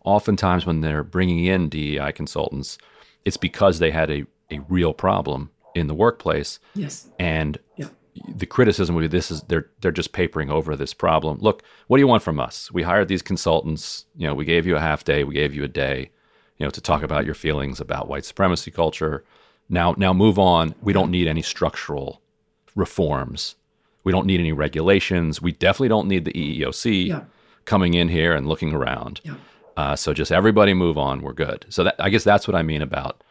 oftentimes 0.07 0.65
when 0.65 0.81
they're 0.81 1.03
bringing 1.03 1.45
in 1.45 1.69
DEI 1.69 2.13
consultants, 2.13 2.79
it's 3.25 3.37
because 3.37 3.79
they 3.79 3.91
had 3.91 4.11
a 4.11 4.27
a 4.51 4.61
real 4.69 4.95
problem 4.95 5.51
in 5.75 5.89
the 5.89 5.95
workplace. 5.95 6.61
Yes, 6.75 7.09
and 7.19 7.59
yeah. 7.77 7.89
the 8.35 8.47
criticism 8.47 8.95
would 8.95 9.03
be 9.03 9.09
this 9.09 9.31
is 9.31 9.43
they're 9.43 9.69
they're 9.81 9.91
just 9.91 10.13
papering 10.13 10.51
over 10.51 10.75
this 10.77 10.95
problem. 10.95 11.39
Look, 11.41 11.63
what 11.89 11.99
do 11.99 12.01
you 12.01 12.09
want 12.09 12.23
from 12.23 12.41
us? 12.41 12.73
We 12.73 12.83
hired 12.83 13.09
these 13.09 13.23
consultants. 13.23 14.07
You 14.17 14.27
know, 14.27 14.35
we 14.35 14.45
gave 14.45 14.67
you 14.67 14.77
a 14.77 14.81
half 14.81 15.05
day, 15.05 15.25
we 15.25 15.35
gave 15.35 15.55
you 15.55 15.65
a 15.65 15.69
day, 15.69 16.11
you 16.57 16.65
know, 16.65 16.71
to 16.71 16.81
talk 16.81 17.03
about 17.03 17.27
your 17.27 17.35
feelings 17.35 17.81
about 17.81 18.09
white 18.09 18.25
supremacy 18.25 18.71
culture 18.71 19.25
now, 19.69 19.95
now 19.97 20.13
move 20.13 20.39
on. 20.39 20.75
We 20.81 20.93
don't 20.93 21.11
need 21.11 21.27
any 21.27 21.43
structural 21.43 22.23
reforms. 22.75 23.57
We 24.05 24.13
don't 24.13 24.27
need 24.27 24.41
any 24.41 24.53
regulations. 24.53 25.43
We 25.43 25.53
definitely 25.53 25.89
don't 25.89 26.09
need 26.09 26.25
the 26.25 26.33
EEOC 26.33 27.09
yeah. 27.09 27.25
coming 27.65 27.95
in 27.95 28.09
here 28.09 28.33
and 28.33 28.47
looking 28.47 28.73
around. 28.73 29.21
Yeah. 29.25 29.35
Uh, 29.77 29.95
so 29.95 30.13
just 30.13 30.33
everybody 30.33 30.75
move 30.75 30.97
on. 30.97 31.23
We're 31.23 31.33
good. 31.33 31.67
So 31.69 31.85
that, 31.85 31.97
I 31.99 32.09
guess 32.09 32.25
that's 32.25 32.49
what 32.49 32.55
I 32.55 32.63
mean 32.63 32.83
about 32.83 33.23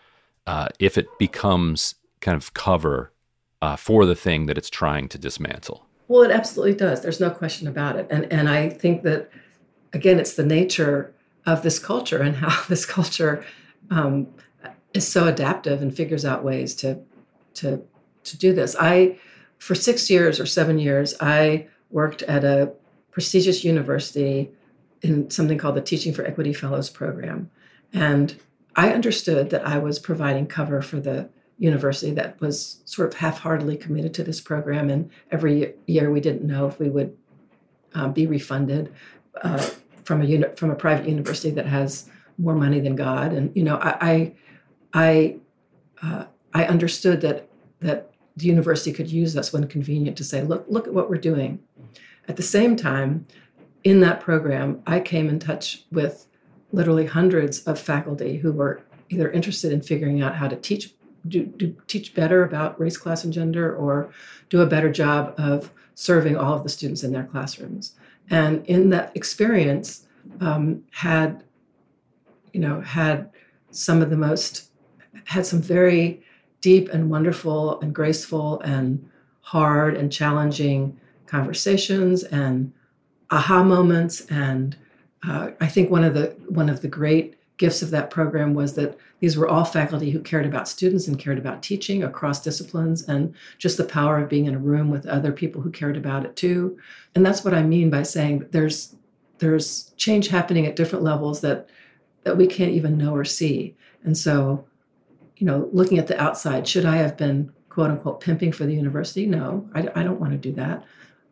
uh, 0.45 0.67
if 0.79 0.97
it 0.97 1.07
becomes 1.17 1.95
kind 2.21 2.35
of 2.35 2.53
cover 2.53 3.11
uh, 3.61 3.75
for 3.75 4.05
the 4.05 4.15
thing 4.15 4.45
that 4.45 4.57
it's 4.57 4.69
trying 4.69 5.09
to 5.09 5.17
dismantle. 5.17 5.85
Well, 6.07 6.21
it 6.21 6.31
absolutely 6.31 6.75
does. 6.75 7.01
There's 7.01 7.19
no 7.19 7.31
question 7.31 7.67
about 7.67 7.95
it. 7.95 8.07
And 8.09 8.31
and 8.31 8.47
I 8.47 8.69
think 8.69 9.03
that 9.03 9.31
again, 9.93 10.19
it's 10.19 10.35
the 10.35 10.45
nature 10.45 11.13
of 11.45 11.63
this 11.63 11.79
culture 11.79 12.21
and 12.21 12.35
how 12.35 12.63
this 12.69 12.85
culture 12.85 13.45
um, 13.89 14.27
is 14.93 15.07
so 15.07 15.27
adaptive 15.27 15.81
and 15.81 15.95
figures 15.95 16.25
out 16.25 16.43
ways 16.43 16.75
to 16.75 16.99
to 17.55 17.81
to 18.23 18.37
do 18.37 18.53
this. 18.53 18.75
I 18.79 19.19
for 19.57 19.73
6 19.73 20.09
years 20.09 20.39
or 20.39 20.45
7 20.45 20.77
years 20.79 21.15
I 21.21 21.67
worked 21.89 22.23
at 22.23 22.43
a 22.43 22.73
prestigious 23.11 23.63
university 23.63 24.51
in 25.05 25.29
something 25.29 25.57
called 25.57 25.75
the 25.75 25.81
Teaching 25.81 26.13
for 26.13 26.25
Equity 26.25 26.53
Fellows 26.53 26.89
program. 26.89 27.51
And 27.93 28.35
I 28.75 28.91
understood 28.91 29.51
that 29.51 29.65
I 29.65 29.77
was 29.77 29.99
providing 29.99 30.47
cover 30.47 30.81
for 30.81 30.99
the 30.99 31.29
university 31.57 32.11
that 32.13 32.39
was 32.41 32.81
sort 32.85 33.07
of 33.07 33.15
half-heartedly 33.15 33.77
committed 33.77 34.13
to 34.15 34.23
this 34.23 34.41
program 34.41 34.89
and 34.89 35.09
every 35.31 35.73
year 35.87 36.11
we 36.11 36.19
didn't 36.19 36.43
know 36.43 36.67
if 36.67 36.77
we 36.79 36.89
would 36.89 37.15
uh, 37.93 38.09
be 38.09 38.27
refunded 38.27 38.93
uh, 39.41 39.69
from 40.03 40.21
a 40.21 40.25
uni- 40.25 40.53
from 40.57 40.69
a 40.69 40.75
private 40.75 41.07
university 41.07 41.51
that 41.51 41.65
has 41.65 42.09
more 42.37 42.55
money 42.55 42.81
than 42.81 42.97
God 42.97 43.31
and 43.31 43.55
you 43.55 43.63
know 43.63 43.77
I, 43.77 43.95
I 44.01 44.33
I 44.93 45.35
uh, 46.03 46.25
I 46.53 46.65
understood 46.65 47.21
that 47.21 47.47
that 47.79 48.11
the 48.35 48.47
university 48.47 48.91
could 48.91 49.09
use 49.09 49.37
us 49.37 49.53
when 49.53 49.65
convenient 49.67 50.17
to 50.17 50.23
say, 50.25 50.41
look, 50.41 50.65
look 50.67 50.87
at 50.87 50.93
what 50.93 51.09
we're 51.09 51.17
doing. 51.17 51.59
At 52.27 52.35
the 52.35 52.43
same 52.43 52.75
time, 52.75 53.27
in 53.85 53.99
that 54.01 54.19
program, 54.19 54.81
I 54.85 54.99
came 54.99 55.29
in 55.29 55.39
touch 55.39 55.85
with 55.91 56.25
literally 56.73 57.05
hundreds 57.05 57.63
of 57.63 57.79
faculty 57.79 58.37
who 58.37 58.51
were 58.51 58.81
either 59.09 59.31
interested 59.31 59.71
in 59.71 59.81
figuring 59.81 60.21
out 60.21 60.35
how 60.35 60.49
to 60.49 60.57
teach 60.57 60.93
do, 61.27 61.45
do 61.45 61.75
teach 61.87 62.13
better 62.13 62.43
about 62.43 62.79
race, 62.79 62.97
class, 62.97 63.23
and 63.23 63.33
gender, 63.33 63.75
or 63.75 64.11
do 64.49 64.61
a 64.61 64.65
better 64.67 64.91
job 64.91 65.33
of 65.39 65.71
serving 65.95 66.37
all 66.37 66.53
of 66.53 66.61
the 66.61 66.69
students 66.69 67.03
in 67.03 67.13
their 67.13 67.23
classrooms. 67.23 67.93
And 68.29 68.63
in 68.67 68.89
that 68.91 69.11
experience, 69.15 70.05
um, 70.39 70.83
had 70.91 71.43
you 72.53 72.59
know 72.59 72.81
had 72.81 73.29
some 73.71 74.01
of 74.01 74.09
the 74.09 74.17
most 74.17 74.71
had 75.25 75.45
some 75.45 75.61
very 75.61 76.23
deep 76.61 76.89
and 76.89 77.09
wonderful 77.09 77.79
and 77.81 77.93
graceful 77.93 78.59
and 78.61 79.07
hard 79.41 79.95
and 79.95 80.11
challenging 80.11 80.99
conversations 81.27 82.23
and 82.23 82.73
aha 83.31 83.63
moments 83.63 84.25
and 84.27 84.77
uh, 85.27 85.51
I 85.59 85.67
think 85.67 85.89
one 85.89 86.03
of 86.03 86.13
the 86.13 86.35
one 86.47 86.69
of 86.69 86.81
the 86.81 86.87
great 86.87 87.35
gifts 87.57 87.81
of 87.81 87.89
that 87.91 88.09
program 88.09 88.53
was 88.53 88.73
that 88.73 88.97
these 89.19 89.37
were 89.37 89.47
all 89.47 89.63
faculty 89.63 90.11
who 90.11 90.19
cared 90.19 90.45
about 90.45 90.67
students 90.67 91.07
and 91.07 91.17
cared 91.17 91.37
about 91.37 91.63
teaching 91.63 92.03
across 92.03 92.43
disciplines 92.43 93.01
and 93.03 93.33
just 93.57 93.77
the 93.77 93.85
power 93.85 94.19
of 94.19 94.29
being 94.29 94.45
in 94.45 94.55
a 94.55 94.59
room 94.59 94.89
with 94.89 95.05
other 95.05 95.31
people 95.31 95.61
who 95.61 95.71
cared 95.71 95.95
about 95.95 96.25
it 96.25 96.35
too. 96.35 96.77
And 97.15 97.25
that's 97.25 97.45
what 97.45 97.53
I 97.53 97.63
mean 97.63 97.89
by 97.89 98.03
saying 98.03 98.47
there's 98.51 98.95
there's 99.39 99.93
change 99.97 100.27
happening 100.27 100.65
at 100.65 100.75
different 100.75 101.03
levels 101.03 101.41
that 101.41 101.69
that 102.23 102.37
we 102.37 102.47
can't 102.47 102.71
even 102.71 102.97
know 102.97 103.15
or 103.15 103.25
see. 103.25 103.75
And 104.03 104.17
so 104.17 104.65
you 105.37 105.45
know, 105.45 105.69
looking 105.73 105.97
at 105.97 106.07
the 106.07 106.21
outside, 106.21 106.67
should 106.67 106.85
I 106.85 106.97
have 106.97 107.17
been 107.17 107.51
quote 107.69 107.91
unquote 107.91 108.21
pimping 108.21 108.51
for 108.51 108.65
the 108.65 108.73
university? 108.73 109.25
No, 109.25 109.69
I, 109.73 109.89
I 109.95 110.03
don't 110.03 110.19
want 110.19 110.31
to 110.33 110.37
do 110.37 110.53
that. 110.53 110.83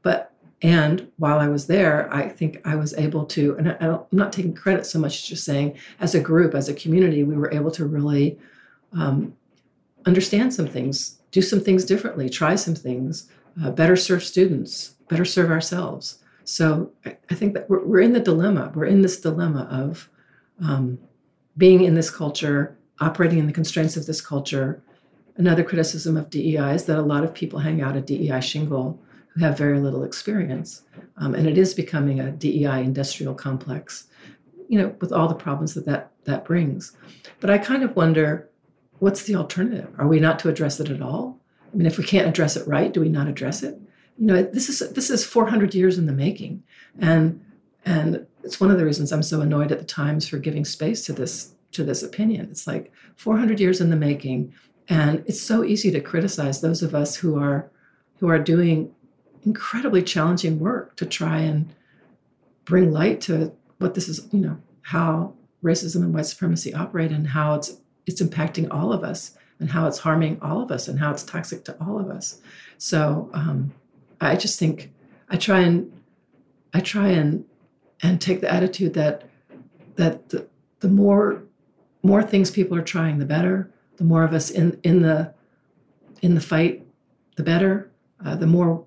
But 0.01 0.32
and 0.63 1.11
while 1.17 1.39
I 1.39 1.49
was 1.49 1.67
there, 1.67 2.11
I 2.11 2.29
think 2.29 2.61
I 2.63 2.75
was 2.75 2.93
able 2.93 3.25
to, 3.25 3.55
and 3.57 3.71
I 3.71 3.75
am 3.81 3.99
not 4.13 4.31
taking 4.31 4.53
credit 4.53 4.85
so 4.85 4.97
much 4.97 5.27
just 5.27 5.43
saying, 5.43 5.77
as 5.99 6.15
a 6.15 6.21
group, 6.21 6.55
as 6.55 6.69
a 6.69 6.73
community, 6.73 7.21
we 7.21 7.35
were 7.35 7.51
able 7.51 7.69
to 7.71 7.85
really 7.85 8.39
um, 8.93 9.35
understand 10.05 10.53
some 10.53 10.67
things, 10.67 11.19
do 11.31 11.41
some 11.41 11.59
things 11.59 11.83
differently, 11.83 12.29
try 12.29 12.55
some 12.55 12.75
things, 12.75 13.29
uh, 13.61 13.71
better 13.71 13.97
serve 13.97 14.23
students, 14.23 14.95
better 15.09 15.25
serve 15.25 15.51
ourselves. 15.51 16.19
So 16.45 16.93
I, 17.05 17.17
I 17.29 17.35
think 17.35 17.55
that 17.55 17.69
we're, 17.69 17.83
we're 17.83 17.99
in 17.99 18.13
the 18.13 18.21
dilemma. 18.21 18.71
We're 18.73 18.85
in 18.85 19.01
this 19.01 19.19
dilemma 19.19 19.67
of 19.69 20.09
um, 20.63 20.97
being 21.57 21.83
in 21.83 21.95
this 21.95 22.09
culture, 22.09 22.77
operating 23.01 23.37
in 23.37 23.47
the 23.47 23.53
constraints 23.53 23.97
of 23.97 24.05
this 24.05 24.21
culture. 24.21 24.81
Another 25.35 25.63
criticism 25.63 26.15
of 26.15 26.29
DEI 26.29 26.73
is 26.73 26.85
that 26.85 26.97
a 26.97 27.01
lot 27.01 27.25
of 27.25 27.33
people 27.33 27.59
hang 27.59 27.81
out 27.81 27.97
at 27.97 28.07
DEI 28.07 28.39
shingle 28.39 29.02
who 29.33 29.41
have 29.41 29.57
very 29.57 29.79
little 29.79 30.03
experience. 30.03 30.83
Um, 31.17 31.33
and 31.33 31.47
it 31.47 31.57
is 31.57 31.73
becoming 31.73 32.19
a 32.19 32.31
DEI 32.31 32.83
industrial 32.83 33.33
complex, 33.33 34.05
you 34.67 34.79
know, 34.79 34.95
with 35.01 35.11
all 35.11 35.27
the 35.27 35.35
problems 35.35 35.73
that, 35.73 35.85
that 35.85 36.11
that 36.25 36.45
brings. 36.45 36.95
But 37.39 37.49
I 37.49 37.57
kind 37.57 37.83
of 37.83 37.95
wonder 37.95 38.49
what's 38.99 39.23
the 39.23 39.35
alternative? 39.35 39.89
Are 39.97 40.07
we 40.07 40.19
not 40.19 40.39
to 40.39 40.49
address 40.49 40.79
it 40.79 40.89
at 40.89 41.01
all? 41.01 41.39
I 41.73 41.75
mean, 41.75 41.87
if 41.87 41.97
we 41.97 42.03
can't 42.03 42.27
address 42.27 42.55
it 42.55 42.67
right, 42.67 42.93
do 42.93 43.01
we 43.01 43.09
not 43.09 43.27
address 43.27 43.63
it? 43.63 43.79
You 44.17 44.27
know, 44.27 44.43
this 44.43 44.69
is 44.69 44.91
this 44.91 45.09
is 45.09 45.25
400 45.25 45.73
years 45.73 45.97
in 45.97 46.05
the 46.05 46.13
making, 46.13 46.63
and 46.99 47.43
and 47.85 48.27
it's 48.43 48.59
one 48.59 48.71
of 48.71 48.77
the 48.77 48.85
reasons 48.85 49.11
I'm 49.11 49.23
so 49.23 49.41
annoyed 49.41 49.71
at 49.71 49.79
the 49.79 49.85
Times 49.85 50.27
for 50.27 50.37
giving 50.37 50.65
space 50.65 51.03
to 51.05 51.13
this 51.13 51.53
to 51.71 51.83
this 51.83 52.03
opinion. 52.03 52.47
It's 52.51 52.67
like 52.67 52.93
400 53.15 53.59
years 53.59 53.81
in 53.81 53.89
the 53.89 53.95
making, 53.95 54.53
and 54.87 55.23
it's 55.25 55.41
so 55.41 55.63
easy 55.63 55.89
to 55.91 55.99
criticize 55.99 56.61
those 56.61 56.83
of 56.83 56.93
us 56.93 57.15
who 57.15 57.37
are 57.39 57.71
who 58.19 58.29
are 58.29 58.39
doing 58.39 58.93
incredibly 59.45 60.01
challenging 60.01 60.59
work 60.59 60.95
to 60.95 61.05
try 61.05 61.39
and 61.39 61.73
bring 62.65 62.91
light 62.91 63.21
to 63.21 63.53
what 63.79 63.93
this 63.93 64.07
is, 64.07 64.27
you 64.31 64.39
know, 64.39 64.57
how 64.83 65.33
racism 65.63 65.97
and 65.97 66.13
white 66.13 66.25
supremacy 66.25 66.73
operate 66.73 67.11
and 67.11 67.27
how 67.27 67.55
it's 67.55 67.77
it's 68.05 68.21
impacting 68.21 68.67
all 68.69 68.91
of 68.91 69.03
us 69.03 69.37
and 69.59 69.71
how 69.71 69.87
it's 69.87 69.99
harming 69.99 70.37
all 70.41 70.61
of 70.61 70.71
us 70.71 70.87
and 70.87 70.99
how 70.99 71.11
it's 71.11 71.23
toxic 71.23 71.63
to 71.63 71.75
all 71.81 71.99
of 71.99 72.09
us. 72.09 72.41
So 72.77 73.29
um, 73.33 73.73
I 74.19 74.35
just 74.35 74.59
think 74.59 74.91
I 75.29 75.37
try 75.37 75.59
and 75.59 75.91
I 76.73 76.81
try 76.81 77.09
and 77.09 77.45
and 78.01 78.19
take 78.19 78.41
the 78.41 78.51
attitude 78.51 78.93
that 78.95 79.23
that 79.95 80.29
the, 80.29 80.47
the 80.79 80.89
more 80.89 81.43
more 82.01 82.23
things 82.23 82.51
people 82.51 82.77
are 82.77 82.83
trying, 82.83 83.19
the 83.19 83.25
better. 83.25 83.71
The 83.97 84.03
more 84.03 84.23
of 84.23 84.33
us 84.33 84.49
in 84.49 84.79
in 84.83 85.01
the 85.01 85.33
in 86.21 86.35
the 86.35 86.41
fight, 86.41 86.85
the 87.35 87.43
better. 87.43 87.89
Uh, 88.23 88.35
the 88.35 88.47
more 88.47 88.85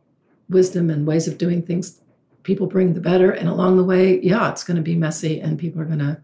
wisdom 0.48 0.90
and 0.90 1.06
ways 1.06 1.26
of 1.26 1.38
doing 1.38 1.62
things 1.62 2.00
people 2.46 2.68
bring, 2.68 2.94
the 2.94 3.00
better. 3.00 3.30
And 3.30 3.48
along 3.48 3.76
the 3.76 3.84
way, 3.84 4.20
yeah, 4.20 4.50
it's 4.50 4.64
going 4.64 4.76
to 4.76 4.82
be 4.82 4.94
messy, 4.94 5.40
and 5.40 5.58
people 5.58 5.82
are 5.82 5.84
going 5.84 5.98
to 5.98 6.18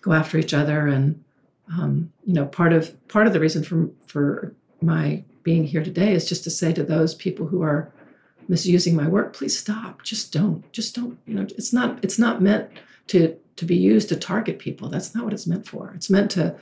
go 0.00 0.12
after 0.12 0.38
each 0.38 0.54
other. 0.54 0.86
And 0.86 1.22
um, 1.76 2.12
you 2.24 2.32
know, 2.32 2.46
part 2.46 2.72
of 2.72 2.96
part 3.08 3.26
of 3.26 3.34
the 3.34 3.40
reason 3.40 3.62
for 3.62 3.90
for 4.06 4.54
my 4.80 5.24
being 5.42 5.64
here 5.64 5.84
today 5.84 6.12
is 6.12 6.28
just 6.28 6.44
to 6.44 6.50
say 6.50 6.72
to 6.72 6.82
those 6.82 7.14
people 7.14 7.46
who 7.46 7.62
are 7.62 7.92
misusing 8.48 8.96
my 8.96 9.08
work, 9.08 9.34
please 9.34 9.58
stop. 9.58 10.02
Just 10.02 10.32
don't. 10.32 10.70
Just 10.72 10.94
don't. 10.94 11.18
You 11.26 11.34
know, 11.34 11.42
it's 11.42 11.72
not 11.72 12.02
it's 12.02 12.18
not 12.18 12.40
meant 12.40 12.70
to 13.08 13.36
to 13.56 13.64
be 13.66 13.76
used 13.76 14.08
to 14.08 14.16
target 14.16 14.58
people. 14.58 14.88
That's 14.88 15.14
not 15.14 15.24
what 15.24 15.34
it's 15.34 15.46
meant 15.46 15.66
for. 15.66 15.92
It's 15.94 16.08
meant 16.08 16.30
to 16.32 16.56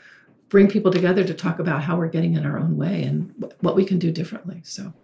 bring 0.49 0.67
people 0.67 0.91
together 0.91 1.25
to 1.25 1.35
talk 1.35 1.59
about 1.59 1.83
how 1.83 1.97
we're 1.99 2.09
getting 2.09 2.33
in 2.33 2.47
our 2.47 2.59
own 2.59 2.79
way 2.79 3.03
and 3.03 3.53
what 3.61 3.77
we 3.77 3.85
can 3.85 3.99
do 3.99 4.11
differently. 4.11 4.63
So. 4.65 4.95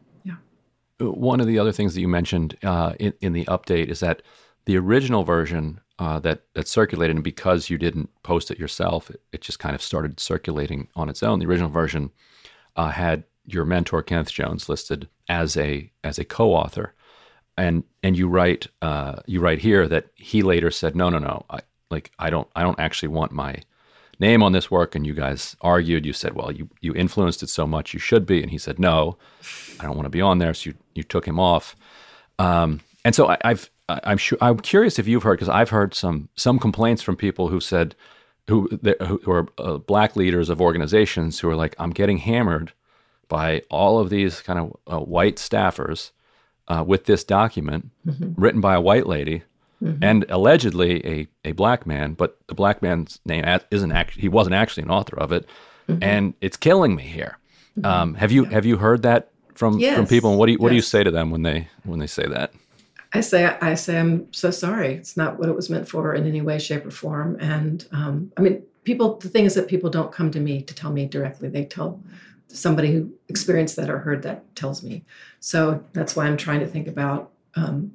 One 0.99 1.41
of 1.41 1.47
the 1.47 1.59
other 1.59 1.73
things 1.73 1.95
that 1.95 2.01
you 2.01 2.09
mentioned 2.09 2.57
uh, 2.63 2.95
in, 3.01 3.13
in 3.21 3.33
the 3.33 3.45
update 3.47 3.89
is 3.89 4.01
that 4.01 4.23
the 4.67 4.77
original 4.79 5.25
version 5.25 5.81
uh, 5.99 6.19
that 6.21 6.43
that 6.55 6.67
circulated, 6.67 7.17
and 7.17 7.25
because 7.25 7.71
you 7.71 7.79
didn't 7.79 8.11
post 8.23 8.51
it 8.51 8.59
yourself, 8.59 9.11
it, 9.11 9.21
it, 9.33 9.41
just 9.41 9.59
kind 9.59 9.75
of 9.75 9.83
started 9.83 10.19
circulating 10.19 10.89
on 10.97 11.09
its 11.09 11.23
own. 11.23 11.39
The 11.39 11.47
original 11.47 11.71
version 11.71 12.11
uh, 12.75 12.89
had 12.89 13.25
your 13.47 13.65
mentor 13.65 14.03
Kenneth 14.03 14.33
Jones 14.33 14.69
listed 14.69 15.09
as 15.29 15.57
a 15.57 15.91
as 16.03 16.19
a 16.19 16.25
co-author, 16.25 16.95
and 17.57 17.85
and 18.03 18.19
you 18.19 18.29
write 18.29 18.67
uh, 18.83 19.21
you 19.27 19.41
write 19.41 19.61
here 19.61 19.87
that 19.87 20.07
he 20.15 20.43
later 20.43 20.71
said, 20.71 20.97
no, 20.97 21.11
no, 21.11 21.19
no, 21.19 21.45
I, 21.49 21.61
like 21.91 22.11
I 22.19 22.31
don't 22.31 22.49
I 22.57 22.63
don't 22.63 22.81
actually 22.81 23.09
want 23.09 23.31
my 23.31 23.63
name 24.19 24.43
on 24.43 24.53
this 24.53 24.71
work. 24.71 24.95
And 24.95 25.07
you 25.07 25.15
guys 25.15 25.57
argued. 25.61 26.07
You 26.07 26.13
said, 26.13 26.35
well, 26.35 26.51
you 26.51 26.69
you 26.81 26.95
influenced 26.95 27.43
it 27.43 27.51
so 27.51 27.67
much, 27.67 27.95
you 27.95 28.01
should 28.01 28.27
be. 28.27 28.43
And 28.43 28.51
he 28.51 28.59
said, 28.59 28.79
no, 28.79 29.17
I 29.79 29.85
don't 29.85 29.97
want 29.97 30.07
to 30.07 30.11
be 30.11 30.21
on 30.21 30.39
there. 30.39 30.55
So 30.55 30.71
you 30.71 30.77
you 30.95 31.03
took 31.03 31.27
him 31.27 31.39
off. 31.39 31.77
Um, 32.39 32.81
and 33.05 33.15
so 33.15 33.29
I, 33.29 33.39
I've 33.45 33.71
I'm 33.89 34.19
sure 34.19 34.39
I'm 34.41 34.59
curious 34.59 34.99
if 34.99 35.07
you've 35.07 35.23
heard 35.23 35.35
because 35.35 35.49
I've 35.49 35.71
heard 35.71 35.95
some 35.95 36.29
some 36.37 36.59
complaints 36.59 37.03
from 37.03 37.17
people 37.17 37.49
who 37.49 37.61
said 37.61 37.95
who 38.49 38.69
who 39.01 39.31
are 39.31 39.47
uh, 39.59 39.79
black 39.79 40.17
leaders 40.17 40.49
of 40.49 40.61
organizations 40.61 41.41
who 41.41 41.49
are 41.51 41.57
like 41.57 41.75
I'm 41.79 41.91
getting 41.91 42.19
hammered 42.19 42.73
by 43.29 43.63
all 43.71 43.99
of 43.99 44.11
these 44.11 44.41
kind 44.41 44.59
of 44.59 44.77
uh, 44.87 45.01
white 45.01 45.37
staffers 45.37 46.13
uh, 46.69 46.85
with 46.87 47.05
this 47.05 47.25
document 47.25 47.91
mm-hmm. 48.07 48.41
written 48.41 48.61
by 48.61 48.75
a 48.75 48.81
white 48.81 49.07
lady 49.07 49.43
mm-hmm. 49.83 50.03
and 50.03 50.25
allegedly 50.29 51.07
a, 51.07 51.27
a 51.45 51.53
black 51.53 51.87
man, 51.87 52.15
but 52.15 52.39
the 52.47 52.55
black 52.55 52.83
man's 52.83 53.21
name 53.25 53.45
isn't 53.71 53.93
actually 53.93 54.23
he 54.23 54.29
wasn't 54.29 54.55
actually 54.55 54.83
an 54.83 54.91
author 54.91 55.19
of 55.19 55.33
it, 55.33 55.47
mm-hmm. 55.89 56.03
and 56.03 56.35
it's 56.41 56.57
killing 56.57 56.95
me 56.95 57.03
here. 57.03 57.39
Mm-hmm. 57.79 57.87
Um, 57.87 58.15
have 58.15 58.33
you 58.33 58.45
yeah. 58.45 58.51
have 58.53 58.65
you 58.65 58.79
heard 58.79 59.03
that 59.03 59.31
from 59.55 59.79
yes. 59.79 59.97
from 59.97 60.07
people? 60.07 60.31
And 60.31 60.39
what 60.39 60.47
do 60.47 60.53
you 60.53 60.59
what 60.59 60.69
yes. 60.69 60.73
do 60.73 60.77
you 60.77 60.83
say 60.83 61.05
to 61.05 61.11
them 61.11 61.31
when 61.31 61.43
they 61.43 61.69
when 61.85 61.99
they 61.99 62.07
say 62.07 62.27
that? 62.27 62.53
I 63.15 63.21
say, 63.21 63.45
I 63.45 63.75
say, 63.75 64.01
I'm 64.01 64.33
so 64.33 64.51
sorry. 64.51 64.95
It's 64.95 65.17
not 65.17 65.39
what 65.39 65.49
it 65.49 65.55
was 65.55 65.71
meant 65.71 65.89
for 65.89 66.15
in 66.15 66.27
any 66.27 66.43
way, 66.43 66.59
shape, 66.59 66.85
or 66.85 66.91
form. 66.91 67.39
And 67.41 67.87
um, 67.93 68.33
I 68.37 68.41
mean, 68.41 68.65
people. 68.83 69.17
The 69.19 69.29
thing 69.29 69.45
is 69.45 69.55
that 69.55 69.69
people 69.69 69.89
don't 69.89 70.11
come 70.11 70.33
to 70.33 70.41
me 70.41 70.63
to 70.63 70.75
tell 70.75 70.93
me 70.93 71.07
directly. 71.07 71.49
They 71.49 71.65
tell 71.65 72.03
somebody 72.49 72.93
who 72.93 73.13
experienced 73.29 73.77
that 73.77 73.89
or 73.89 73.99
heard 73.99 74.23
that 74.23 74.55
tells 74.57 74.83
me. 74.83 75.05
So 75.41 75.85
that's 75.93 76.17
why 76.17 76.27
I'm 76.27 76.37
trying 76.37 76.61
to 76.61 76.67
think 76.67 76.89
about 76.89 77.31
um, 77.55 77.93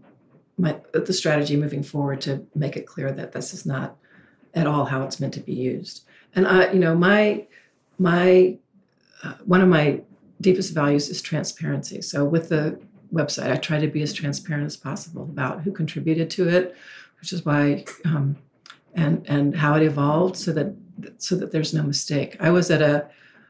my 0.57 0.79
the 0.93 1.13
strategy 1.13 1.55
moving 1.57 1.83
forward 1.83 2.21
to 2.21 2.45
make 2.55 2.77
it 2.77 2.87
clear 2.87 3.11
that 3.11 3.33
this 3.33 3.53
is 3.53 3.65
not 3.65 3.97
at 4.53 4.67
all 4.67 4.85
how 4.85 5.03
it's 5.03 5.19
meant 5.19 5.33
to 5.33 5.39
be 5.41 5.53
used. 5.53 6.05
And 6.35 6.47
I, 6.47 6.71
you 6.71 6.79
know, 6.79 6.95
my 6.95 7.45
my 7.97 8.57
uh, 9.23 9.33
one 9.45 9.61
of 9.61 9.67
my 9.67 10.01
deepest 10.41 10.73
values 10.73 11.09
is 11.09 11.21
transparency. 11.21 12.01
So 12.01 12.25
with 12.25 12.49
the 12.49 12.79
website. 13.13 13.51
I 13.51 13.57
try 13.57 13.79
to 13.79 13.87
be 13.87 14.01
as 14.01 14.13
transparent 14.13 14.65
as 14.65 14.77
possible 14.77 15.23
about 15.23 15.61
who 15.61 15.71
contributed 15.71 16.29
to 16.31 16.47
it, 16.47 16.75
which 17.19 17.33
is 17.33 17.45
why 17.45 17.85
um, 18.05 18.37
and 18.93 19.25
and 19.27 19.55
how 19.55 19.75
it 19.75 19.83
evolved, 19.83 20.37
so 20.37 20.51
that 20.53 20.73
so 21.17 21.35
that 21.35 21.51
there's 21.51 21.73
no 21.73 21.83
mistake. 21.83 22.37
I 22.39 22.49
was 22.49 22.69
at 22.71 22.81
a 22.81 23.07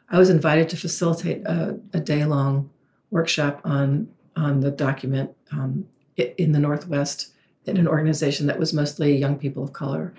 I 0.09 0.17
was 0.17 0.29
invited 0.29 0.69
to 0.69 0.77
facilitate 0.77 1.43
a, 1.45 1.79
a 1.93 1.99
day 1.99 2.25
long 2.25 2.69
workshop 3.11 3.61
on 3.63 4.09
on 4.35 4.61
the 4.61 4.71
document 4.71 5.31
um, 5.51 5.87
in 6.15 6.51
the 6.51 6.59
Northwest 6.59 7.33
in 7.65 7.77
an 7.77 7.87
organization 7.87 8.47
that 8.47 8.57
was 8.57 8.73
mostly 8.73 9.15
young 9.15 9.37
people 9.37 9.63
of 9.63 9.73
color, 9.73 10.13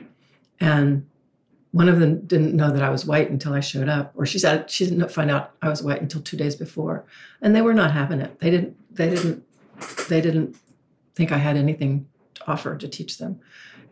and 0.61 1.07
one 1.73 1.89
of 1.89 2.01
them 2.01 2.27
didn't 2.27 2.55
know 2.55 2.73
that 2.73 2.83
I 2.83 2.91
was 2.91 3.05
white 3.05 3.31
until 3.31 3.53
I 3.53 3.61
showed 3.61 3.89
up, 3.89 4.13
or 4.17 4.27
she 4.27 4.39
said 4.39 4.71
she 4.71 4.87
didn't 4.87 5.11
find 5.11 5.31
out 5.31 5.53
I 5.63 5.69
was 5.69 5.83
white 5.83 6.01
until 6.01 6.21
two 6.21 6.37
days 6.37 6.57
before, 6.57 7.05
and 7.41 7.55
they 7.55 7.63
were 7.63 7.75
not 7.75 7.93
having 7.93 8.21
it. 8.21 8.41
They 8.41 8.51
didn't. 8.51 8.77
They 8.95 9.09
didn't. 9.09 9.45
They 10.09 10.21
didn't 10.21 10.57
think 11.15 11.31
I 11.31 11.39
had 11.39 11.57
anything 11.57 12.09
to 12.35 12.51
offer 12.51 12.77
to 12.77 12.89
teach 12.89 13.19
them. 13.19 13.41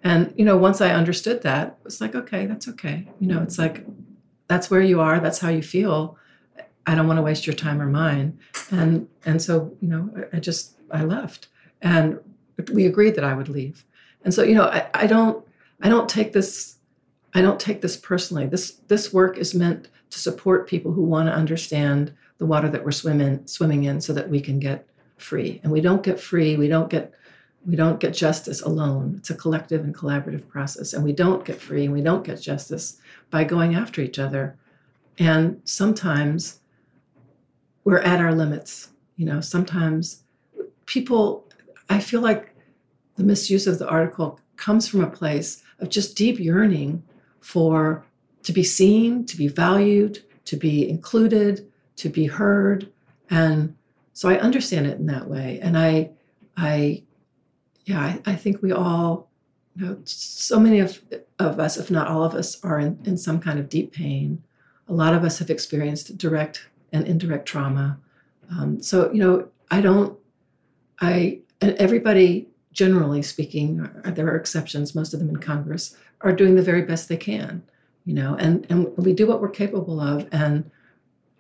And 0.03 0.33
you 0.37 0.45
know, 0.45 0.57
once 0.57 0.81
I 0.81 0.91
understood 0.91 1.43
that, 1.43 1.79
it's 1.85 2.01
like, 2.01 2.15
okay, 2.15 2.47
that's 2.47 2.69
okay. 2.69 3.09
You 3.21 3.29
know, 3.29 3.43
it's 3.43 3.59
like 3.59 3.85
that's 4.49 4.71
where 4.71 4.81
you 4.81 5.01
are. 5.01 5.21
That's 5.21 5.39
how 5.39 5.49
you 5.49 5.63
feel. 5.63 6.17
I 6.87 6.95
don't 6.95 7.07
want 7.07 7.19
to 7.19 7.23
waste 7.23 7.47
your 7.47 7.55
time 7.55 7.81
or 7.81 7.87
mine. 7.87 8.39
And 8.71 9.09
and 9.25 9.41
so 9.41 9.77
you 9.81 9.89
know, 9.89 10.27
I 10.33 10.41
just 10.41 10.75
I 10.91 11.05
left, 11.05 11.47
and 11.81 12.19
we 12.73 12.87
agreed 12.87 13.15
that 13.15 13.25
I 13.25 13.35
would 13.35 13.49
leave. 13.49 13.85
And 14.25 14.35
so 14.35 14.43
you 14.43 14.57
know, 14.57 14.65
I, 14.65 14.89
I 14.95 15.07
don't 15.07 15.47
I 15.81 15.89
don't 15.89 16.09
take 16.09 16.33
this 16.33 16.78
I 17.35 17.43
don't 17.43 17.61
take 17.61 17.83
this 17.83 17.97
personally. 17.97 18.47
This 18.47 18.73
this 18.89 19.13
work 19.13 19.37
is 19.37 19.55
meant 19.55 19.89
to 20.11 20.19
support 20.19 20.69
people 20.69 20.93
who 20.93 21.05
want 21.05 21.29
to 21.29 21.35
understand 21.35 22.15
the 22.39 22.47
water 22.47 22.69
that 22.69 22.85
we're 22.85 22.91
swimming 22.91 23.47
swimming 23.47 23.85
in 23.85 24.01
so 24.01 24.13
that 24.13 24.29
we 24.29 24.41
can 24.41 24.59
get 24.59 24.89
free. 25.17 25.61
And 25.63 25.73
we 25.73 25.81
don't 25.81 26.03
get 26.03 26.21
free, 26.21 26.57
we 26.57 26.69
don't 26.69 26.89
get 26.89 27.13
we 27.67 27.77
don't 27.77 28.01
get 28.01 28.15
justice 28.15 28.63
alone. 28.63 29.17
It's 29.19 29.31
a 29.31 29.35
collective 29.35 29.85
and 29.85 29.95
collaborative 29.95 30.49
process. 30.49 30.93
And 30.93 31.05
we 31.05 31.13
don't 31.13 31.45
get 31.45 31.61
free 31.61 31.85
and 31.85 31.93
we 31.93 32.01
don't 32.01 32.25
get 32.25 32.41
justice 32.41 32.99
by 33.31 33.45
going 33.45 33.75
after 33.75 34.01
each 34.01 34.19
other. 34.19 34.57
And 35.19 35.61
sometimes 35.65 36.61
we're 37.85 37.99
at 37.99 38.21
our 38.21 38.35
limits. 38.35 38.91
You 39.17 39.27
know, 39.27 39.41
sometimes 39.41 40.23
people 40.87 41.47
I 41.91 42.01
feel 42.01 42.21
like 42.21 42.55
the 43.17 43.25
misuse 43.25 43.67
of 43.67 43.79
the 43.79 43.89
article 43.89 44.39
comes 44.57 44.89
from 44.89 45.03
a 45.03 45.11
place 45.11 45.63
of 45.81 45.89
just 45.89 46.17
deep 46.17 46.39
yearning 46.39 47.03
for 47.49 48.05
to 48.43 48.53
be 48.53 48.63
seen, 48.63 49.25
to 49.25 49.35
be 49.35 49.49
valued, 49.49 50.23
to 50.45 50.55
be 50.55 50.87
included, 50.87 51.67
to 51.97 52.11
be 52.11 52.27
heard. 52.27 52.93
And 53.31 53.75
so 54.13 54.29
I 54.29 54.39
understand 54.39 54.87
it 54.87 54.99
in 54.99 55.07
that 55.07 55.29
way. 55.29 55.59
And 55.63 55.79
I, 55.79 56.11
I, 56.59 57.05
yeah, 57.87 58.01
I, 58.01 58.33
I 58.33 58.35
think 58.35 58.61
we 58.61 58.71
all, 58.71 59.31
you 59.77 59.87
know, 59.87 59.99
so 60.05 60.61
many 60.61 60.79
of, 60.79 61.01
of 61.39 61.59
us, 61.59 61.79
if 61.79 61.91
not 61.91 62.07
all 62.07 62.23
of 62.23 62.35
us, 62.35 62.63
are 62.63 62.79
in, 62.79 62.99
in 63.07 63.17
some 63.17 63.41
kind 63.41 63.59
of 63.59 63.71
deep 63.71 63.95
pain. 63.95 64.43
A 64.87 64.93
lot 64.93 65.15
of 65.15 65.25
us 65.25 65.39
have 65.39 65.49
experienced 65.49 66.19
direct 66.19 66.69
and 66.93 67.07
indirect 67.07 67.47
trauma. 67.47 67.99
Um, 68.51 68.83
so, 68.83 69.11
you 69.11 69.21
know, 69.21 69.49
I 69.71 69.81
don't, 69.81 70.19
I, 71.01 71.41
and 71.63 71.73
everybody 71.77 72.49
generally 72.73 73.23
speaking, 73.23 73.89
uh, 74.05 74.11
there 74.11 74.27
are 74.27 74.37
exceptions, 74.37 74.95
most 74.95 75.15
of 75.15 75.19
them 75.19 75.31
in 75.31 75.39
Congress, 75.39 75.97
are 76.21 76.33
doing 76.33 76.57
the 76.57 76.63
very 76.63 76.83
best 76.83 77.09
they 77.09 77.17
can, 77.17 77.63
you 78.05 78.15
know, 78.15 78.35
and, 78.35 78.67
and 78.71 78.97
we 78.97 79.13
do 79.13 79.27
what 79.27 79.41
we're 79.41 79.49
capable 79.49 80.01
of. 80.01 80.29
And 80.33 80.71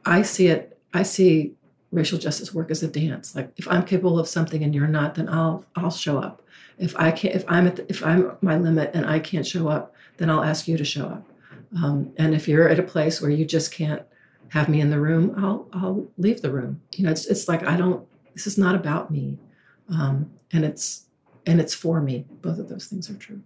I 0.05 0.22
see 0.22 0.49
it, 0.49 0.79
I 0.95 1.03
see 1.03 1.55
racial 1.91 2.18
justice 2.18 2.53
work 2.53 2.70
as 2.70 2.83
a 2.83 2.89
dance. 2.89 3.35
Like 3.35 3.53
if 3.57 3.66
I'm 3.68 3.85
capable 3.85 4.18
of 4.18 4.29
something 4.29 4.62
and 4.62 4.74
you're 4.74 4.87
not, 4.87 5.14
then 5.14 5.29
I'll 5.29 5.64
I'll 5.74 5.91
show 5.91 6.18
up. 6.18 6.43
If 6.79 6.95
I 6.97 7.11
can't, 7.11 7.35
if 7.35 7.45
I'm 7.49 7.66
at 7.66 7.76
the, 7.76 7.87
if 7.89 8.05
I'm 8.05 8.37
my 8.41 8.57
limit 8.57 8.91
and 8.95 9.07
I 9.07 9.18
can't 9.18 9.47
show 9.47 9.68
up, 9.68 9.95
then 10.18 10.31
I'll 10.31 10.45
ask 10.45 10.68
you 10.68 10.76
to 10.76 10.85
show 10.85 11.07
up. 11.07 11.29
Um, 11.76 12.12
and 12.16 12.35
if 12.35 12.49
you're 12.49 12.68
at 12.68 12.79
a 12.79 12.83
place 12.83 13.20
where 13.20 13.31
you 13.31 13.45
just 13.45 13.72
can't 13.72 14.03
have 14.51 14.68
me 14.68 14.81
in 14.81 14.91
the 14.91 15.01
room, 15.01 15.35
I'll 15.37 15.68
I'll 15.72 16.07
leave 16.16 16.43
the 16.43 16.53
room. 16.53 16.81
You 16.95 17.05
know, 17.05 17.11
it's 17.11 17.26
it's 17.26 17.49
like 17.49 17.64
I 17.64 17.76
don't. 17.76 18.07
This 18.35 18.47
is 18.47 18.59
not 18.59 18.74
about 18.74 19.11
me, 19.11 19.39
um, 19.91 20.31
and 20.53 20.64
it's 20.64 21.07
and 21.47 21.61
it's 21.61 21.74
for 21.74 22.01
me. 22.01 22.26
Both 22.43 22.59
of 22.59 22.68
those 22.68 22.87
things 22.87 23.11
are 23.11 23.16
true. 23.16 23.43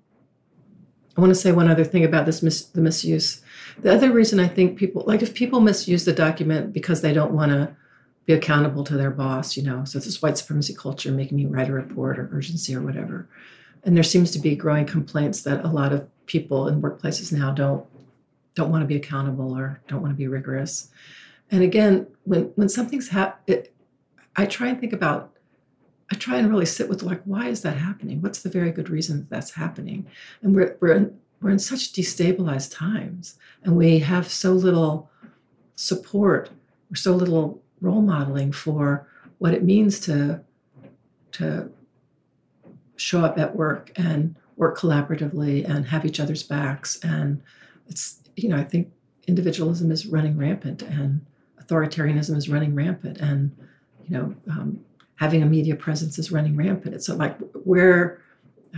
I 1.16 1.20
want 1.20 1.30
to 1.30 1.34
say 1.34 1.52
one 1.52 1.70
other 1.70 1.84
thing 1.84 2.04
about 2.04 2.26
this 2.26 2.42
mis- 2.42 2.64
the 2.66 2.80
misuse. 2.80 3.42
The 3.78 3.92
other 3.92 4.12
reason 4.12 4.40
I 4.40 4.48
think 4.48 4.78
people 4.78 5.04
like 5.06 5.22
if 5.22 5.34
people 5.34 5.60
misuse 5.60 6.04
the 6.04 6.12
document 6.12 6.72
because 6.72 7.00
they 7.00 7.12
don't 7.12 7.32
want 7.32 7.52
to 7.52 7.76
be 8.24 8.32
accountable 8.32 8.84
to 8.84 8.96
their 8.96 9.10
boss, 9.10 9.56
you 9.56 9.62
know. 9.62 9.84
So 9.84 9.98
this 9.98 10.22
white 10.22 10.38
supremacy 10.38 10.74
culture 10.74 11.10
making 11.10 11.36
me 11.36 11.46
write 11.46 11.68
a 11.68 11.72
report 11.72 12.18
or 12.18 12.28
urgency 12.32 12.74
or 12.74 12.80
whatever. 12.80 13.28
And 13.84 13.96
there 13.96 14.04
seems 14.04 14.30
to 14.32 14.38
be 14.38 14.54
growing 14.54 14.86
complaints 14.86 15.42
that 15.42 15.64
a 15.64 15.68
lot 15.68 15.92
of 15.92 16.08
people 16.26 16.68
in 16.68 16.80
workplaces 16.80 17.32
now 17.32 17.50
don't 17.50 17.84
don't 18.54 18.70
want 18.70 18.82
to 18.82 18.86
be 18.86 18.96
accountable 18.96 19.56
or 19.56 19.80
don't 19.88 20.02
want 20.02 20.12
to 20.12 20.18
be 20.18 20.28
rigorous. 20.28 20.90
And 21.50 21.62
again, 21.62 22.06
when 22.24 22.52
when 22.54 22.68
something's 22.68 23.08
happened, 23.08 23.68
I 24.36 24.46
try 24.46 24.68
and 24.68 24.80
think 24.80 24.92
about, 24.92 25.31
I 26.12 26.14
try 26.14 26.36
and 26.36 26.50
really 26.50 26.66
sit 26.66 26.90
with 26.90 27.02
like, 27.02 27.22
why 27.24 27.48
is 27.48 27.62
that 27.62 27.78
happening? 27.78 28.20
What's 28.20 28.42
the 28.42 28.50
very 28.50 28.70
good 28.70 28.90
reason 28.90 29.16
that 29.16 29.30
that's 29.30 29.52
happening? 29.52 30.06
And 30.42 30.54
we're 30.54 30.76
we're 30.78 30.92
in, 30.92 31.18
we're 31.40 31.48
in 31.48 31.58
such 31.58 31.94
destabilized 31.94 32.70
times, 32.70 33.38
and 33.64 33.76
we 33.76 34.00
have 34.00 34.30
so 34.30 34.52
little 34.52 35.10
support 35.74 36.50
or 36.90 36.96
so 36.96 37.14
little 37.14 37.62
role 37.80 38.02
modeling 38.02 38.52
for 38.52 39.08
what 39.38 39.54
it 39.54 39.64
means 39.64 39.98
to 40.00 40.42
to 41.32 41.72
show 42.96 43.24
up 43.24 43.38
at 43.38 43.56
work 43.56 43.90
and 43.96 44.36
work 44.56 44.78
collaboratively 44.78 45.66
and 45.66 45.86
have 45.86 46.04
each 46.04 46.20
other's 46.20 46.42
backs 46.42 46.98
and 47.02 47.42
it's 47.88 48.20
you 48.36 48.50
know 48.50 48.56
i 48.56 48.62
think 48.62 48.92
individualism 49.26 49.90
is 49.90 50.06
running 50.06 50.36
rampant 50.36 50.82
and 50.82 51.24
authoritarianism 51.60 52.36
is 52.36 52.50
running 52.50 52.74
rampant 52.74 53.18
and 53.18 53.56
you 54.04 54.16
know 54.16 54.34
um, 54.50 54.84
having 55.22 55.42
a 55.42 55.46
media 55.46 55.76
presence 55.76 56.18
is 56.18 56.32
running 56.32 56.56
rampant 56.56 56.94
it's 56.94 57.08
like 57.08 57.36
where 57.70 58.20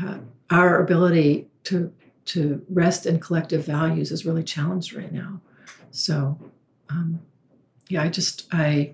uh, 0.03 0.19
our 0.51 0.83
ability 0.83 1.49
to 1.63 1.93
to 2.25 2.65
rest 2.71 3.07
in 3.07 3.21
collective 3.21 3.65
values 3.65 4.11
is 4.11 4.27
really 4.27 4.43
challenged 4.43 4.93
right 4.95 5.13
now 5.13 5.41
so 5.91 6.39
um, 6.91 7.21
yeah, 7.89 8.03
I 8.03 8.09
just 8.09 8.47
I 8.53 8.93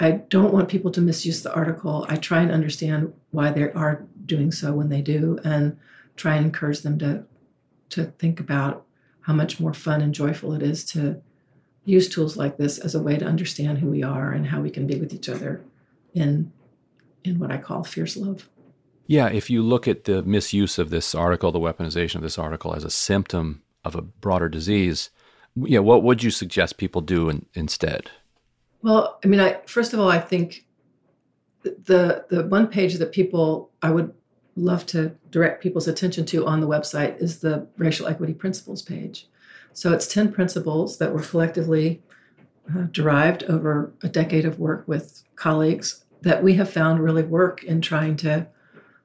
I 0.00 0.12
don't 0.12 0.52
want 0.52 0.68
people 0.68 0.90
to 0.92 1.00
misuse 1.00 1.42
the 1.42 1.54
article. 1.54 2.06
I 2.08 2.16
try 2.16 2.42
and 2.42 2.52
understand 2.52 3.12
why 3.30 3.50
they 3.50 3.70
are 3.72 4.04
doing 4.24 4.52
so 4.52 4.72
when 4.72 4.88
they 4.88 5.02
do, 5.02 5.38
and 5.44 5.76
try 6.16 6.36
and 6.36 6.46
encourage 6.46 6.80
them 6.80 6.98
to 6.98 7.24
to 7.90 8.04
think 8.18 8.40
about 8.40 8.84
how 9.22 9.32
much 9.32 9.60
more 9.60 9.74
fun 9.74 10.00
and 10.00 10.14
joyful 10.14 10.52
it 10.52 10.62
is 10.62 10.84
to 10.84 11.20
use 11.84 12.08
tools 12.08 12.36
like 12.36 12.58
this 12.58 12.78
as 12.78 12.94
a 12.94 13.02
way 13.02 13.16
to 13.16 13.24
understand 13.24 13.78
who 13.78 13.88
we 13.88 14.02
are 14.02 14.32
and 14.32 14.48
how 14.48 14.60
we 14.60 14.70
can 14.70 14.86
be 14.86 14.96
with 14.96 15.12
each 15.14 15.28
other 15.28 15.62
in 16.12 16.52
in 17.28 17.38
what 17.38 17.50
I 17.50 17.58
call 17.58 17.84
fierce 17.84 18.16
love. 18.16 18.48
Yeah, 19.06 19.28
if 19.28 19.48
you 19.48 19.62
look 19.62 19.88
at 19.88 20.04
the 20.04 20.22
misuse 20.22 20.78
of 20.78 20.90
this 20.90 21.14
article, 21.14 21.50
the 21.50 21.58
weaponization 21.58 22.16
of 22.16 22.22
this 22.22 22.38
article 22.38 22.74
as 22.74 22.84
a 22.84 22.90
symptom 22.90 23.62
of 23.84 23.94
a 23.94 24.02
broader 24.02 24.48
disease, 24.48 25.10
yeah, 25.56 25.78
what 25.78 26.02
would 26.02 26.22
you 26.22 26.30
suggest 26.30 26.76
people 26.76 27.00
do 27.00 27.30
in, 27.30 27.46
instead? 27.54 28.10
Well, 28.82 29.18
I 29.24 29.28
mean, 29.28 29.40
I 29.40 29.60
first 29.66 29.92
of 29.92 30.00
all, 30.00 30.10
I 30.10 30.18
think 30.18 30.66
the 31.62 32.24
the 32.28 32.46
one 32.46 32.68
page 32.68 32.94
that 32.94 33.12
people 33.12 33.70
I 33.82 33.90
would 33.90 34.12
love 34.56 34.86
to 34.86 35.16
direct 35.30 35.62
people's 35.62 35.88
attention 35.88 36.26
to 36.26 36.46
on 36.46 36.60
the 36.60 36.68
website 36.68 37.16
is 37.18 37.40
the 37.40 37.66
racial 37.76 38.06
equity 38.06 38.34
principles 38.34 38.82
page. 38.82 39.26
So 39.72 39.92
it's 39.92 40.06
ten 40.06 40.32
principles 40.32 40.98
that 40.98 41.12
were 41.12 41.22
collectively 41.22 42.02
uh, 42.72 42.82
derived 42.90 43.44
over 43.44 43.92
a 44.02 44.08
decade 44.08 44.44
of 44.44 44.58
work 44.58 44.86
with 44.86 45.22
colleagues 45.36 46.04
that 46.22 46.42
we 46.42 46.54
have 46.54 46.70
found 46.70 47.02
really 47.02 47.22
work 47.22 47.62
in 47.62 47.80
trying 47.80 48.16
to 48.16 48.46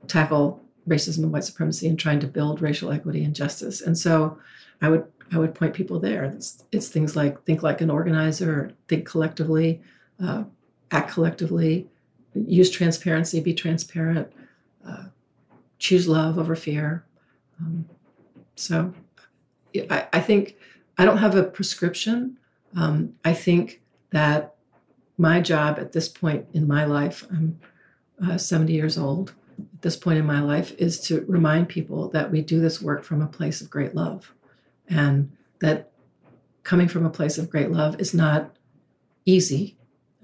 tackle 0.08 0.64
racism 0.88 1.24
and 1.24 1.32
white 1.32 1.44
supremacy 1.44 1.88
and 1.88 1.98
trying 1.98 2.20
to 2.20 2.28
build 2.28 2.62
racial 2.62 2.92
equity 2.92 3.24
and 3.24 3.36
justice. 3.36 3.82
And 3.82 3.98
so 3.98 4.38
I 4.82 4.90
would 4.90 5.06
I 5.32 5.38
would 5.38 5.56
point 5.56 5.74
people 5.74 6.00
there. 6.00 6.26
It's, 6.26 6.64
it's 6.72 6.90
things 6.90 7.16
like 7.16 7.44
think 7.44 7.64
like 7.64 7.82
an 7.82 7.90
organizer, 7.90 8.74
think 8.88 9.08
collectively, 9.08 9.82
uh, 10.24 10.44
act 10.92 11.12
collectively, 11.12 11.88
use 12.36 12.70
transparency, 12.70 13.40
be 13.40 13.54
transparent, 13.54 14.32
uh, 14.88 15.06
choose 15.80 16.08
love 16.08 16.38
over 16.38 16.56
fear. 16.56 17.06
Um, 17.60 17.86
so 18.56 18.94
I, 19.90 20.08
I, 20.14 20.20
think 20.20 20.56
I 20.98 21.06
don't 21.06 21.18
have 21.18 21.36
a 21.36 21.44
prescription. 21.44 22.38
Um, 22.76 23.14
I 23.26 23.34
think 23.34 23.82
that 24.12 24.53
my 25.24 25.40
job 25.40 25.80
at 25.80 25.94
this 25.94 26.10
point 26.10 26.46
in 26.54 26.68
my 26.68 26.84
life, 26.84 27.26
I'm 27.32 27.60
uh, 28.24 28.38
70 28.38 28.74
years 28.74 28.98
old, 28.98 29.34
at 29.74 29.82
this 29.82 29.96
point 29.96 30.20
in 30.20 30.26
my 30.26 30.42
life, 30.42 30.74
is 30.78 31.00
to 31.08 31.26
remind 31.28 31.70
people 31.70 32.10
that 32.10 32.30
we 32.30 32.42
do 32.42 32.60
this 32.60 32.82
work 32.82 33.04
from 33.04 33.22
a 33.22 33.28
place 33.28 33.62
of 33.62 33.70
great 33.70 33.96
love 33.96 34.34
and 34.90 35.32
that 35.62 35.92
coming 36.64 36.90
from 36.90 37.06
a 37.06 37.10
place 37.10 37.38
of 37.38 37.50
great 37.50 37.72
love 37.72 38.00
is 38.02 38.14
not 38.14 38.56
easy. 39.26 39.78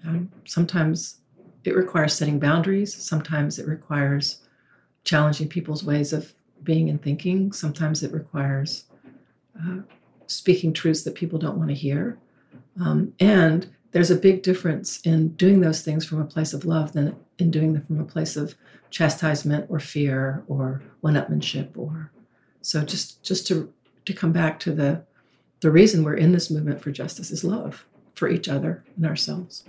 Um, 0.05 0.31
sometimes 0.45 1.19
it 1.63 1.75
requires 1.75 2.13
setting 2.13 2.37
boundaries, 2.37 2.93
sometimes 2.93 3.57
it 3.57 3.67
requires 3.67 4.39
challenging 5.05 5.47
people's 5.47 5.83
ways 5.83 6.11
of 6.11 6.33
being 6.61 6.89
and 6.89 7.01
thinking, 7.01 7.53
sometimes 7.53 8.03
it 8.03 8.11
requires 8.11 8.83
uh, 9.57 9.79
speaking 10.27 10.73
truths 10.73 11.03
that 11.03 11.15
people 11.15 11.39
don't 11.39 11.57
want 11.57 11.69
to 11.69 11.75
hear. 11.75 12.17
Um, 12.81 13.13
and 13.17 13.73
there's 13.91 14.11
a 14.11 14.15
big 14.15 14.43
difference 14.43 14.99
in 15.01 15.29
doing 15.29 15.61
those 15.61 15.81
things 15.81 16.05
from 16.05 16.21
a 16.21 16.25
place 16.25 16.53
of 16.53 16.65
love 16.65 16.93
than 16.93 17.15
in 17.37 17.51
doing 17.51 17.73
them 17.73 17.83
from 17.83 17.99
a 17.99 18.05
place 18.05 18.35
of 18.35 18.55
chastisement 18.89 19.65
or 19.69 19.79
fear 19.79 20.43
or 20.47 20.81
one-upmanship 21.01 21.77
or 21.77 22.11
so 22.61 22.83
just 22.83 23.23
just 23.23 23.47
to 23.47 23.71
to 24.05 24.13
come 24.13 24.31
back 24.31 24.59
to 24.59 24.71
the 24.71 25.03
the 25.61 25.71
reason 25.71 26.03
we're 26.03 26.15
in 26.15 26.31
this 26.31 26.49
movement 26.49 26.81
for 26.81 26.91
justice 26.91 27.31
is 27.31 27.43
love 27.43 27.85
for 28.15 28.29
each 28.29 28.47
other 28.47 28.83
and 28.95 29.05
ourselves. 29.05 29.63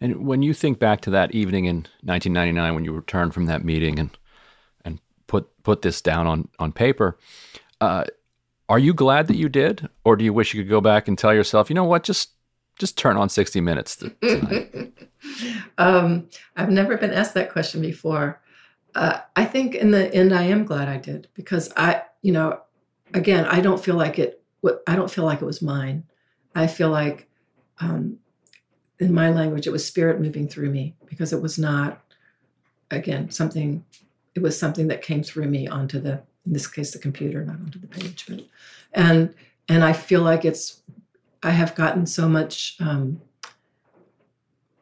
And 0.00 0.26
when 0.26 0.42
you 0.42 0.52
think 0.54 0.78
back 0.78 1.00
to 1.02 1.10
that 1.10 1.34
evening 1.34 1.66
in 1.66 1.76
1999 2.02 2.74
when 2.74 2.84
you 2.84 2.92
returned 2.92 3.34
from 3.34 3.46
that 3.46 3.64
meeting 3.64 3.98
and 3.98 4.16
and 4.84 5.00
put 5.26 5.48
put 5.62 5.82
this 5.82 6.00
down 6.00 6.26
on 6.26 6.48
on 6.58 6.72
paper, 6.72 7.18
uh, 7.80 8.04
are 8.68 8.78
you 8.78 8.94
glad 8.94 9.26
that 9.28 9.36
you 9.36 9.48
did, 9.48 9.88
or 10.04 10.16
do 10.16 10.24
you 10.24 10.32
wish 10.32 10.54
you 10.54 10.62
could 10.62 10.70
go 10.70 10.80
back 10.80 11.08
and 11.08 11.18
tell 11.18 11.34
yourself, 11.34 11.68
you 11.68 11.74
know 11.74 11.84
what, 11.84 12.02
just 12.02 12.30
just 12.76 12.98
turn 12.98 13.16
on 13.16 13.28
60 13.28 13.60
Minutes 13.60 13.96
tonight? 14.20 14.92
um, 15.78 16.28
I've 16.56 16.70
never 16.70 16.96
been 16.96 17.12
asked 17.12 17.34
that 17.34 17.52
question 17.52 17.80
before. 17.80 18.40
Uh, 18.94 19.20
I 19.34 19.44
think 19.44 19.74
in 19.74 19.90
the 19.90 20.12
end, 20.14 20.32
I 20.32 20.44
am 20.44 20.64
glad 20.64 20.88
I 20.88 20.98
did 20.98 21.28
because 21.34 21.72
I, 21.76 22.02
you 22.22 22.32
know, 22.32 22.60
again, 23.12 23.44
I 23.46 23.60
don't 23.60 23.82
feel 23.82 23.96
like 23.96 24.18
it. 24.18 24.42
I 24.86 24.96
don't 24.96 25.10
feel 25.10 25.24
like 25.24 25.42
it 25.42 25.44
was 25.44 25.60
mine. 25.60 26.04
I 26.54 26.66
feel 26.68 26.90
like, 26.90 27.28
um, 27.80 28.18
in 29.00 29.12
my 29.12 29.28
language, 29.30 29.66
it 29.66 29.72
was 29.72 29.84
spirit 29.84 30.20
moving 30.20 30.48
through 30.48 30.70
me 30.70 30.94
because 31.06 31.32
it 31.32 31.42
was 31.42 31.58
not, 31.58 32.02
again, 32.90 33.30
something. 33.30 33.84
It 34.34 34.42
was 34.42 34.58
something 34.58 34.88
that 34.88 35.02
came 35.02 35.22
through 35.22 35.46
me 35.46 35.66
onto 35.68 36.00
the, 36.00 36.22
in 36.46 36.52
this 36.52 36.66
case, 36.66 36.92
the 36.92 36.98
computer, 36.98 37.44
not 37.44 37.56
onto 37.56 37.78
the 37.78 37.88
page. 37.88 38.26
But, 38.28 38.44
and 38.92 39.34
and 39.68 39.84
I 39.84 39.92
feel 39.92 40.22
like 40.22 40.44
it's. 40.44 40.80
I 41.44 41.50
have 41.50 41.74
gotten 41.74 42.06
so 42.06 42.28
much. 42.28 42.76
Um, 42.80 43.20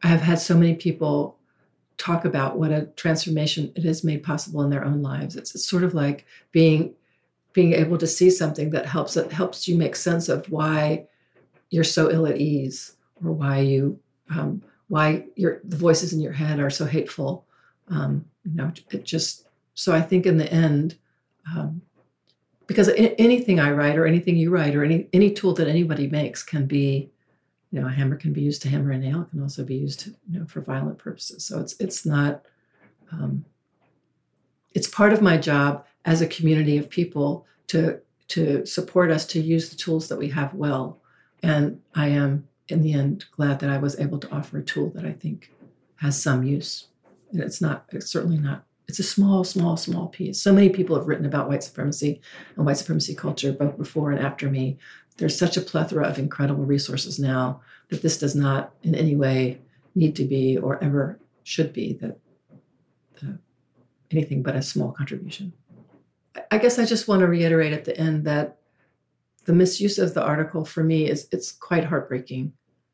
I 0.01 0.07
have 0.07 0.21
had 0.21 0.39
so 0.39 0.57
many 0.57 0.73
people 0.75 1.37
talk 1.97 2.25
about 2.25 2.57
what 2.57 2.71
a 2.71 2.87
transformation 2.95 3.71
it 3.75 3.83
has 3.83 4.03
made 4.03 4.23
possible 4.23 4.61
in 4.61 4.69
their 4.69 4.83
own 4.83 5.01
lives. 5.01 5.35
It's, 5.35 5.53
it's 5.53 5.69
sort 5.69 5.83
of 5.83 5.93
like 5.93 6.25
being 6.51 6.95
being 7.51 7.73
able 7.73 7.97
to 7.99 8.07
see 8.07 8.31
something 8.31 8.71
that 8.71 8.85
helps 8.85 9.15
it 9.15 9.31
helps 9.31 9.67
you 9.67 9.77
make 9.77 9.95
sense 9.95 10.27
of 10.27 10.49
why 10.49 11.05
you're 11.69 11.83
so 11.83 12.09
ill 12.09 12.25
at 12.25 12.37
ease 12.37 12.95
or 13.23 13.31
why 13.31 13.59
you 13.59 13.99
um, 14.31 14.63
why 14.87 15.25
your 15.35 15.61
the 15.63 15.77
voices 15.77 16.13
in 16.13 16.19
your 16.19 16.33
head 16.33 16.59
are 16.59 16.71
so 16.71 16.85
hateful 16.85 17.45
um, 17.89 18.25
you 18.43 18.55
know 18.55 18.71
it 18.89 19.03
just 19.03 19.47
so 19.75 19.93
i 19.93 20.01
think 20.01 20.25
in 20.25 20.37
the 20.37 20.51
end 20.51 20.97
um, 21.55 21.81
because 22.73 22.89
anything 23.17 23.59
i 23.59 23.71
write 23.71 23.97
or 23.97 24.05
anything 24.05 24.35
you 24.35 24.49
write 24.49 24.75
or 24.75 24.83
any 24.83 25.07
any 25.13 25.31
tool 25.31 25.53
that 25.53 25.67
anybody 25.67 26.07
makes 26.07 26.43
can 26.43 26.65
be 26.65 27.09
you 27.71 27.79
know 27.79 27.87
a 27.87 27.91
hammer 27.91 28.15
can 28.15 28.33
be 28.33 28.41
used 28.41 28.61
to 28.61 28.69
hammer 28.69 28.91
a 28.91 28.97
nail 28.97 29.21
it 29.21 29.29
can 29.29 29.41
also 29.41 29.63
be 29.63 29.75
used 29.75 29.99
to, 29.99 30.09
you 30.29 30.39
know 30.39 30.45
for 30.45 30.61
violent 30.61 30.97
purposes 30.97 31.45
so 31.45 31.59
it's 31.59 31.75
it's 31.79 32.05
not 32.05 32.43
um, 33.11 33.45
it's 34.73 34.87
part 34.87 35.13
of 35.13 35.21
my 35.21 35.37
job 35.37 35.85
as 36.05 36.21
a 36.21 36.27
community 36.27 36.77
of 36.77 36.89
people 36.89 37.45
to 37.67 37.99
to 38.29 38.65
support 38.65 39.11
us 39.11 39.25
to 39.27 39.39
use 39.39 39.69
the 39.69 39.75
tools 39.75 40.07
that 40.07 40.17
we 40.17 40.29
have 40.29 40.53
well. 40.53 40.99
And 41.41 41.81
I 41.93 42.07
am, 42.07 42.47
in 42.67 42.81
the 42.81 42.93
end, 42.93 43.25
glad 43.31 43.59
that 43.59 43.69
I 43.69 43.77
was 43.77 43.99
able 43.99 44.17
to 44.19 44.31
offer 44.31 44.57
a 44.57 44.63
tool 44.63 44.89
that 44.91 45.05
I 45.05 45.11
think 45.11 45.51
has 45.97 46.21
some 46.21 46.43
use. 46.43 46.87
And 47.31 47.41
it's 47.41 47.61
not, 47.61 47.85
it's 47.89 48.09
certainly 48.09 48.37
not, 48.37 48.63
it's 48.87 48.99
a 48.99 49.03
small, 49.03 49.43
small, 49.43 49.77
small 49.77 50.07
piece. 50.07 50.41
So 50.41 50.53
many 50.53 50.69
people 50.69 50.95
have 50.95 51.07
written 51.07 51.25
about 51.25 51.47
white 51.47 51.63
supremacy 51.63 52.21
and 52.55 52.65
white 52.65 52.77
supremacy 52.77 53.15
culture, 53.15 53.51
both 53.51 53.77
before 53.77 54.11
and 54.11 54.23
after 54.23 54.49
me. 54.49 54.77
There's 55.17 55.37
such 55.37 55.57
a 55.57 55.61
plethora 55.61 56.07
of 56.07 56.19
incredible 56.19 56.65
resources 56.65 57.19
now 57.19 57.61
that 57.89 58.01
this 58.01 58.17
does 58.17 58.35
not 58.35 58.73
in 58.83 58.95
any 58.95 59.15
way 59.15 59.61
need 59.95 60.15
to 60.15 60.25
be 60.25 60.57
or 60.57 60.83
ever 60.83 61.19
should 61.43 61.71
be 61.71 61.93
that 61.93 62.17
anything 64.13 64.43
but 64.43 64.55
a 64.55 64.61
small 64.61 64.91
contribution. 64.91 65.53
I 66.51 66.57
guess 66.57 66.79
I 66.79 66.85
just 66.85 67.07
want 67.07 67.21
to 67.21 67.27
reiterate 67.27 67.73
at 67.73 67.85
the 67.85 67.97
end 67.97 68.25
that 68.25 68.57
the 69.45 69.53
misuse 69.53 69.97
of 69.99 70.13
the 70.13 70.23
article 70.23 70.65
for 70.65 70.83
me 70.83 71.09
is 71.09 71.27
it's 71.31 71.51
quite 71.51 71.85
heartbreaking. 71.85 72.53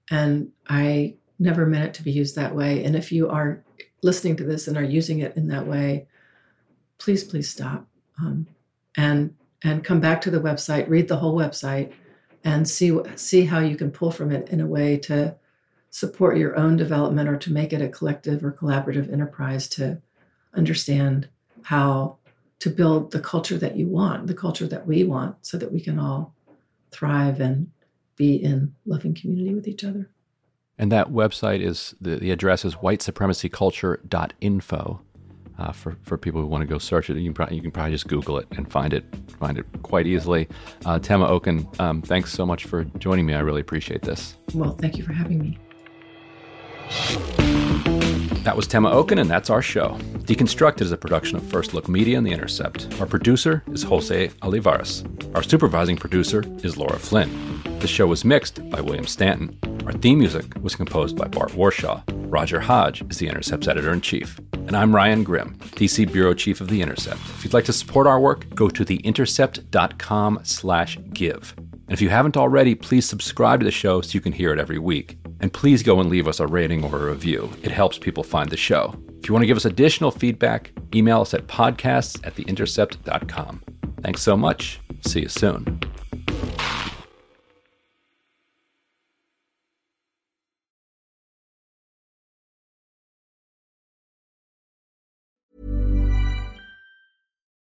And 0.09 0.51
I 0.67 1.15
never 1.37 1.65
meant 1.65 1.85
it 1.85 1.93
to 1.95 2.03
be 2.03 2.11
used 2.11 2.35
that 2.35 2.55
way. 2.55 2.83
And 2.83 2.95
if 2.95 3.11
you 3.11 3.29
are 3.29 3.63
listening 4.01 4.35
to 4.37 4.43
this 4.43 4.67
and 4.67 4.77
are 4.77 4.83
using 4.83 5.19
it 5.19 5.35
in 5.35 5.47
that 5.47 5.67
way, 5.67 6.07
please, 6.97 7.23
please 7.23 7.49
stop. 7.49 7.87
Um, 8.19 8.47
and 8.95 9.35
and 9.63 9.83
come 9.83 9.99
back 9.99 10.21
to 10.21 10.31
the 10.31 10.39
website, 10.39 10.87
read 10.87 11.07
the 11.07 11.17
whole 11.17 11.35
website, 11.35 11.91
and 12.43 12.67
see 12.67 12.97
see 13.15 13.45
how 13.45 13.59
you 13.59 13.75
can 13.75 13.91
pull 13.91 14.11
from 14.11 14.31
it 14.31 14.49
in 14.49 14.61
a 14.61 14.67
way 14.67 14.97
to 14.97 15.35
support 15.89 16.37
your 16.37 16.55
own 16.55 16.77
development 16.77 17.27
or 17.27 17.37
to 17.37 17.51
make 17.51 17.73
it 17.73 17.81
a 17.81 17.89
collective 17.89 18.43
or 18.43 18.51
collaborative 18.51 19.11
enterprise 19.11 19.67
to 19.67 20.01
understand 20.53 21.27
how 21.63 22.17
to 22.59 22.69
build 22.69 23.11
the 23.11 23.19
culture 23.19 23.57
that 23.57 23.75
you 23.75 23.87
want, 23.87 24.27
the 24.27 24.33
culture 24.33 24.67
that 24.67 24.85
we 24.85 25.03
want, 25.03 25.35
so 25.45 25.57
that 25.57 25.71
we 25.71 25.79
can 25.79 25.97
all 25.97 26.35
thrive 26.91 27.39
and 27.39 27.71
be 28.15 28.35
in 28.35 28.75
loving 28.85 29.13
community 29.13 29.53
with 29.53 29.67
each 29.67 29.83
other. 29.83 30.09
And 30.79 30.91
that 30.93 31.09
website 31.09 31.61
is 31.61 31.93
the, 31.99 32.15
the 32.15 32.31
address 32.31 32.63
is 32.65 32.75
whitesupremacyculture.info. 32.75 35.01
Uh, 35.59 35.71
for, 35.73 35.97
for 36.03 36.17
people 36.17 36.39
who 36.39 36.47
want 36.47 36.61
to 36.61 36.65
go 36.65 36.77
search 36.77 37.09
it, 37.09 37.17
you 37.17 37.25
can, 37.25 37.33
probably, 37.33 37.57
you 37.57 37.61
can 37.61 37.69
probably 37.69 37.91
just 37.91 38.07
Google 38.07 38.37
it 38.37 38.47
and 38.55 38.71
find 38.71 38.93
it 38.93 39.03
find 39.39 39.57
it 39.57 39.65
quite 39.83 40.07
easily. 40.07 40.47
Uh, 40.85 40.99
Tema 40.99 41.27
Okun, 41.27 41.67
um, 41.79 42.01
thanks 42.01 42.31
so 42.31 42.45
much 42.45 42.63
for 42.63 42.85
joining 42.97 43.25
me. 43.25 43.33
I 43.33 43.41
really 43.41 43.59
appreciate 43.59 44.03
this. 44.03 44.37
Well, 44.53 44.71
thank 44.71 44.97
you 44.97 45.03
for 45.03 45.11
having 45.11 45.39
me. 45.39 45.57
That 48.45 48.55
was 48.55 48.67
Tema 48.67 48.89
Okun, 48.89 49.19
and 49.19 49.29
that's 49.29 49.49
our 49.49 49.61
show. 49.61 49.97
Deconstructed 50.19 50.79
is 50.79 50.93
a 50.93 50.97
production 50.97 51.35
of 51.35 51.43
First 51.43 51.73
Look 51.73 51.89
Media 51.89 52.17
and 52.17 52.25
The 52.25 52.31
Intercept. 52.31 52.97
Our 53.01 53.05
producer 53.05 53.61
is 53.67 53.83
Jose 53.83 54.31
Olivares. 54.41 55.03
Our 55.35 55.43
supervising 55.43 55.97
producer 55.97 56.45
is 56.63 56.77
Laura 56.77 56.97
Flynn. 56.97 57.61
The 57.79 57.87
show 57.87 58.07
was 58.07 58.23
mixed 58.23 58.69
by 58.69 58.79
William 58.79 59.05
Stanton. 59.05 59.59
Our 59.89 59.97
theme 59.97 60.19
music 60.19 60.45
was 60.61 60.75
composed 60.75 61.17
by 61.17 61.27
Bart 61.27 61.49
Warshaw. 61.53 62.03
Roger 62.31 62.59
Hodge 62.59 63.01
is 63.09 63.17
The 63.17 63.27
Intercept's 63.27 63.67
editor 63.67 63.91
in 63.91 64.01
chief. 64.01 64.39
And 64.53 64.77
I'm 64.77 64.95
Ryan 64.95 65.23
Grim, 65.23 65.55
DC 65.57 66.13
Bureau 66.13 66.35
Chief 66.35 66.61
of 66.61 66.67
The 66.67 66.83
Intercept. 66.83 67.19
If 67.19 67.43
you'd 67.43 67.55
like 67.55 67.65
to 67.65 67.73
support 67.73 68.05
our 68.05 68.19
work, 68.19 68.53
go 68.53 68.69
to 68.69 68.85
theintercept.com 68.85 70.41
slash 70.43 70.99
give. 71.11 71.55
And 71.57 71.89
if 71.89 72.03
you 72.03 72.09
haven't 72.09 72.37
already, 72.37 72.75
please 72.75 73.09
subscribe 73.09 73.61
to 73.61 73.63
the 73.63 73.71
show 73.71 74.01
so 74.01 74.13
you 74.13 74.21
can 74.21 74.31
hear 74.31 74.53
it 74.53 74.59
every 74.59 74.77
week. 74.77 75.17
And 75.39 75.51
please 75.51 75.81
go 75.81 75.99
and 75.99 76.07
leave 76.07 76.27
us 76.27 76.39
a 76.39 76.45
rating 76.45 76.83
or 76.83 76.95
a 76.95 77.11
review. 77.11 77.49
It 77.63 77.71
helps 77.71 77.97
people 77.97 78.23
find 78.23 78.51
the 78.51 78.57
show. 78.57 78.93
If 79.17 79.27
you 79.27 79.33
want 79.33 79.41
to 79.41 79.47
give 79.47 79.57
us 79.57 79.65
additional 79.65 80.11
feedback, 80.11 80.71
email 80.93 81.21
us 81.21 81.33
at 81.33 81.47
podcasts 81.47 82.23
at 82.27 82.35
theintercept.com. 82.35 83.63
Thanks 84.03 84.21
so 84.21 84.37
much. 84.37 84.79
See 85.01 85.21
you 85.21 85.29
soon. 85.29 85.81